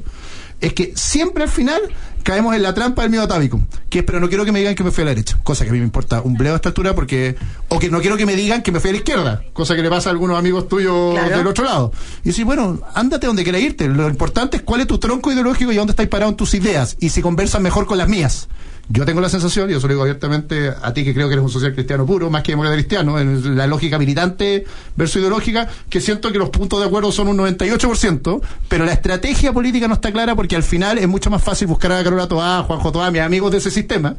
es 0.62 0.74
que 0.74 0.94
siempre 0.96 1.44
al 1.44 1.50
final 1.50 1.82
caemos 2.24 2.56
en 2.56 2.64
la 2.64 2.74
trampa 2.74 3.02
del 3.02 3.12
miedo 3.12 3.24
atávico, 3.26 3.60
que 3.90 4.00
es, 4.00 4.06
pero 4.06 4.20
no 4.22 4.30
quiero 4.30 4.46
que 4.46 4.54
me 4.54 4.60
digan 4.60 4.76
que 4.76 4.84
me 4.84 4.92
fui 4.92 5.02
a 5.02 5.06
la 5.06 5.12
derecha, 5.12 5.38
cosa 5.44 5.66
que 5.66 5.72
a 5.72 5.74
mí 5.74 5.80
me 5.80 5.86
importa 5.86 6.22
un 6.22 6.36
bleo 6.36 6.54
a 6.54 6.56
esta 6.56 6.70
altura 6.70 6.96
porque, 6.96 7.36
o 7.68 7.80
que 7.80 7.90
no 7.90 8.00
quiero 8.00 8.16
que 8.16 8.26
me 8.26 8.36
digan 8.36 8.62
que 8.64 8.72
me 8.72 8.80
fui 8.80 8.92
a 8.92 8.94
la 8.94 9.00
izquierda, 9.00 9.44
cosa 9.52 9.76
que 9.76 9.82
le 9.82 9.90
pasa 9.90 10.10
a 10.10 10.12
algunos 10.14 10.38
amigos 10.40 10.70
tuyos 10.70 11.14
Claro. 11.16 11.38
del 11.38 11.48
otro 11.48 11.66
lado. 11.66 11.92
Y 12.24 12.30
decir, 12.30 12.46
bueno, 12.46 12.80
ándate 12.96 13.28
donde 13.28 13.44
quieras 13.44 13.62
irte, 13.62 13.88
lo 13.90 14.08
importante 14.08 14.56
es 14.58 14.64
cuál 14.64 14.80
es 14.82 14.88
tu 14.88 15.00
tronco 15.00 15.32
ideológico 15.34 15.72
y 15.74 15.76
dónde 15.76 15.92
estáis 15.92 16.08
parado 16.08 16.32
en 16.32 16.38
tus 16.38 16.54
ideas, 16.54 16.96
y 17.02 17.10
si 17.10 17.22
conversas 17.22 17.60
mejor 17.62 17.86
con 17.86 17.98
las 17.98 18.08
mías. 18.08 18.48
Yo 18.96 19.06
tengo 19.06 19.22
la 19.22 19.30
sensación, 19.30 19.72
y 19.72 19.74
eso 19.74 19.88
lo 19.88 19.94
digo 19.94 20.04
abiertamente 20.04 20.70
a 20.70 20.94
ti 20.94 21.04
que 21.04 21.16
creo 21.16 21.28
que 21.28 21.34
eres 21.34 21.44
un 21.44 21.50
social 21.50 21.74
cristiano 21.74 22.06
puro, 22.06 22.30
más 22.30 22.44
que 22.44 22.52
demócrata 22.52 22.76
cristiano, 22.76 23.18
en 23.20 23.58
la 23.58 23.66
lógica 23.66 23.98
militante 23.98 24.66
versus 24.96 25.16
ideológica, 25.16 25.68
que 25.90 26.00
siento 26.00 26.32
que 26.32 26.38
los 26.38 26.52
puntos 26.52 26.80
de 26.80 26.86
acuerdo 26.86 27.12
son 27.12 27.28
un 27.28 27.38
98%, 27.40 28.42
pero 28.68 28.86
la 28.86 28.94
estrategia 28.94 29.52
política 29.52 29.88
no 29.88 29.96
está 29.96 30.12
clara 30.12 30.36
porque 30.36 30.56
al 30.56 30.62
final 30.62 31.00
es 31.00 31.08
mucho 31.08 31.32
más 31.32 31.44
fácil 31.44 31.70
buscar 31.70 31.92
a 31.92 32.04
Carola 32.04 32.28
Toá, 32.28 32.62
Juanjo 32.62 32.92
Toá, 32.92 33.10
mis 33.10 33.22
amigos 33.22 33.52
de 33.52 33.58
ese 33.58 33.72
sistema, 33.72 34.16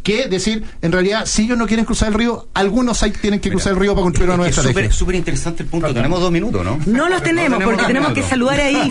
que 0.00 0.28
decir, 0.28 0.64
en 0.82 0.92
realidad, 0.92 1.26
si 1.26 1.42
ellos 1.42 1.58
no 1.58 1.66
quieren 1.66 1.84
cruzar 1.84 2.08
el 2.08 2.14
río, 2.14 2.48
algunos 2.54 3.02
ahí 3.02 3.10
tienen 3.12 3.40
que 3.40 3.50
cruzar 3.50 3.72
el 3.74 3.78
río 3.78 3.92
para 3.94 4.02
construir 4.02 4.28
una 4.30 4.36
nueva 4.38 4.50
Es 4.50 4.56
estrategia. 4.56 4.82
súper 4.90 4.98
súper 4.98 5.14
interesante 5.16 5.62
el 5.62 5.68
punto. 5.68 5.92
Tenemos 5.92 6.20
dos 6.20 6.30
minutos, 6.30 6.64
¿no? 6.64 6.78
No 6.86 7.08
los 7.08 7.22
tenemos, 7.22 7.62
porque 7.62 7.84
tenemos 7.84 8.12
que 8.12 8.22
saludar 8.22 8.60
a 8.60 8.68
Easy. 8.70 8.90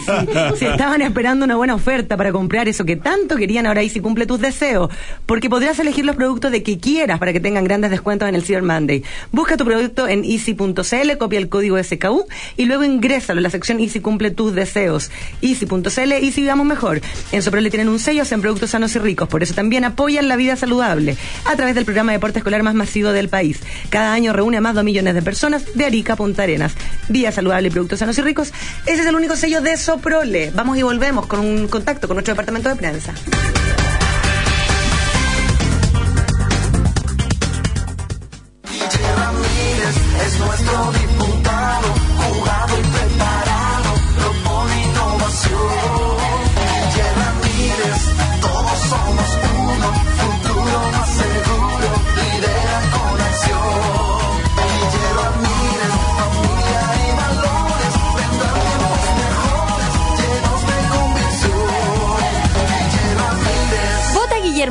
Si 0.57 0.65
estaban 0.67 1.01
esperando 1.01 1.45
una 1.45 1.55
buena 1.55 1.75
oferta 1.75 2.17
para 2.17 2.31
comprar 2.31 2.67
eso 2.67 2.85
que 2.85 2.95
tanto 2.95 3.35
querían, 3.37 3.65
ahora 3.65 3.81
Easy 3.81 3.99
cumple 3.99 4.25
tus 4.25 4.39
deseos. 4.39 4.89
Porque 5.25 5.49
podrás 5.49 5.79
elegir 5.79 6.05
los 6.05 6.15
productos 6.15 6.51
de 6.51 6.63
que 6.63 6.79
quieras 6.79 7.19
para 7.19 7.33
que 7.33 7.39
tengan 7.39 7.63
grandes 7.63 7.91
descuentos 7.91 8.27
en 8.27 8.35
el 8.35 8.43
Cyber 8.43 8.63
Monday. 8.63 9.03
Busca 9.31 9.57
tu 9.57 9.65
producto 9.65 10.07
en 10.07 10.23
easy.cl, 10.25 11.17
copia 11.17 11.39
el 11.39 11.49
código 11.49 11.81
SKU 11.81 12.25
y 12.57 12.65
luego 12.65 12.83
ingrésalo 12.83 13.39
en 13.39 13.43
la 13.43 13.49
sección 13.49 13.79
Easy 13.79 13.99
cumple 13.99 14.31
tus 14.31 14.53
deseos. 14.53 15.09
Easy.cl, 15.41 16.11
Easy 16.11 16.41
vivamos 16.41 16.65
mejor. 16.65 17.01
En 17.31 17.41
Soprole 17.41 17.69
tienen 17.69 17.89
un 17.89 17.99
sello, 17.99 18.23
hacen 18.23 18.41
productos 18.41 18.71
sanos 18.71 18.95
y 18.95 18.99
ricos. 18.99 19.27
Por 19.29 19.43
eso 19.43 19.53
también 19.53 19.85
apoyan 19.85 20.27
la 20.27 20.35
vida 20.35 20.55
saludable 20.55 20.98
a 21.45 21.55
través 21.55 21.75
del 21.75 21.85
programa 21.85 22.11
de 22.11 22.17
deporte 22.17 22.39
escolar 22.39 22.63
más 22.63 22.75
masivo 22.75 23.11
del 23.11 23.29
país. 23.29 23.59
Cada 23.89 24.13
año 24.13 24.33
reúne 24.33 24.57
a 24.57 24.61
más 24.61 24.73
de 24.73 24.79
2 24.79 24.85
millones 24.85 25.13
de 25.13 25.21
personas 25.21 25.63
de 25.73 25.85
Arica 25.85 26.13
a 26.13 26.15
Punta 26.15 26.43
Arenas. 26.43 26.73
Vía 27.07 27.31
saludable 27.31 27.67
y 27.67 27.71
productos 27.71 27.99
sanos 27.99 28.17
y 28.17 28.21
ricos. 28.21 28.51
Ese 28.85 29.01
es 29.01 29.07
el 29.07 29.15
único 29.15 29.35
sello 29.35 29.61
de 29.61 29.77
Soprole. 29.77 30.51
Vamos 30.53 30.77
y 30.77 30.83
volvemos 30.83 31.25
con 31.27 31.39
un 31.39 31.67
contacto 31.67 32.07
con 32.07 32.15
nuestro 32.15 32.33
departamento 32.33 32.69
de 32.69 32.75
prensa. 32.75 33.13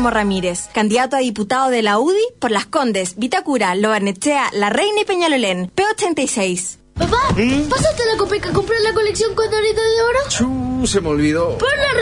Guillermo 0.09 0.11
Ramírez, 0.11 0.69
candidato 0.73 1.17
a 1.17 1.21
diputado 1.21 1.71
de 1.71 1.83
la 1.83 1.99
UDI 1.99 2.17
por 2.39 2.51
Las 2.51 2.67
Condes, 2.67 3.17
Vitacura, 3.17 3.75
Lobarnechea, 3.75 4.51
La 4.53 4.71
Reina 4.71 5.03
y 5.03 5.05
Peñalolén, 5.05 5.71
P86. 5.75 6.79
Papá, 6.95 7.19
¿pasaste 7.71 8.03
a 8.03 8.13
la 8.13 8.17
Copeca 8.19 8.51
a 8.51 8.53
comprar 8.53 8.81
la 8.81 8.93
colección 8.93 9.35
Condorito 9.35 9.81
de 9.81 10.03
Oro? 10.03 10.19
Chu, 10.29 10.87
se 10.87 11.01
me 11.01 11.09
olvidó. 11.11 11.59
¡Por 11.59 11.69
la 11.77 11.93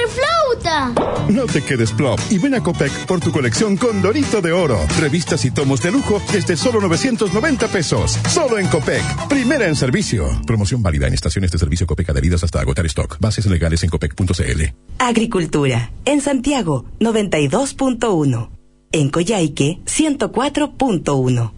No 1.28 1.46
te 1.46 1.62
quedes 1.62 1.92
plop 1.92 2.18
y 2.30 2.38
ven 2.38 2.54
a 2.54 2.62
Copec 2.62 2.92
por 3.06 3.20
tu 3.20 3.30
colección 3.30 3.76
Condorito 3.76 4.40
de 4.40 4.52
Oro. 4.52 4.78
Revistas 5.00 5.44
y 5.44 5.50
tomos 5.50 5.82
de 5.82 5.92
lujo 5.92 6.20
desde 6.32 6.56
solo 6.56 6.80
990 6.80 7.68
pesos. 7.68 8.18
Solo 8.28 8.58
en 8.58 8.66
Copec. 8.68 9.02
Primera 9.28 9.66
en 9.66 9.76
servicio. 9.76 10.28
Promoción 10.46 10.82
válida 10.82 11.06
en 11.06 11.14
estaciones 11.14 11.50
de 11.52 11.58
servicio 11.58 11.86
Copec 11.86 12.10
adheridas 12.10 12.42
hasta 12.42 12.60
agotar 12.60 12.86
stock. 12.86 13.18
Bases 13.20 13.46
legales 13.46 13.82
en 13.84 13.90
copec.cl. 13.90 14.62
Agricultura. 14.98 15.90
En 16.04 16.20
Santiago, 16.20 16.84
92.1. 17.00 18.48
En 18.92 19.10
Coyhaique, 19.10 19.80
104.1. 19.84 21.52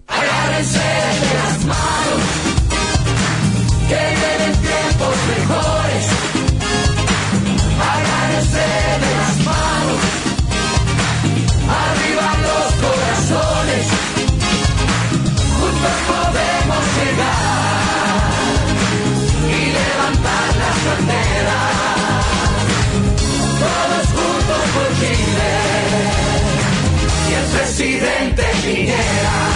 presidente 27.79 28.43
Piñera. 28.65 29.51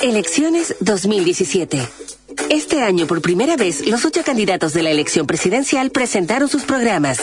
Elecciones 0.00 0.76
2017. 0.78 1.82
Este 2.50 2.82
año, 2.82 3.08
por 3.08 3.20
primera 3.20 3.56
vez, 3.56 3.84
los 3.88 4.04
ocho 4.04 4.22
candidatos 4.24 4.74
de 4.74 4.84
la 4.84 4.90
elección 4.90 5.26
presidencial 5.26 5.90
presentaron 5.90 6.48
sus 6.48 6.62
programas, 6.62 7.18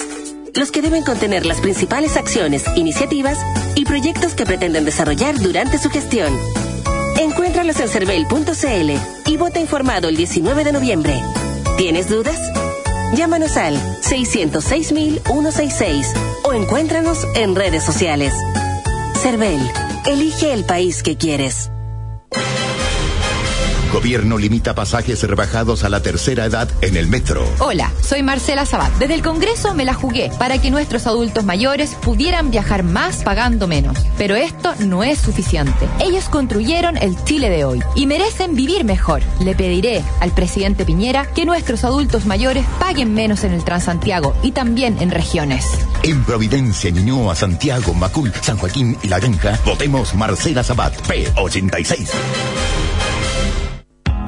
los 0.55 0.71
que 0.71 0.81
deben 0.81 1.03
contener 1.05 1.45
las 1.45 1.61
principales 1.61 2.17
acciones, 2.17 2.65
iniciativas 2.75 3.39
y 3.75 3.85
proyectos 3.85 4.33
que 4.33 4.45
pretenden 4.45 4.83
desarrollar 4.83 5.39
durante 5.39 5.77
su 5.77 5.89
gestión. 5.89 6.37
Encuéntralos 7.17 7.79
en 7.79 7.87
cervel.cl 7.87 9.31
y 9.31 9.37
vota 9.37 9.61
informado 9.61 10.09
el 10.09 10.17
19 10.17 10.65
de 10.65 10.71
noviembre. 10.73 11.21
¿Tienes 11.77 12.09
dudas? 12.09 12.37
Llámanos 13.15 13.57
al 13.57 13.75
606.166 14.01 16.05
o 16.43 16.53
encuéntranos 16.53 17.25
en 17.35 17.55
redes 17.55 17.83
sociales. 17.83 18.33
Cervel, 19.21 19.59
elige 20.05 20.53
el 20.53 20.63
país 20.63 21.03
que 21.03 21.17
quieres. 21.17 21.69
Gobierno 23.91 24.37
limita 24.37 24.75
pasajes 24.75 25.23
rebajados 25.23 25.83
a 25.83 25.89
la 25.89 26.01
tercera 26.03 26.45
edad 26.45 26.69
en 26.81 26.95
el 26.95 27.07
metro. 27.07 27.43
Hola, 27.57 27.91
soy 28.01 28.21
Marcela 28.21 28.67
Sabat. 28.67 28.93
Desde 28.99 29.15
el 29.15 29.23
Congreso 29.23 29.73
me 29.73 29.83
la 29.83 29.95
jugué 29.95 30.29
para 30.37 30.59
que 30.59 30.69
nuestros 30.69 31.07
adultos 31.07 31.43
mayores 31.43 31.95
pudieran 31.95 32.51
viajar 32.51 32.83
más 32.83 33.23
pagando 33.23 33.67
menos. 33.67 33.97
Pero 34.15 34.35
esto 34.35 34.75
no 34.79 35.03
es 35.03 35.17
suficiente. 35.17 35.87
Ellos 35.99 36.29
construyeron 36.29 36.97
el 36.97 37.21
Chile 37.23 37.49
de 37.49 37.65
hoy 37.65 37.81
y 37.95 38.05
merecen 38.05 38.55
vivir 38.55 38.83
mejor. 38.83 39.23
Le 39.39 39.55
pediré 39.55 40.03
al 40.19 40.31
presidente 40.31 40.85
Piñera 40.85 41.25
que 41.25 41.45
nuestros 41.45 41.83
adultos 41.83 42.27
mayores 42.27 42.65
paguen 42.79 43.15
menos 43.15 43.43
en 43.43 43.53
el 43.53 43.63
Transantiago 43.63 44.35
y 44.43 44.51
también 44.51 44.97
en 45.01 45.09
regiones. 45.09 45.65
En 46.03 46.23
Providencia, 46.25 46.91
Ñuñoa, 46.91 47.35
Santiago, 47.35 47.95
Macul, 47.95 48.31
San 48.41 48.57
Joaquín 48.57 48.97
y 49.01 49.07
La 49.07 49.19
Granja, 49.19 49.59
votemos 49.65 50.13
Marcela 50.13 50.63
Sabat, 50.63 50.95
P86. 51.07 52.09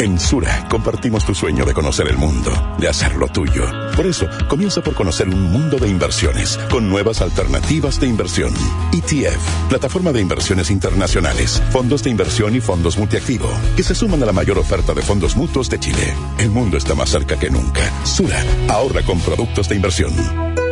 En 0.01 0.19
Sura 0.19 0.67
compartimos 0.67 1.23
tu 1.23 1.35
sueño 1.35 1.63
de 1.63 1.75
conocer 1.75 2.07
el 2.07 2.17
mundo, 2.17 2.51
de 2.79 2.87
hacerlo 2.87 3.27
tuyo. 3.27 3.65
Por 3.95 4.07
eso, 4.07 4.27
comienza 4.49 4.81
por 4.81 4.95
conocer 4.95 5.29
un 5.29 5.51
mundo 5.51 5.77
de 5.77 5.87
inversiones, 5.87 6.57
con 6.71 6.89
nuevas 6.89 7.21
alternativas 7.21 7.99
de 7.99 8.07
inversión. 8.07 8.51
ETF, 8.91 9.67
plataforma 9.69 10.11
de 10.11 10.21
inversiones 10.21 10.71
internacionales, 10.71 11.61
fondos 11.69 12.01
de 12.01 12.09
inversión 12.09 12.55
y 12.55 12.61
fondos 12.61 12.97
multiactivo, 12.97 13.47
que 13.77 13.83
se 13.83 13.93
suman 13.93 14.23
a 14.23 14.25
la 14.25 14.33
mayor 14.33 14.57
oferta 14.57 14.95
de 14.95 15.03
fondos 15.03 15.35
mutuos 15.35 15.69
de 15.69 15.79
Chile. 15.79 16.15
El 16.39 16.49
mundo 16.49 16.77
está 16.77 16.95
más 16.95 17.11
cerca 17.11 17.37
que 17.37 17.51
nunca. 17.51 17.81
Sura, 18.03 18.43
ahorra 18.69 19.03
con 19.03 19.19
productos 19.19 19.69
de 19.69 19.75
inversión. 19.75 20.70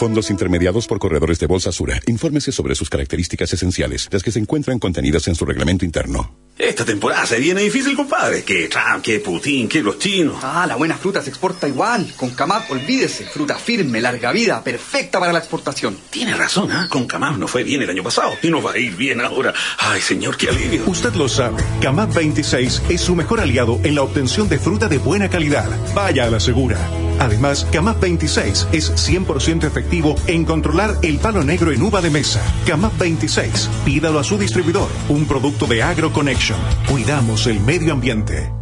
Fondos 0.00 0.30
intermediados 0.30 0.86
por 0.86 0.98
corredores 0.98 1.38
de 1.40 1.46
Bolsa 1.46 1.70
Sura. 1.72 2.00
Infórmese 2.06 2.52
sobre 2.52 2.74
sus 2.74 2.88
características 2.88 3.52
esenciales, 3.52 4.08
las 4.10 4.22
que 4.22 4.32
se 4.32 4.38
encuentran 4.38 4.78
contenidas 4.78 5.28
en 5.28 5.34
su 5.34 5.44
reglamento 5.44 5.84
interno. 5.84 6.34
Esta 6.56 6.86
temporada 6.86 7.26
se 7.26 7.38
viene 7.38 7.60
difícil, 7.60 7.94
compadre. 7.94 8.42
Que 8.42 8.68
Trump, 8.68 9.02
que 9.02 9.20
Putin, 9.20 9.68
que 9.68 9.82
los 9.82 9.98
chinos. 9.98 10.38
Ah, 10.42 10.64
la 10.66 10.76
buena 10.76 10.96
fruta 10.96 11.20
se 11.20 11.28
exporta 11.28 11.68
igual. 11.68 12.14
Con 12.16 12.30
Camap, 12.30 12.70
olvídese. 12.70 13.26
Fruta 13.26 13.58
firme, 13.58 14.00
larga 14.00 14.32
vida, 14.32 14.64
perfecta 14.64 15.20
para 15.20 15.34
la 15.34 15.40
exportación. 15.40 15.98
Tiene 16.08 16.34
razón, 16.34 16.72
¿ah? 16.72 16.88
Con 16.88 17.06
Camap 17.06 17.36
no 17.36 17.46
fue 17.46 17.62
bien 17.62 17.82
el 17.82 17.90
año 17.90 18.02
pasado 18.02 18.32
y 18.42 18.48
nos 18.48 18.64
va 18.64 18.72
a 18.72 18.78
ir 18.78 18.96
bien 18.96 19.20
ahora. 19.20 19.52
Ay, 19.76 20.00
señor, 20.00 20.38
qué 20.38 20.48
alivio. 20.48 20.82
Usted 20.86 21.12
lo 21.12 21.28
sabe. 21.28 21.62
Camap 21.82 22.14
26 22.14 22.84
es 22.88 23.02
su 23.02 23.14
mejor 23.14 23.40
aliado 23.40 23.78
en 23.84 23.96
la 23.96 24.02
obtención 24.02 24.48
de 24.48 24.58
fruta 24.58 24.88
de 24.88 24.96
buena 24.96 25.28
calidad. 25.28 25.68
Vaya 25.94 26.24
a 26.24 26.30
la 26.30 26.40
segura. 26.40 26.78
Además, 27.20 27.66
Camap 27.70 28.00
26 28.00 28.68
es 28.72 28.92
100% 28.92 29.64
efectivo 29.64 30.16
en 30.26 30.44
controlar 30.44 30.96
el 31.02 31.18
palo 31.18 31.44
negro 31.44 31.70
en 31.70 31.82
uva 31.82 32.00
de 32.00 32.10
mesa. 32.10 32.42
Camap 32.66 32.98
26. 32.98 33.70
Pídalo 33.84 34.18
a 34.18 34.24
su 34.24 34.36
distribuidor. 34.36 34.88
Un 35.08 35.26
producto 35.26 35.66
de 35.66 35.82
AgroConnection. 35.82 36.58
Cuidamos 36.88 37.46
el 37.46 37.60
medio 37.60 37.92
ambiente. 37.92 38.59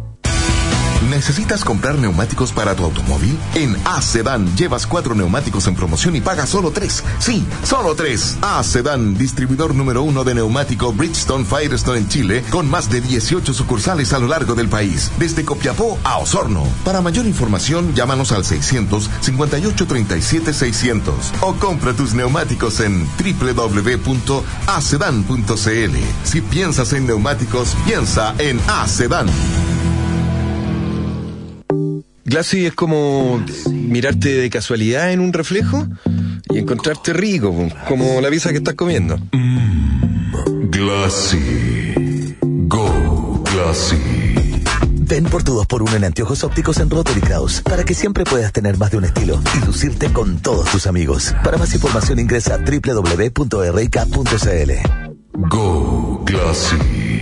¿Necesitas 1.09 1.63
comprar 1.65 1.95
neumáticos 1.95 2.51
para 2.51 2.75
tu 2.75 2.83
automóvil? 2.83 3.35
En 3.55 3.75
A-Sedan 3.85 4.55
llevas 4.55 4.85
cuatro 4.85 5.15
neumáticos 5.15 5.65
en 5.67 5.73
promoción 5.75 6.15
y 6.15 6.21
pagas 6.21 6.49
solo 6.49 6.69
tres. 6.71 7.03
Sí, 7.17 7.43
solo 7.63 7.95
tres. 7.95 8.37
A-Sedan, 8.41 9.17
distribuidor 9.17 9.73
número 9.73 10.03
uno 10.03 10.23
de 10.23 10.35
neumático 10.35 10.93
Bridgestone 10.93 11.45
Firestone 11.45 11.99
en 11.99 12.09
Chile, 12.09 12.43
con 12.51 12.69
más 12.69 12.91
de 12.91 13.01
18 13.01 13.53
sucursales 13.53 14.13
a 14.13 14.19
lo 14.19 14.27
largo 14.27 14.53
del 14.53 14.69
país, 14.69 15.11
desde 15.17 15.43
Copiapó 15.43 15.97
a 16.03 16.17
Osorno. 16.17 16.63
Para 16.85 17.01
mayor 17.01 17.25
información, 17.25 17.95
llámanos 17.95 18.31
al 18.31 18.45
600 18.45 19.09
58 19.21 19.87
37 19.87 20.53
600 20.53 21.33
o 21.41 21.55
compra 21.55 21.93
tus 21.93 22.13
neumáticos 22.13 22.79
en 22.81 23.07
www.acedan.cl. 23.17 24.37
Si 26.23 26.41
piensas 26.41 26.93
en 26.93 27.07
neumáticos, 27.07 27.75
piensa 27.85 28.35
en 28.37 28.61
A-Sedan. 28.67 29.27
Glassy 32.29 32.67
es 32.67 32.75
como 32.75 33.43
mirarte 33.71 34.29
de 34.35 34.49
casualidad 34.51 35.11
en 35.11 35.19
un 35.19 35.33
reflejo 35.33 35.87
y 36.51 36.59
encontrarte 36.59 37.11
rico, 37.11 37.55
como 37.87 38.21
la 38.21 38.29
pizza 38.29 38.51
que 38.51 38.57
estás 38.57 38.75
comiendo. 38.75 39.19
Glassy. 40.69 42.35
Go 42.41 43.43
Glassy. 43.51 43.97
Ven 44.99 45.23
por 45.23 45.41
tu 45.41 45.59
2x1 45.59 45.95
en 45.95 46.03
anteojos 46.03 46.43
ópticos 46.43 46.77
en 46.77 46.91
Rotary 46.91 47.19
Kraus 47.19 47.61
para 47.61 47.83
que 47.83 47.95
siempre 47.95 48.25
puedas 48.25 48.53
tener 48.53 48.77
más 48.77 48.91
de 48.91 48.97
un 48.97 49.05
estilo 49.05 49.41
y 49.57 49.65
lucirte 49.65 50.13
con 50.13 50.37
todos 50.37 50.69
tus 50.69 50.85
amigos. 50.85 51.33
Para 51.43 51.57
más 51.57 51.73
información 51.73 52.19
ingresa 52.19 52.53
a 52.53 52.57
www.rk.cl. 52.59 53.41
Go 55.33 56.23
Glassy. 56.25 57.21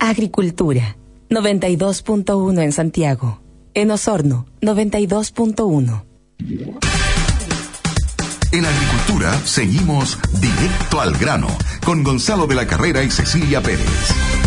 Agricultura, 0.00 0.96
92.1 1.30 2.60
en 2.60 2.72
Santiago. 2.72 3.47
En 3.74 3.90
Osorno, 3.90 4.46
92.1. 4.60 6.04
En 8.50 8.64
agricultura 8.64 9.38
seguimos 9.44 10.18
directo 10.40 11.00
al 11.00 11.16
grano 11.16 11.48
con 11.84 12.02
Gonzalo 12.02 12.46
de 12.46 12.54
la 12.54 12.66
Carrera 12.66 13.02
y 13.02 13.10
Cecilia 13.10 13.62
Pérez. 13.62 14.37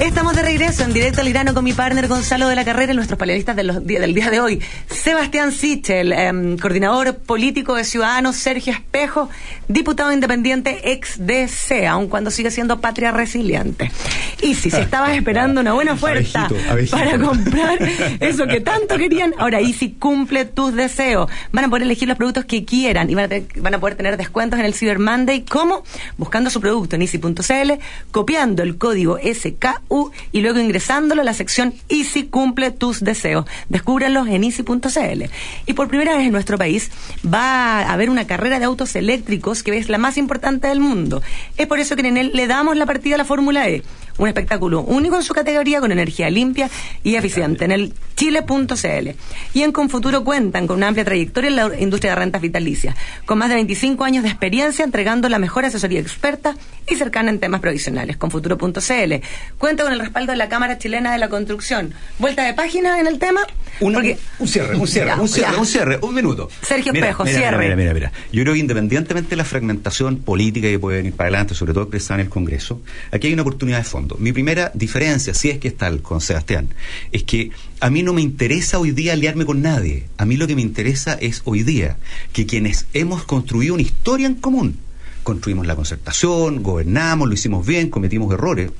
Estamos 0.00 0.34
de 0.34 0.40
regreso 0.40 0.82
en 0.82 0.94
directo 0.94 1.20
al 1.20 1.28
grano 1.28 1.52
con 1.52 1.62
mi 1.62 1.74
partner 1.74 2.08
Gonzalo 2.08 2.48
de 2.48 2.56
la 2.56 2.64
Carrera 2.64 2.94
y 2.94 2.96
nuestros 2.96 3.18
panelistas 3.18 3.54
de 3.54 3.64
los, 3.64 3.84
del 3.84 4.14
día 4.14 4.30
de 4.30 4.40
hoy. 4.40 4.58
Sebastián 4.88 5.52
Sichel, 5.52 6.12
eh, 6.12 6.56
coordinador 6.58 7.18
político 7.18 7.74
de 7.74 7.84
Ciudadanos, 7.84 8.36
Sergio 8.36 8.72
Espejo, 8.72 9.28
diputado 9.68 10.10
independiente 10.10 10.90
ex 10.92 11.26
DC, 11.26 11.86
aun 11.86 12.08
cuando 12.08 12.30
sigue 12.30 12.50
siendo 12.50 12.80
patria 12.80 13.12
resiliente. 13.12 13.92
Y 14.40 14.54
si 14.54 14.70
se 14.70 14.80
estabas 14.80 15.10
esperando 15.16 15.60
una 15.60 15.74
buena 15.74 15.92
oferta 15.92 16.46
Abejito, 16.46 16.70
abejito. 16.70 16.96
para 16.96 17.18
comprar 17.18 17.78
eso 18.20 18.46
que 18.46 18.60
tanto 18.62 18.96
querían, 18.96 19.34
ahora 19.36 19.60
Easy 19.60 19.90
cumple 19.90 20.46
tus 20.46 20.74
deseos. 20.74 21.30
Van 21.52 21.66
a 21.66 21.68
poder 21.68 21.82
elegir 21.82 22.08
los 22.08 22.16
productos 22.16 22.46
que 22.46 22.64
quieran 22.64 23.10
y 23.10 23.14
van 23.14 23.30
a, 23.30 23.36
van 23.56 23.74
a 23.74 23.78
poder 23.78 23.96
tener 23.96 24.16
descuentos 24.16 24.58
en 24.58 24.64
el 24.64 24.72
Cyber 24.72 24.98
Monday. 24.98 25.44
¿Cómo? 25.44 25.84
Buscando 26.16 26.48
su 26.48 26.58
producto 26.62 26.96
en 26.96 27.02
easy.cl, 27.02 27.72
copiando 28.10 28.62
el 28.62 28.78
código 28.78 29.18
SK 29.18 29.89
Y 30.32 30.40
luego 30.40 30.60
ingresándolo 30.60 31.22
a 31.22 31.24
la 31.24 31.34
sección 31.34 31.74
Easy 31.88 32.24
cumple 32.24 32.70
tus 32.70 33.00
deseos. 33.00 33.44
Descúbranlos 33.68 34.28
en 34.28 34.44
easy.cl. 34.44 35.24
Y 35.66 35.72
por 35.72 35.88
primera 35.88 36.16
vez 36.16 36.26
en 36.26 36.32
nuestro 36.32 36.58
país 36.58 36.90
va 37.26 37.80
a 37.80 37.92
haber 37.92 38.08
una 38.08 38.26
carrera 38.26 38.58
de 38.58 38.64
autos 38.64 38.94
eléctricos 38.94 39.62
que 39.62 39.76
es 39.76 39.88
la 39.88 39.98
más 39.98 40.16
importante 40.16 40.68
del 40.68 40.80
mundo. 40.80 41.22
Es 41.56 41.66
por 41.66 41.80
eso 41.80 41.96
que 41.96 42.06
en 42.06 42.16
él 42.16 42.30
le 42.34 42.46
damos 42.46 42.76
la 42.76 42.86
partida 42.86 43.16
a 43.16 43.18
la 43.18 43.24
Fórmula 43.24 43.68
E. 43.68 43.82
Un 44.18 44.28
espectáculo 44.28 44.80
único 44.82 45.16
en 45.16 45.22
su 45.22 45.32
categoría 45.34 45.80
con 45.80 45.92
energía 45.92 46.28
limpia 46.30 46.68
y 47.02 47.14
eficiente 47.16 47.64
en 47.64 47.72
el 47.72 47.94
chile.cl. 48.16 49.10
Y 49.54 49.62
en 49.62 49.72
Confuturo 49.72 50.24
cuentan 50.24 50.66
con 50.66 50.76
una 50.76 50.88
amplia 50.88 51.04
trayectoria 51.04 51.48
en 51.50 51.56
la 51.56 51.80
industria 51.80 52.12
de 52.12 52.16
rentas 52.16 52.42
vitalicias, 52.42 52.94
con 53.24 53.38
más 53.38 53.48
de 53.48 53.54
25 53.56 54.04
años 54.04 54.22
de 54.22 54.28
experiencia 54.30 54.84
entregando 54.84 55.28
la 55.28 55.38
mejor 55.38 55.64
asesoría 55.64 56.00
experta 56.00 56.54
y 56.88 56.96
cercana 56.96 57.30
en 57.30 57.38
temas 57.40 57.60
provisionales. 57.60 58.16
Confuturo.cl 58.16 59.14
cuenta 59.58 59.84
con 59.84 59.92
el 59.92 60.00
respaldo 60.00 60.32
de 60.32 60.38
la 60.38 60.48
Cámara 60.48 60.78
Chilena 60.78 61.12
de 61.12 61.18
la 61.18 61.28
Construcción. 61.28 61.94
Vuelta 62.18 62.44
de 62.44 62.54
página 62.54 63.00
en 63.00 63.06
el 63.06 63.18
tema. 63.18 63.40
Una- 63.80 63.98
porque- 63.98 64.18
un 64.38 64.48
cierre, 64.48 64.76
un 64.76 64.86
cierre, 64.86 65.06
Ya, 65.08 65.16
un 65.20 65.28
cierre, 65.28 65.52
ya. 65.52 65.58
un 65.58 65.66
cierre, 65.66 65.98
un 66.02 66.14
minuto. 66.14 66.48
Sergio 66.62 66.92
Mira, 66.92 67.06
Espejo, 67.06 67.24
mira, 67.24 67.38
cierre. 67.38 67.56
Mira, 67.58 67.76
mira, 67.76 67.92
mira, 67.94 68.08
mira. 68.10 68.12
Yo 68.32 68.42
creo 68.42 68.54
que 68.54 68.60
independientemente 68.60 69.30
de 69.30 69.36
la 69.36 69.44
fragmentación 69.44 70.18
política 70.18 70.68
que 70.68 70.78
puede 70.78 70.98
venir 70.98 71.12
para 71.14 71.28
adelante, 71.28 71.54
sobre 71.54 71.72
todo 71.72 71.84
expresada 71.84 72.20
en 72.20 72.26
el 72.26 72.30
Congreso, 72.30 72.82
aquí 73.12 73.28
hay 73.28 73.32
una 73.32 73.42
oportunidad 73.42 73.78
de 73.78 73.84
fondo. 73.84 74.09
Mi 74.18 74.32
primera 74.32 74.70
diferencia, 74.74 75.34
si 75.34 75.50
es 75.50 75.58
que 75.58 75.68
está 75.68 75.88
el- 75.88 76.02
con 76.02 76.20
Sebastián, 76.20 76.68
es 77.12 77.22
que 77.24 77.50
a 77.80 77.90
mí 77.90 78.02
no 78.02 78.12
me 78.12 78.22
interesa 78.22 78.78
hoy 78.78 78.90
día 78.92 79.12
aliarme 79.12 79.44
con 79.44 79.62
nadie. 79.62 80.08
A 80.18 80.24
mí 80.26 80.36
lo 80.36 80.46
que 80.46 80.56
me 80.56 80.62
interesa 80.62 81.14
es 81.14 81.42
hoy 81.44 81.62
día 81.62 81.98
que 82.32 82.46
quienes 82.46 82.86
hemos 82.92 83.24
construido 83.24 83.74
una 83.74 83.82
historia 83.82 84.26
en 84.26 84.34
común, 84.36 84.76
construimos 85.22 85.66
la 85.66 85.76
concertación, 85.76 86.62
gobernamos, 86.62 87.28
lo 87.28 87.34
hicimos 87.34 87.66
bien, 87.66 87.90
cometimos 87.90 88.32
errores, 88.32 88.70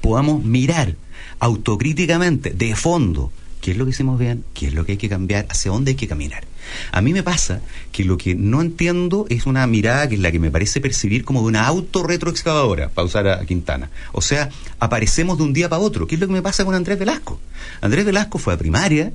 podamos 0.00 0.44
mirar 0.44 0.94
autocríticamente, 1.40 2.50
de 2.50 2.74
fondo, 2.74 3.32
qué 3.64 3.70
es 3.70 3.78
lo 3.78 3.86
que 3.86 3.92
hicimos 3.92 4.18
bien, 4.18 4.44
qué 4.52 4.66
es 4.66 4.74
lo 4.74 4.84
que 4.84 4.92
hay 4.92 4.98
que 4.98 5.08
cambiar, 5.08 5.46
hacia 5.48 5.70
dónde 5.70 5.92
hay 5.92 5.94
que 5.94 6.06
caminar. 6.06 6.44
A 6.92 7.00
mí 7.00 7.14
me 7.14 7.22
pasa 7.22 7.62
que 7.92 8.04
lo 8.04 8.18
que 8.18 8.34
no 8.34 8.60
entiendo 8.60 9.24
es 9.30 9.46
una 9.46 9.66
mirada 9.66 10.06
que 10.06 10.16
es 10.16 10.20
la 10.20 10.30
que 10.30 10.38
me 10.38 10.50
parece 10.50 10.82
percibir 10.82 11.24
como 11.24 11.40
de 11.40 11.46
una 11.46 11.66
autorretroexcavadora, 11.66 12.90
para 12.90 13.06
usar 13.06 13.26
a 13.26 13.46
Quintana. 13.46 13.88
O 14.12 14.20
sea, 14.20 14.50
aparecemos 14.80 15.38
de 15.38 15.44
un 15.44 15.54
día 15.54 15.70
para 15.70 15.80
otro. 15.80 16.06
¿Qué 16.06 16.16
es 16.16 16.20
lo 16.20 16.26
que 16.26 16.34
me 16.34 16.42
pasa 16.42 16.66
con 16.66 16.74
Andrés 16.74 16.98
Velasco? 16.98 17.40
Andrés 17.80 18.04
Velasco 18.04 18.36
fue 18.36 18.52
a 18.52 18.58
primaria 18.58 19.14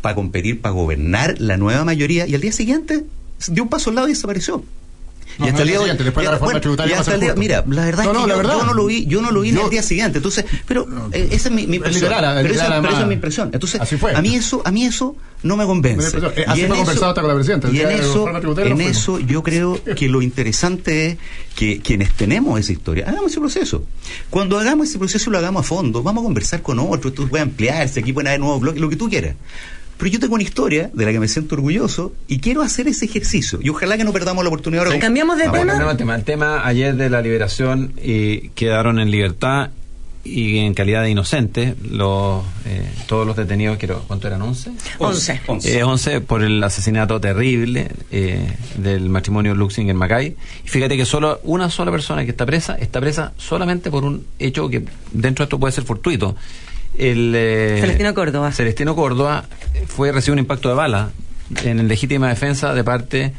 para 0.00 0.14
competir, 0.14 0.62
para 0.62 0.72
gobernar 0.72 1.38
la 1.38 1.58
nueva 1.58 1.84
mayoría 1.84 2.26
y 2.26 2.34
al 2.34 2.40
día 2.40 2.52
siguiente 2.52 3.04
dio 3.46 3.62
un 3.62 3.68
paso 3.68 3.90
al 3.90 3.96
lado 3.96 4.08
y 4.08 4.12
desapareció. 4.12 4.64
No, 5.38 5.46
y 5.46 5.48
hasta 5.50 5.58
no, 5.58 5.62
el 5.62 5.66
día 5.68 5.72
día 5.72 5.78
hoy- 5.78 5.84
siguiente, 5.84 6.04
después 6.04 6.22
de 6.22 6.26
la 6.26 6.30
reforma 6.32 6.46
bueno, 6.52 6.60
tributaria 6.60 7.00
hasta 7.00 7.14
el 7.14 7.20
día- 7.20 7.34
mira, 7.36 7.64
la 7.68 7.84
verdad 7.84 8.04
No, 8.04 8.10
es 8.12 8.16
que 8.24 8.30
yo, 8.30 8.36
verdad. 8.38 8.54
yo 8.58 8.64
no 8.64 8.74
lo 8.74 8.86
vi, 8.86 9.06
yo 9.06 9.20
no 9.22 9.30
lo 9.30 9.40
vi 9.42 9.50
ni 9.52 9.58
Yo- 9.58 9.64
el 9.64 9.70
día 9.70 9.82
siguiente. 9.82 10.18
Entonces, 10.18 10.44
pero 10.66 10.86
eh, 11.12 11.28
esa 11.30 11.48
es 11.48 11.54
mi, 11.54 11.66
mi 11.66 11.76
Es 11.76 11.76
impresión. 11.76 12.04
literal, 12.10 12.42
pero, 12.42 12.54
esa, 12.54 12.80
pero 12.80 12.88
esa 12.92 13.00
es 13.02 13.06
mi 13.06 13.14
impresión. 13.14 13.50
Entonces, 13.52 13.80
Así 13.80 13.96
fue. 13.96 14.14
a 14.14 14.22
mí 14.22 14.34
eso, 14.34 14.62
a 14.64 14.70
mí 14.72 14.84
eso 14.86 15.16
no 15.42 15.56
me 15.56 15.66
convence. 15.66 16.16
Eh, 16.16 16.44
así 16.46 16.60
Y 16.60 16.64
en 16.64 16.70
conversado 16.70 17.08
hasta 17.10 17.20
con 17.20 17.28
la 17.28 17.34
presidenta, 17.34 17.68
Y 17.70 17.80
en 17.80 17.90
eso, 17.90 18.28
en 18.58 18.80
eso 18.80 19.18
yo 19.20 19.42
creo 19.42 19.78
que 19.94 20.08
lo 20.08 20.22
interesante 20.22 21.06
es 21.06 21.16
que 21.54 21.80
quienes 21.80 22.12
tenemos 22.14 22.58
esa 22.58 22.72
historia, 22.72 23.04
hagamos 23.08 23.30
ese 23.30 23.40
proceso. 23.40 23.84
Cuando 24.30 24.58
hagamos 24.58 24.88
ese 24.88 24.98
proceso 24.98 25.30
lo 25.30 25.38
hagamos 25.38 25.64
a 25.64 25.68
fondo, 25.68 26.02
vamos 26.02 26.22
a 26.22 26.24
conversar 26.24 26.62
con 26.62 26.78
otros, 26.78 27.12
esto 27.12 27.28
puede 27.28 27.42
ampliarse, 27.42 28.00
aquí 28.00 28.12
pueden 28.12 28.28
haber 28.28 28.40
nuevos 28.40 28.60
bloques, 28.60 28.80
lo 28.80 28.88
que 28.88 28.96
tú 28.96 29.08
quieras. 29.08 29.34
Pero 29.98 30.10
yo 30.10 30.20
tengo 30.20 30.34
una 30.34 30.42
historia 30.44 30.90
de 30.92 31.04
la 31.06 31.12
que 31.12 31.20
me 31.20 31.28
siento 31.28 31.54
orgulloso 31.54 32.12
y 32.28 32.38
quiero 32.40 32.62
hacer 32.62 32.86
ese 32.88 33.06
ejercicio. 33.06 33.58
Y 33.62 33.70
ojalá 33.70 33.96
que 33.96 34.04
no 34.04 34.12
perdamos 34.12 34.44
la 34.44 34.48
oportunidad 34.48 34.82
ahora. 34.84 34.92
con- 34.96 35.00
¿Cambiamos 35.00 35.36
de 35.38 35.44
Ah, 35.44 35.46
tema? 35.46 35.56
bueno, 35.58 35.72
Cambiamos 35.72 35.94
de 35.94 35.98
tema. 35.98 36.14
El 36.16 36.24
tema 36.24 36.66
ayer 36.66 36.94
de 36.96 37.08
la 37.10 37.22
liberación 37.22 37.92
y 38.02 38.50
quedaron 38.50 38.98
en 38.98 39.10
libertad 39.10 39.70
y 40.22 40.58
en 40.58 40.74
calidad 40.74 41.02
de 41.04 41.10
inocentes 41.10 41.76
los 41.88 42.44
eh, 42.66 42.82
todos 43.06 43.24
los 43.26 43.36
detenidos, 43.36 43.78
quiero, 43.78 44.02
¿cuánto 44.08 44.26
eran? 44.26 44.40
¿11? 44.42 44.72
Once. 44.98 45.40
Eh, 45.64 45.84
11 45.84 46.20
por 46.20 46.42
el 46.42 46.62
asesinato 46.64 47.20
terrible 47.20 47.92
eh, 48.10 48.44
del 48.76 49.08
matrimonio 49.08 49.54
Luxinger-Macay. 49.54 50.34
Y 50.64 50.68
fíjate 50.68 50.96
que 50.96 51.04
solo 51.06 51.40
una 51.44 51.70
sola 51.70 51.92
persona 51.92 52.24
que 52.24 52.32
está 52.32 52.44
presa, 52.44 52.74
está 52.74 53.00
presa 53.00 53.32
solamente 53.38 53.88
por 53.90 54.04
un 54.04 54.26
hecho 54.40 54.68
que 54.68 54.84
dentro 55.12 55.44
de 55.44 55.46
esto 55.46 55.60
puede 55.60 55.72
ser 55.72 55.84
fortuito. 55.84 56.34
El, 56.98 57.32
eh, 57.34 57.78
Celestino 57.80 58.14
Córdoba. 58.14 58.52
Celestino 58.52 58.94
Córdoba 58.94 59.44
fue 59.86 60.12
recibió 60.12 60.34
un 60.34 60.38
impacto 60.40 60.68
de 60.68 60.74
bala 60.74 61.10
en 61.64 61.86
legítima 61.88 62.28
defensa 62.28 62.74
de 62.74 62.84
parte 62.84 63.32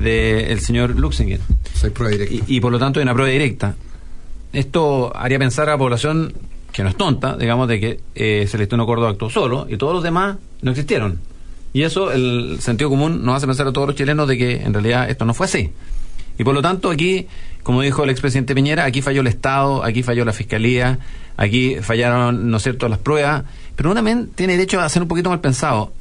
del 0.00 0.60
señor 0.60 0.98
Luxinger. 0.98 1.40
Soy 1.74 1.90
prueba 1.90 2.12
directa. 2.12 2.34
Y, 2.34 2.56
y 2.56 2.60
por 2.60 2.72
lo 2.72 2.78
tanto 2.78 3.00
hay 3.00 3.04
una 3.04 3.14
prueba 3.14 3.30
directa. 3.30 3.74
Esto 4.52 5.14
haría 5.16 5.38
pensar 5.38 5.68
a 5.68 5.72
la 5.72 5.78
población 5.78 6.32
que 6.74 6.82
no 6.82 6.88
es 6.88 6.96
tonta, 6.96 7.36
digamos, 7.36 7.68
de 7.68 7.78
que 7.78 8.00
eh, 8.16 8.46
Celestino 8.48 8.84
Córdoba 8.84 9.10
actuó 9.10 9.30
solo 9.30 9.66
y 9.70 9.76
todos 9.76 9.94
los 9.94 10.02
demás 10.02 10.36
no 10.60 10.72
existieron. 10.72 11.20
Y 11.72 11.82
eso, 11.82 12.10
el 12.10 12.58
sentido 12.60 12.90
común, 12.90 13.24
nos 13.24 13.36
hace 13.36 13.46
pensar 13.46 13.68
a 13.68 13.72
todos 13.72 13.86
los 13.86 13.96
chilenos 13.96 14.26
de 14.26 14.36
que 14.36 14.56
en 14.56 14.72
realidad 14.72 15.08
esto 15.08 15.24
no 15.24 15.34
fue 15.34 15.46
así. 15.46 15.70
Y 16.36 16.42
por 16.42 16.52
lo 16.52 16.62
tanto, 16.62 16.90
aquí, 16.90 17.28
como 17.62 17.80
dijo 17.82 18.02
el 18.02 18.10
expresidente 18.10 18.56
Piñera, 18.56 18.84
aquí 18.84 19.02
falló 19.02 19.20
el 19.20 19.28
Estado, 19.28 19.84
aquí 19.84 20.02
falló 20.02 20.24
la 20.24 20.32
Fiscalía, 20.32 20.98
aquí 21.36 21.76
fallaron, 21.80 22.50
¿no 22.50 22.56
es 22.56 22.62
cierto?, 22.62 22.88
las 22.88 22.98
pruebas, 22.98 23.44
pero 23.76 23.90
uno 23.90 23.96
también 23.96 24.28
tiene 24.34 24.54
derecho 24.54 24.80
a 24.80 24.88
ser 24.88 25.02
un 25.02 25.08
poquito 25.08 25.30
mal 25.30 25.40
pensado. 25.40 25.92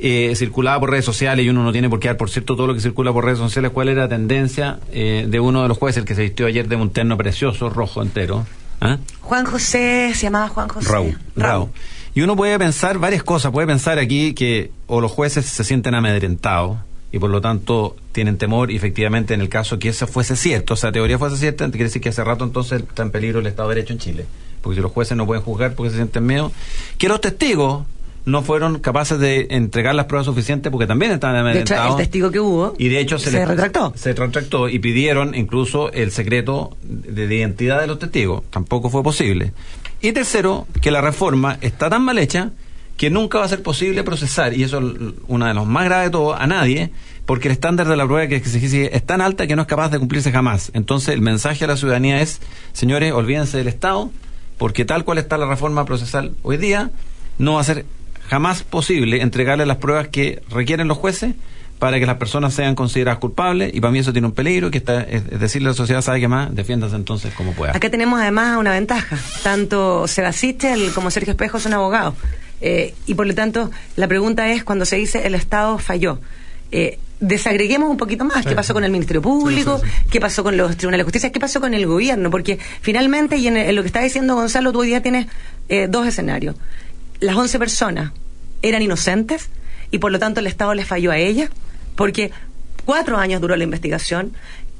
Eh, 0.00 0.34
circulaba 0.36 0.78
por 0.78 0.90
redes 0.90 1.04
sociales 1.04 1.44
y 1.44 1.48
uno 1.48 1.64
no 1.64 1.72
tiene 1.72 1.90
por 1.90 1.98
qué 1.98 2.08
dar, 2.08 2.16
por 2.16 2.30
cierto, 2.30 2.54
todo 2.54 2.68
lo 2.68 2.74
que 2.74 2.80
circula 2.80 3.12
por 3.12 3.24
redes 3.24 3.38
sociales, 3.38 3.72
cuál 3.72 3.88
era 3.88 4.02
la 4.02 4.08
tendencia 4.08 4.78
eh, 4.92 5.26
de 5.28 5.40
uno 5.40 5.62
de 5.62 5.68
los 5.68 5.76
jueces, 5.76 5.98
el 5.98 6.04
que 6.04 6.14
se 6.14 6.22
vistió 6.22 6.46
ayer 6.46 6.68
de 6.68 6.76
un 6.76 6.90
terno 6.90 7.16
precioso, 7.16 7.68
rojo 7.68 8.00
entero. 8.00 8.46
¿ah? 8.80 8.98
Juan 9.22 9.44
José, 9.44 10.12
se 10.14 10.22
llamaba 10.22 10.48
Juan 10.48 10.68
José. 10.68 10.88
Raúl. 10.88 11.18
Raúl. 11.34 11.70
Y 12.14 12.22
uno 12.22 12.36
puede 12.36 12.58
pensar 12.58 12.98
varias 12.98 13.22
cosas. 13.22 13.52
Puede 13.52 13.66
pensar 13.66 13.98
aquí 13.98 14.34
que 14.34 14.70
o 14.86 15.00
los 15.00 15.10
jueces 15.10 15.46
se 15.46 15.64
sienten 15.64 15.94
amedrentados 15.94 16.78
y 17.12 17.18
por 17.18 17.30
lo 17.30 17.40
tanto 17.40 17.96
tienen 18.12 18.38
temor 18.38 18.70
y 18.70 18.76
efectivamente 18.76 19.34
en 19.34 19.40
el 19.40 19.48
caso 19.48 19.78
que 19.78 19.88
eso 19.88 20.06
fuese 20.06 20.36
cierto, 20.36 20.74
o 20.74 20.76
sea, 20.76 20.92
teoría 20.92 21.18
fuese 21.18 21.36
cierta, 21.36 21.68
quiere 21.70 21.84
decir 21.84 22.02
que 22.02 22.10
hace 22.10 22.22
rato 22.22 22.44
entonces 22.44 22.82
está 22.82 23.02
en 23.02 23.10
peligro 23.10 23.40
el 23.40 23.46
Estado 23.46 23.70
de 23.70 23.76
Derecho 23.76 23.94
en 23.94 23.98
Chile. 23.98 24.26
Porque 24.62 24.76
si 24.76 24.82
los 24.82 24.92
jueces 24.92 25.16
no 25.16 25.26
pueden 25.26 25.42
juzgar 25.42 25.74
porque 25.74 25.90
se 25.90 25.96
sienten 25.96 26.26
miedo, 26.26 26.52
que 26.98 27.08
los 27.08 27.20
testigos 27.20 27.84
no 28.24 28.42
fueron 28.42 28.78
capaces 28.80 29.18
de 29.18 29.46
entregar 29.50 29.94
las 29.94 30.04
pruebas 30.04 30.26
suficientes 30.26 30.70
porque 30.70 30.86
también 30.86 31.12
estaban 31.12 31.36
De 31.36 31.40
hecho, 31.40 31.48
amedrentados. 31.74 31.90
el 31.92 31.96
testigo 32.04 32.30
que 32.30 32.40
hubo 32.40 32.74
Y 32.76 32.88
de 32.88 33.00
hecho 33.00 33.18
se, 33.18 33.30
se 33.30 33.38
les- 33.38 33.48
retractó. 33.48 33.92
Se 33.96 34.12
retractó 34.12 34.68
y 34.68 34.78
pidieron 34.80 35.34
incluso 35.34 35.90
el 35.92 36.10
secreto 36.10 36.76
de, 36.82 37.26
de 37.26 37.34
identidad 37.36 37.80
de 37.80 37.86
los 37.86 37.98
testigos. 37.98 38.42
Tampoco 38.50 38.90
fue 38.90 39.02
posible. 39.02 39.52
Y 40.02 40.12
tercero, 40.12 40.66
que 40.82 40.90
la 40.90 41.00
reforma 41.00 41.56
está 41.62 41.88
tan 41.88 42.02
mal 42.04 42.18
hecha 42.18 42.50
que 42.98 43.08
nunca 43.10 43.38
va 43.38 43.44
a 43.44 43.48
ser 43.48 43.62
posible 43.62 44.02
procesar, 44.02 44.52
y 44.54 44.64
eso 44.64 44.78
es 44.80 44.84
uno 45.28 45.46
de 45.46 45.54
los 45.54 45.66
más 45.66 45.84
graves 45.84 46.06
de 46.08 46.10
todo, 46.10 46.34
a 46.34 46.46
nadie, 46.48 46.90
porque 47.26 47.46
el 47.48 47.52
estándar 47.52 47.86
de 47.88 47.96
la 47.96 48.04
prueba 48.06 48.26
que 48.26 48.40
se 48.40 48.58
exige 48.58 48.94
es 48.96 49.06
tan 49.06 49.20
alta 49.20 49.46
que 49.46 49.54
no 49.56 49.62
es 49.62 49.68
capaz 49.68 49.90
de 49.90 49.98
cumplirse 50.00 50.32
jamás. 50.32 50.70
Entonces 50.74 51.10
el 51.14 51.20
mensaje 51.20 51.64
a 51.64 51.68
la 51.68 51.76
ciudadanía 51.76 52.20
es, 52.20 52.40
señores, 52.72 53.12
olvídense 53.12 53.56
del 53.56 53.68
Estado, 53.68 54.10
porque 54.58 54.84
tal 54.84 55.04
cual 55.04 55.18
está 55.18 55.38
la 55.38 55.46
reforma 55.46 55.84
procesal 55.84 56.32
hoy 56.42 56.56
día, 56.56 56.90
no 57.38 57.54
va 57.54 57.60
a 57.60 57.64
ser 57.64 57.86
jamás 58.28 58.62
posible 58.62 59.22
entregarle 59.22 59.64
las 59.64 59.78
pruebas 59.78 60.08
que 60.08 60.42
requieren 60.50 60.88
los 60.88 60.98
jueces 60.98 61.34
para 61.78 61.98
que 62.00 62.06
las 62.06 62.16
personas 62.16 62.54
sean 62.54 62.74
consideradas 62.74 63.20
culpables 63.20 63.72
y 63.72 63.80
para 63.80 63.92
mí 63.92 64.00
eso 64.00 64.12
tiene 64.12 64.26
un 64.26 64.34
peligro 64.34 64.70
que 64.70 64.78
está 64.78 65.00
es 65.02 65.30
decirle 65.38 65.68
a 65.68 65.70
la 65.70 65.76
sociedad 65.76 66.02
sabe 66.02 66.20
que 66.20 66.28
más 66.28 66.54
defiéndase 66.54 66.96
entonces 66.96 67.32
como 67.34 67.52
pueda 67.52 67.76
Acá 67.76 67.88
tenemos 67.88 68.20
además 68.20 68.58
una 68.58 68.72
ventaja. 68.72 69.16
Tanto 69.42 70.08
Sebastián 70.08 70.80
como 70.94 71.10
Sergio 71.10 71.30
Espejo 71.32 71.60
son 71.60 71.74
abogados. 71.74 72.14
Eh, 72.60 72.94
y 73.06 73.14
por 73.14 73.26
lo 73.26 73.34
tanto, 73.34 73.70
la 73.94 74.08
pregunta 74.08 74.50
es, 74.50 74.64
cuando 74.64 74.84
se 74.84 74.96
dice 74.96 75.26
el 75.26 75.36
Estado 75.36 75.78
falló, 75.78 76.18
eh, 76.72 76.98
desagreguemos 77.20 77.90
un 77.90 77.96
poquito 77.96 78.24
más. 78.24 78.44
¿Qué 78.46 78.54
pasó 78.54 78.74
con 78.74 78.84
el 78.84 78.90
Ministerio 78.90 79.20
Público? 79.22 79.78
Sí, 79.78 79.86
sí, 79.86 80.08
¿Qué 80.10 80.20
pasó 80.20 80.42
con 80.44 80.56
los 80.56 80.76
tribunales 80.76 81.00
de 81.00 81.04
justicia? 81.04 81.32
¿Qué 81.32 81.40
pasó 81.40 81.60
con 81.60 81.74
el 81.74 81.86
gobierno? 81.86 82.30
Porque 82.30 82.58
finalmente, 82.80 83.36
y 83.36 83.46
en, 83.48 83.56
en 83.56 83.74
lo 83.74 83.82
que 83.82 83.88
está 83.88 84.00
diciendo 84.02 84.34
Gonzalo, 84.34 84.72
tú 84.72 84.80
hoy 84.80 84.88
día 84.88 85.02
tienes 85.02 85.26
eh, 85.68 85.86
dos 85.88 86.06
escenarios. 86.06 86.56
Las 87.20 87.36
11 87.36 87.58
personas 87.58 88.12
eran 88.62 88.82
inocentes 88.82 89.48
y 89.90 89.98
por 89.98 90.12
lo 90.12 90.18
tanto 90.18 90.40
el 90.40 90.46
Estado 90.46 90.74
les 90.74 90.86
falló 90.86 91.10
a 91.10 91.18
ellas, 91.18 91.50
porque 91.96 92.30
cuatro 92.84 93.16
años 93.18 93.40
duró 93.40 93.56
la 93.56 93.64
investigación. 93.64 94.32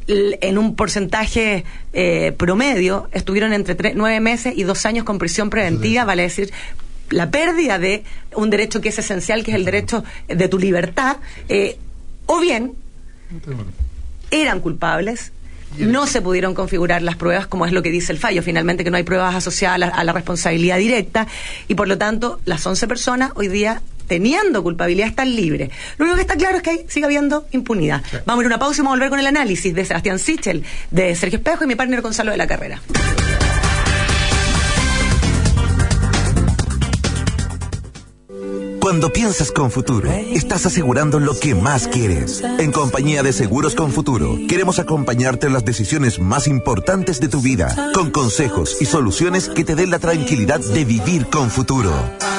En 0.06 0.56
un 0.56 0.74
porcentaje 0.74 1.64
eh, 1.92 2.32
promedio 2.38 3.08
estuvieron 3.12 3.52
entre 3.52 3.76
tre- 3.76 3.92
nueve 3.94 4.20
meses 4.20 4.54
y 4.56 4.62
dos 4.62 4.86
años 4.86 5.04
con 5.04 5.18
prisión 5.18 5.50
preventiva, 5.50 6.04
vale 6.06 6.22
decir, 6.22 6.50
la 7.10 7.30
pérdida 7.30 7.78
de 7.78 8.04
un 8.34 8.48
derecho 8.48 8.80
que 8.80 8.88
es 8.88 8.98
esencial, 8.98 9.44
que 9.44 9.50
es 9.50 9.56
el 9.56 9.64
derecho 9.66 10.04
de 10.28 10.48
tu 10.48 10.58
libertad, 10.58 11.18
eh, 11.50 11.78
o 12.28 12.40
bien 12.40 12.74
eran 14.30 14.60
culpables, 14.60 15.32
no 15.78 16.06
se 16.06 16.22
pudieron 16.22 16.54
configurar 16.54 17.02
las 17.02 17.16
pruebas 17.16 17.46
como 17.46 17.66
es 17.66 17.72
lo 17.72 17.82
que 17.82 17.90
dice 17.90 18.12
el 18.12 18.18
fallo, 18.18 18.42
finalmente 18.42 18.84
que 18.84 18.90
no 18.90 18.96
hay 18.96 19.02
pruebas 19.02 19.34
asociadas 19.34 19.76
a 19.76 19.78
la, 19.78 19.88
a 19.88 20.04
la 20.04 20.12
responsabilidad 20.12 20.78
directa 20.78 21.26
y 21.66 21.74
por 21.74 21.88
lo 21.88 21.98
tanto 21.98 22.40
las 22.44 22.66
11 22.66 22.86
personas 22.86 23.32
hoy 23.34 23.48
día 23.48 23.82
teniendo 24.06 24.62
culpabilidad 24.62 25.08
están 25.08 25.34
libres. 25.34 25.70
Lo 25.98 26.04
único 26.04 26.16
que 26.16 26.22
está 26.22 26.36
claro 26.36 26.56
es 26.56 26.62
que 26.62 26.86
sigue 26.88 27.06
habiendo 27.06 27.46
impunidad. 27.52 28.02
Vamos 28.24 28.42
a 28.42 28.46
ir 28.46 28.46
a 28.46 28.54
una 28.54 28.58
pausa 28.58 28.80
y 28.80 28.82
vamos 28.82 28.92
a 28.92 28.96
volver 28.96 29.10
con 29.10 29.20
el 29.20 29.26
análisis 29.26 29.74
de 29.74 29.84
Sebastián 29.84 30.18
Sichel, 30.18 30.64
de 30.90 31.14
Sergio 31.14 31.38
Espejo 31.38 31.64
y 31.64 31.66
mi 31.66 31.76
partner 31.76 32.00
Gonzalo 32.00 32.30
de 32.30 32.38
la 32.38 32.46
Carrera. 32.46 32.80
Cuando 38.88 39.12
piensas 39.12 39.52
con 39.52 39.70
futuro, 39.70 40.10
estás 40.10 40.64
asegurando 40.64 41.20
lo 41.20 41.38
que 41.38 41.54
más 41.54 41.88
quieres. 41.88 42.42
En 42.58 42.72
compañía 42.72 43.22
de 43.22 43.34
Seguros 43.34 43.74
con 43.74 43.92
Futuro, 43.92 44.38
queremos 44.48 44.78
acompañarte 44.78 45.46
en 45.46 45.52
las 45.52 45.62
decisiones 45.62 46.18
más 46.18 46.46
importantes 46.46 47.20
de 47.20 47.28
tu 47.28 47.42
vida, 47.42 47.90
con 47.92 48.10
consejos 48.10 48.78
y 48.80 48.86
soluciones 48.86 49.50
que 49.50 49.62
te 49.62 49.74
den 49.74 49.90
la 49.90 49.98
tranquilidad 49.98 50.60
de 50.60 50.86
vivir 50.86 51.26
con 51.26 51.50
futuro. 51.50 51.92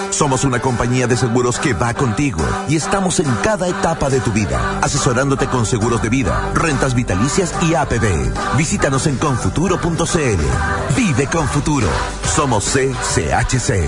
Somos 0.10 0.44
una 0.44 0.60
compañía 0.60 1.06
de 1.06 1.18
seguros 1.18 1.60
que 1.60 1.74
va 1.74 1.94
contigo 1.94 2.42
y 2.68 2.78
estamos 2.78 3.20
en 3.20 3.32
cada 3.44 3.70
etapa 3.70 4.10
de 4.10 4.20
tu 4.20 4.32
vida, 4.32 4.80
asesorándote 4.82 5.46
con 5.46 5.68
seguros 5.68 6.02
de 6.02 6.10
vida, 6.10 6.52
rentas 6.56 6.96
vitalicias 6.96 7.54
y 7.62 7.76
APB. 7.76 8.58
Visítanos 8.58 9.06
en 9.06 9.18
confuturo.cl. 9.18 10.98
Vive 10.98 11.28
con 11.28 11.48
futuro. 11.48 11.88
Somos 12.24 12.66
CCHC. 12.66 13.88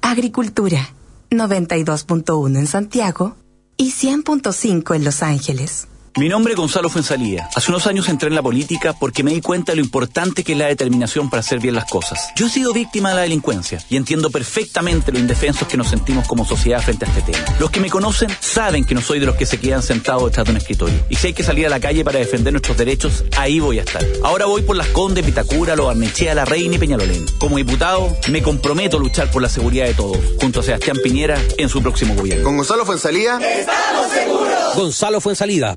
Agricultura. 0.00 0.94
92.1 1.30 2.58
en 2.58 2.66
Santiago 2.66 3.36
y 3.76 3.92
100.5 3.92 4.96
en 4.96 5.04
Los 5.04 5.22
Ángeles. 5.22 5.88
Mi 6.18 6.28
nombre 6.28 6.54
es 6.54 6.58
Gonzalo 6.58 6.88
Fuensalía. 6.88 7.48
Hace 7.54 7.70
unos 7.70 7.86
años 7.86 8.08
entré 8.08 8.28
en 8.28 8.34
la 8.34 8.42
política 8.42 8.92
porque 8.92 9.22
me 9.22 9.32
di 9.32 9.40
cuenta 9.40 9.70
de 9.70 9.76
lo 9.76 9.84
importante 9.84 10.42
que 10.42 10.50
es 10.50 10.58
la 10.58 10.66
determinación 10.66 11.30
para 11.30 11.40
hacer 11.40 11.60
bien 11.60 11.76
las 11.76 11.88
cosas. 11.88 12.32
Yo 12.34 12.46
he 12.46 12.50
sido 12.50 12.72
víctima 12.72 13.10
de 13.10 13.14
la 13.14 13.22
delincuencia 13.22 13.80
y 13.88 13.94
entiendo 13.94 14.28
perfectamente 14.28 15.12
lo 15.12 15.20
indefensos 15.20 15.68
que 15.68 15.76
nos 15.76 15.86
sentimos 15.86 16.26
como 16.26 16.44
sociedad 16.44 16.82
frente 16.82 17.04
a 17.04 17.08
este 17.08 17.22
tema. 17.22 17.44
Los 17.60 17.70
que 17.70 17.78
me 17.78 17.88
conocen 17.88 18.30
saben 18.40 18.84
que 18.84 18.96
no 18.96 19.00
soy 19.00 19.20
de 19.20 19.26
los 19.26 19.36
que 19.36 19.46
se 19.46 19.60
quedan 19.60 19.80
sentados 19.80 20.24
detrás 20.24 20.46
de 20.46 20.50
un 20.50 20.56
escritorio. 20.56 21.06
Y 21.08 21.14
si 21.14 21.28
hay 21.28 21.34
que 21.34 21.44
salir 21.44 21.66
a 21.66 21.68
la 21.68 21.78
calle 21.78 22.04
para 22.04 22.18
defender 22.18 22.52
nuestros 22.52 22.76
derechos, 22.76 23.22
ahí 23.36 23.60
voy 23.60 23.78
a 23.78 23.82
estar. 23.82 24.04
Ahora 24.24 24.46
voy 24.46 24.62
por 24.62 24.74
las 24.74 24.88
Condes, 24.88 25.24
Vitacura, 25.24 25.76
Lo 25.76 25.86
Barnechea, 25.86 26.34
La 26.34 26.44
Reina 26.44 26.74
y 26.74 26.78
Peñalolén. 26.78 27.26
Como 27.38 27.58
diputado, 27.58 28.18
me 28.32 28.42
comprometo 28.42 28.96
a 28.96 29.00
luchar 29.00 29.30
por 29.30 29.40
la 29.40 29.48
seguridad 29.48 29.86
de 29.86 29.94
todos, 29.94 30.18
junto 30.40 30.60
a 30.60 30.62
Sebastián 30.64 30.96
Piñera 31.00 31.40
en 31.58 31.68
su 31.68 31.80
próximo 31.80 32.16
gobierno. 32.16 32.42
Con 32.42 32.56
Gonzalo 32.56 32.84
Fuensalía. 32.84 33.38
¡Estamos 33.38 34.10
seguros! 34.10 34.48
Gonzalo 34.74 35.20
Fuensalida, 35.20 35.76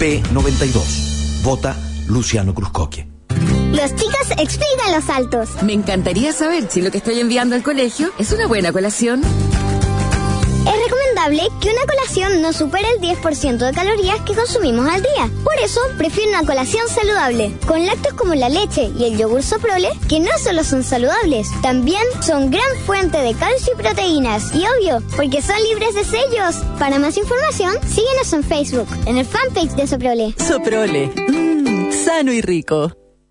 P92. 0.00 1.42
Vota 1.44 1.76
Luciano 2.08 2.54
Cruzcoque. 2.54 3.06
Los 3.72 3.94
chicos 3.94 4.30
explican 4.36 4.92
los 4.92 5.04
saltos. 5.04 5.62
Me 5.62 5.72
encantaría 5.74 6.32
saber 6.32 6.66
si 6.68 6.82
lo 6.82 6.90
que 6.90 6.98
estoy 6.98 7.20
enviando 7.20 7.54
al 7.54 7.62
colegio 7.62 8.10
es 8.18 8.32
una 8.32 8.48
buena 8.48 8.72
colación. 8.72 9.22
Es 10.64 10.74
recomendable 10.84 11.42
que 11.60 11.70
una 11.70 11.84
colación 11.86 12.40
no 12.40 12.52
supere 12.52 12.86
el 12.94 13.00
10% 13.00 13.56
de 13.58 13.72
calorías 13.72 14.20
que 14.20 14.34
consumimos 14.34 14.88
al 14.88 15.02
día. 15.02 15.28
Por 15.42 15.58
eso, 15.58 15.80
prefiero 15.98 16.30
una 16.30 16.46
colación 16.46 16.86
saludable, 16.88 17.52
con 17.66 17.84
lácteos 17.84 18.14
como 18.14 18.34
la 18.34 18.48
leche 18.48 18.90
y 18.96 19.04
el 19.04 19.18
yogur 19.18 19.42
soprole, 19.42 19.88
que 20.08 20.20
no 20.20 20.30
solo 20.38 20.62
son 20.62 20.84
saludables, 20.84 21.48
también 21.62 22.02
son 22.20 22.50
gran 22.50 22.76
fuente 22.86 23.18
de 23.18 23.34
calcio 23.34 23.72
y 23.74 23.82
proteínas. 23.82 24.54
Y 24.54 24.64
obvio, 24.64 25.02
porque 25.16 25.42
son 25.42 25.60
libres 25.64 25.94
de 25.94 26.04
sellos. 26.04 26.56
Para 26.78 27.00
más 27.00 27.16
información, 27.16 27.74
síguenos 27.88 28.32
en 28.32 28.44
Facebook, 28.44 28.88
en 29.06 29.18
el 29.18 29.26
fanpage 29.26 29.72
de 29.72 29.86
Soprole. 29.88 30.34
Soprole. 30.38 31.10
Mmm, 31.28 31.90
sano 31.90 32.32
y 32.32 32.40
rico. 32.40 33.01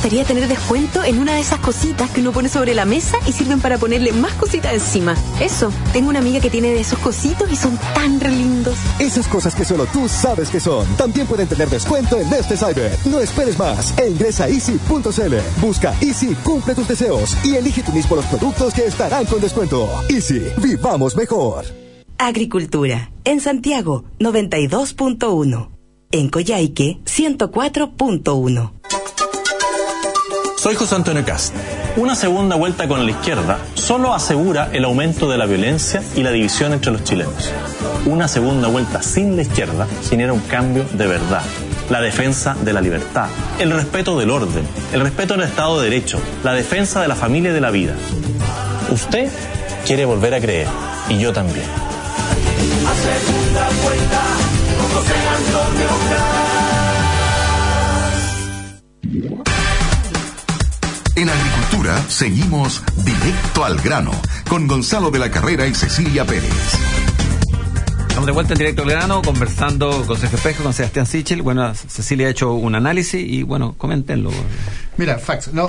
Gustaría 0.00 0.24
tener 0.24 0.48
descuento 0.48 1.04
en 1.04 1.18
una 1.18 1.34
de 1.34 1.40
esas 1.40 1.58
cositas 1.58 2.08
que 2.08 2.22
uno 2.22 2.32
pone 2.32 2.48
sobre 2.48 2.72
la 2.72 2.86
mesa 2.86 3.18
y 3.26 3.32
sirven 3.32 3.60
para 3.60 3.76
ponerle 3.76 4.12
más 4.12 4.32
cositas 4.32 4.72
encima. 4.72 5.14
Eso, 5.42 5.70
tengo 5.92 6.08
una 6.08 6.20
amiga 6.20 6.40
que 6.40 6.48
tiene 6.48 6.70
de 6.70 6.80
esos 6.80 6.98
cositos 7.00 7.52
y 7.52 7.54
son 7.54 7.78
tan 7.94 8.18
re 8.18 8.30
lindos. 8.30 8.78
Esas 8.98 9.28
cosas 9.28 9.54
que 9.54 9.62
solo 9.62 9.84
tú 9.92 10.08
sabes 10.08 10.48
que 10.48 10.58
son. 10.58 10.86
También 10.96 11.26
pueden 11.26 11.46
tener 11.48 11.68
descuento 11.68 12.18
en 12.18 12.32
este 12.32 12.56
cyber. 12.56 12.96
No 13.04 13.20
esperes 13.20 13.58
más 13.58 13.92
e 13.98 14.08
ingresa 14.08 14.44
a 14.44 14.48
easy.cl. 14.48 15.34
Busca 15.60 15.94
Easy, 16.00 16.34
cumple 16.44 16.74
tus 16.74 16.88
deseos 16.88 17.36
y 17.44 17.56
elige 17.56 17.82
tú 17.82 17.92
mismo 17.92 18.16
los 18.16 18.24
productos 18.24 18.72
que 18.72 18.86
estarán 18.86 19.26
con 19.26 19.38
descuento. 19.38 19.86
Easy, 20.08 20.46
vivamos 20.62 21.14
mejor. 21.14 21.66
Agricultura. 22.16 23.10
En 23.24 23.40
Santiago, 23.40 24.04
92.1. 24.18 25.68
En 26.10 26.30
Coyhaique, 26.30 27.00
104.1. 27.04 28.80
Soy 30.60 30.74
José 30.74 30.94
Antonio 30.94 31.24
Cast. 31.24 31.54
Una 31.96 32.14
segunda 32.14 32.54
vuelta 32.54 32.86
con 32.86 33.02
la 33.06 33.10
izquierda 33.10 33.60
solo 33.72 34.12
asegura 34.12 34.68
el 34.74 34.84
aumento 34.84 35.30
de 35.30 35.38
la 35.38 35.46
violencia 35.46 36.02
y 36.14 36.22
la 36.22 36.32
división 36.32 36.74
entre 36.74 36.92
los 36.92 37.02
chilenos. 37.02 37.50
Una 38.04 38.28
segunda 38.28 38.68
vuelta 38.68 39.00
sin 39.00 39.36
la 39.36 39.42
izquierda 39.42 39.86
genera 40.10 40.34
un 40.34 40.40
cambio 40.40 40.84
de 40.92 41.06
verdad. 41.06 41.40
La 41.88 42.02
defensa 42.02 42.54
de 42.62 42.74
la 42.74 42.82
libertad, 42.82 43.28
el 43.58 43.70
respeto 43.70 44.18
del 44.18 44.28
orden, 44.28 44.68
el 44.92 45.00
respeto 45.00 45.32
del 45.32 45.44
Estado 45.44 45.80
de 45.80 45.88
Derecho, 45.88 46.20
la 46.44 46.52
defensa 46.52 47.00
de 47.00 47.08
la 47.08 47.16
familia 47.16 47.52
y 47.52 47.54
de 47.54 47.60
la 47.62 47.70
vida. 47.70 47.94
Usted 48.90 49.30
quiere 49.86 50.04
volver 50.04 50.34
a 50.34 50.42
creer 50.42 50.66
y 51.08 51.18
yo 51.18 51.32
también. 51.32 51.64
Segunda 53.00 53.66
vuelta, 53.82 54.20
con 54.78 54.90
José 54.90 55.14
Antonio 55.38 56.49
seguimos 62.08 62.82
directo 63.04 63.64
al 63.64 63.76
grano 63.78 64.12
con 64.48 64.66
Gonzalo 64.66 65.10
de 65.10 65.18
la 65.18 65.30
Carrera 65.30 65.66
y 65.66 65.74
Cecilia 65.74 66.24
Pérez. 66.24 66.52
Estamos 68.02 68.26
de 68.26 68.32
vuelta 68.32 68.52
en 68.52 68.58
directo 68.58 68.82
al 68.82 68.90
grano, 68.90 69.22
conversando 69.22 70.04
con 70.06 70.18
Sergio 70.18 70.36
Espejo, 70.36 70.62
con 70.62 70.74
Sebastián 70.74 71.06
Sichel. 71.06 71.42
Bueno, 71.42 71.72
Cecilia 71.74 72.26
ha 72.26 72.30
hecho 72.30 72.52
un 72.52 72.74
análisis 72.74 73.22
y 73.26 73.42
bueno, 73.44 73.74
coméntenlo. 73.78 74.30
Mira, 75.00 75.18
fax, 75.18 75.54
no, 75.54 75.66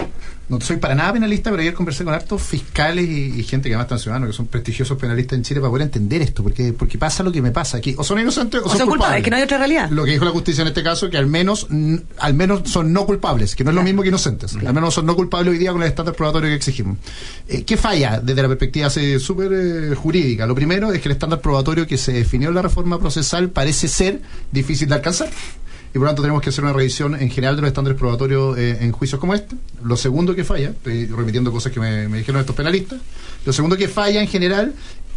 no 0.49 0.59
soy 0.59 0.75
para 0.75 0.93
nada 0.93 1.13
penalista, 1.13 1.51
pero 1.51 1.61
ayer 1.61 1.73
conversé 1.73 2.03
con 2.03 2.13
hartos 2.13 2.41
fiscales 2.41 3.07
y, 3.07 3.39
y 3.39 3.43
gente 3.43 3.69
que 3.69 3.75
además 3.75 3.85
están 3.85 3.99
ciudadanos, 3.99 4.27
que 4.27 4.35
son 4.35 4.47
prestigiosos 4.47 4.97
penalistas 4.97 5.37
en 5.37 5.43
Chile, 5.43 5.61
para 5.61 5.71
poder 5.71 5.83
entender 5.83 6.21
esto, 6.21 6.43
porque, 6.43 6.73
porque 6.73 6.97
pasa 6.97 7.23
lo 7.23 7.31
que 7.31 7.41
me 7.41 7.51
pasa 7.51 7.77
aquí. 7.77 7.95
O 7.97 8.03
son 8.03 8.19
inocentes 8.19 8.59
o, 8.61 8.65
O 8.65 8.75
son 8.75 8.89
culpables, 8.89 9.23
que 9.23 9.29
no 9.29 9.37
hay 9.37 9.43
otra 9.43 9.57
realidad. 9.57 9.89
Lo 9.89 10.03
que 10.03 10.11
dijo 10.11 10.25
la 10.25 10.31
justicia 10.31 10.63
en 10.63 10.67
este 10.67 10.83
caso, 10.83 11.09
que 11.09 11.17
al 11.17 11.27
menos, 11.27 11.65
al 12.17 12.33
menos 12.33 12.69
son 12.69 12.91
no 12.91 13.05
culpables, 13.05 13.55
que 13.55 13.63
no 13.63 13.69
es 13.69 13.75
lo 13.77 13.83
mismo 13.83 14.01
que 14.01 14.09
inocentes. 14.09 14.53
Al 14.57 14.73
menos 14.73 14.93
son 14.93 15.05
no 15.05 15.15
culpables 15.15 15.53
hoy 15.53 15.59
día 15.59 15.71
con 15.71 15.81
el 15.81 15.87
estándar 15.87 16.13
probatorio 16.13 16.49
que 16.49 16.55
exigimos. 16.55 16.97
Eh, 17.47 17.63
¿Qué 17.63 17.77
falla 17.77 18.19
desde 18.19 18.41
la 18.41 18.49
perspectiva 18.49 18.89
súper 18.89 19.53
eh, 19.53 19.95
jurídica? 19.95 20.45
Lo 20.45 20.55
primero 20.55 20.91
es 20.91 20.99
que 20.99 21.07
el 21.07 21.13
estándar 21.13 21.39
probatorio 21.39 21.87
que 21.87 21.97
se 21.97 22.11
definió 22.11 22.49
en 22.49 22.55
la 22.55 22.63
reforma 22.63 22.99
procesal 22.99 23.49
parece 23.49 23.87
ser 23.87 24.21
difícil 24.51 24.89
de 24.89 24.95
alcanzar 24.95 25.29
y 25.93 25.93
por 25.93 26.03
lo 26.03 26.07
tanto 26.07 26.21
tenemos 26.21 26.41
que 26.41 26.49
hacer 26.49 26.63
una 26.63 26.73
revisión 26.73 27.15
en 27.15 27.29
general 27.29 27.55
de 27.55 27.63
los 27.63 27.67
estándares 27.69 27.99
probatorios 27.99 28.57
eh, 28.57 28.77
en 28.81 28.91
juicios 28.91 29.19
como 29.19 29.33
este. 29.33 29.55
Lo 29.83 29.97
segundo 29.97 30.33
que 30.33 30.43
falla, 30.43 30.69
estoy 30.69 31.05
repitiendo 31.07 31.51
cosas 31.51 31.71
que 31.71 31.79
me 31.79 32.17
dijeron 32.17 32.39
estos 32.39 32.55
penalistas, 32.55 32.99
lo 33.45 33.53
segundo 33.53 33.75
que 33.75 33.87
falla 33.87 34.21
en 34.21 34.27
general, 34.27 34.73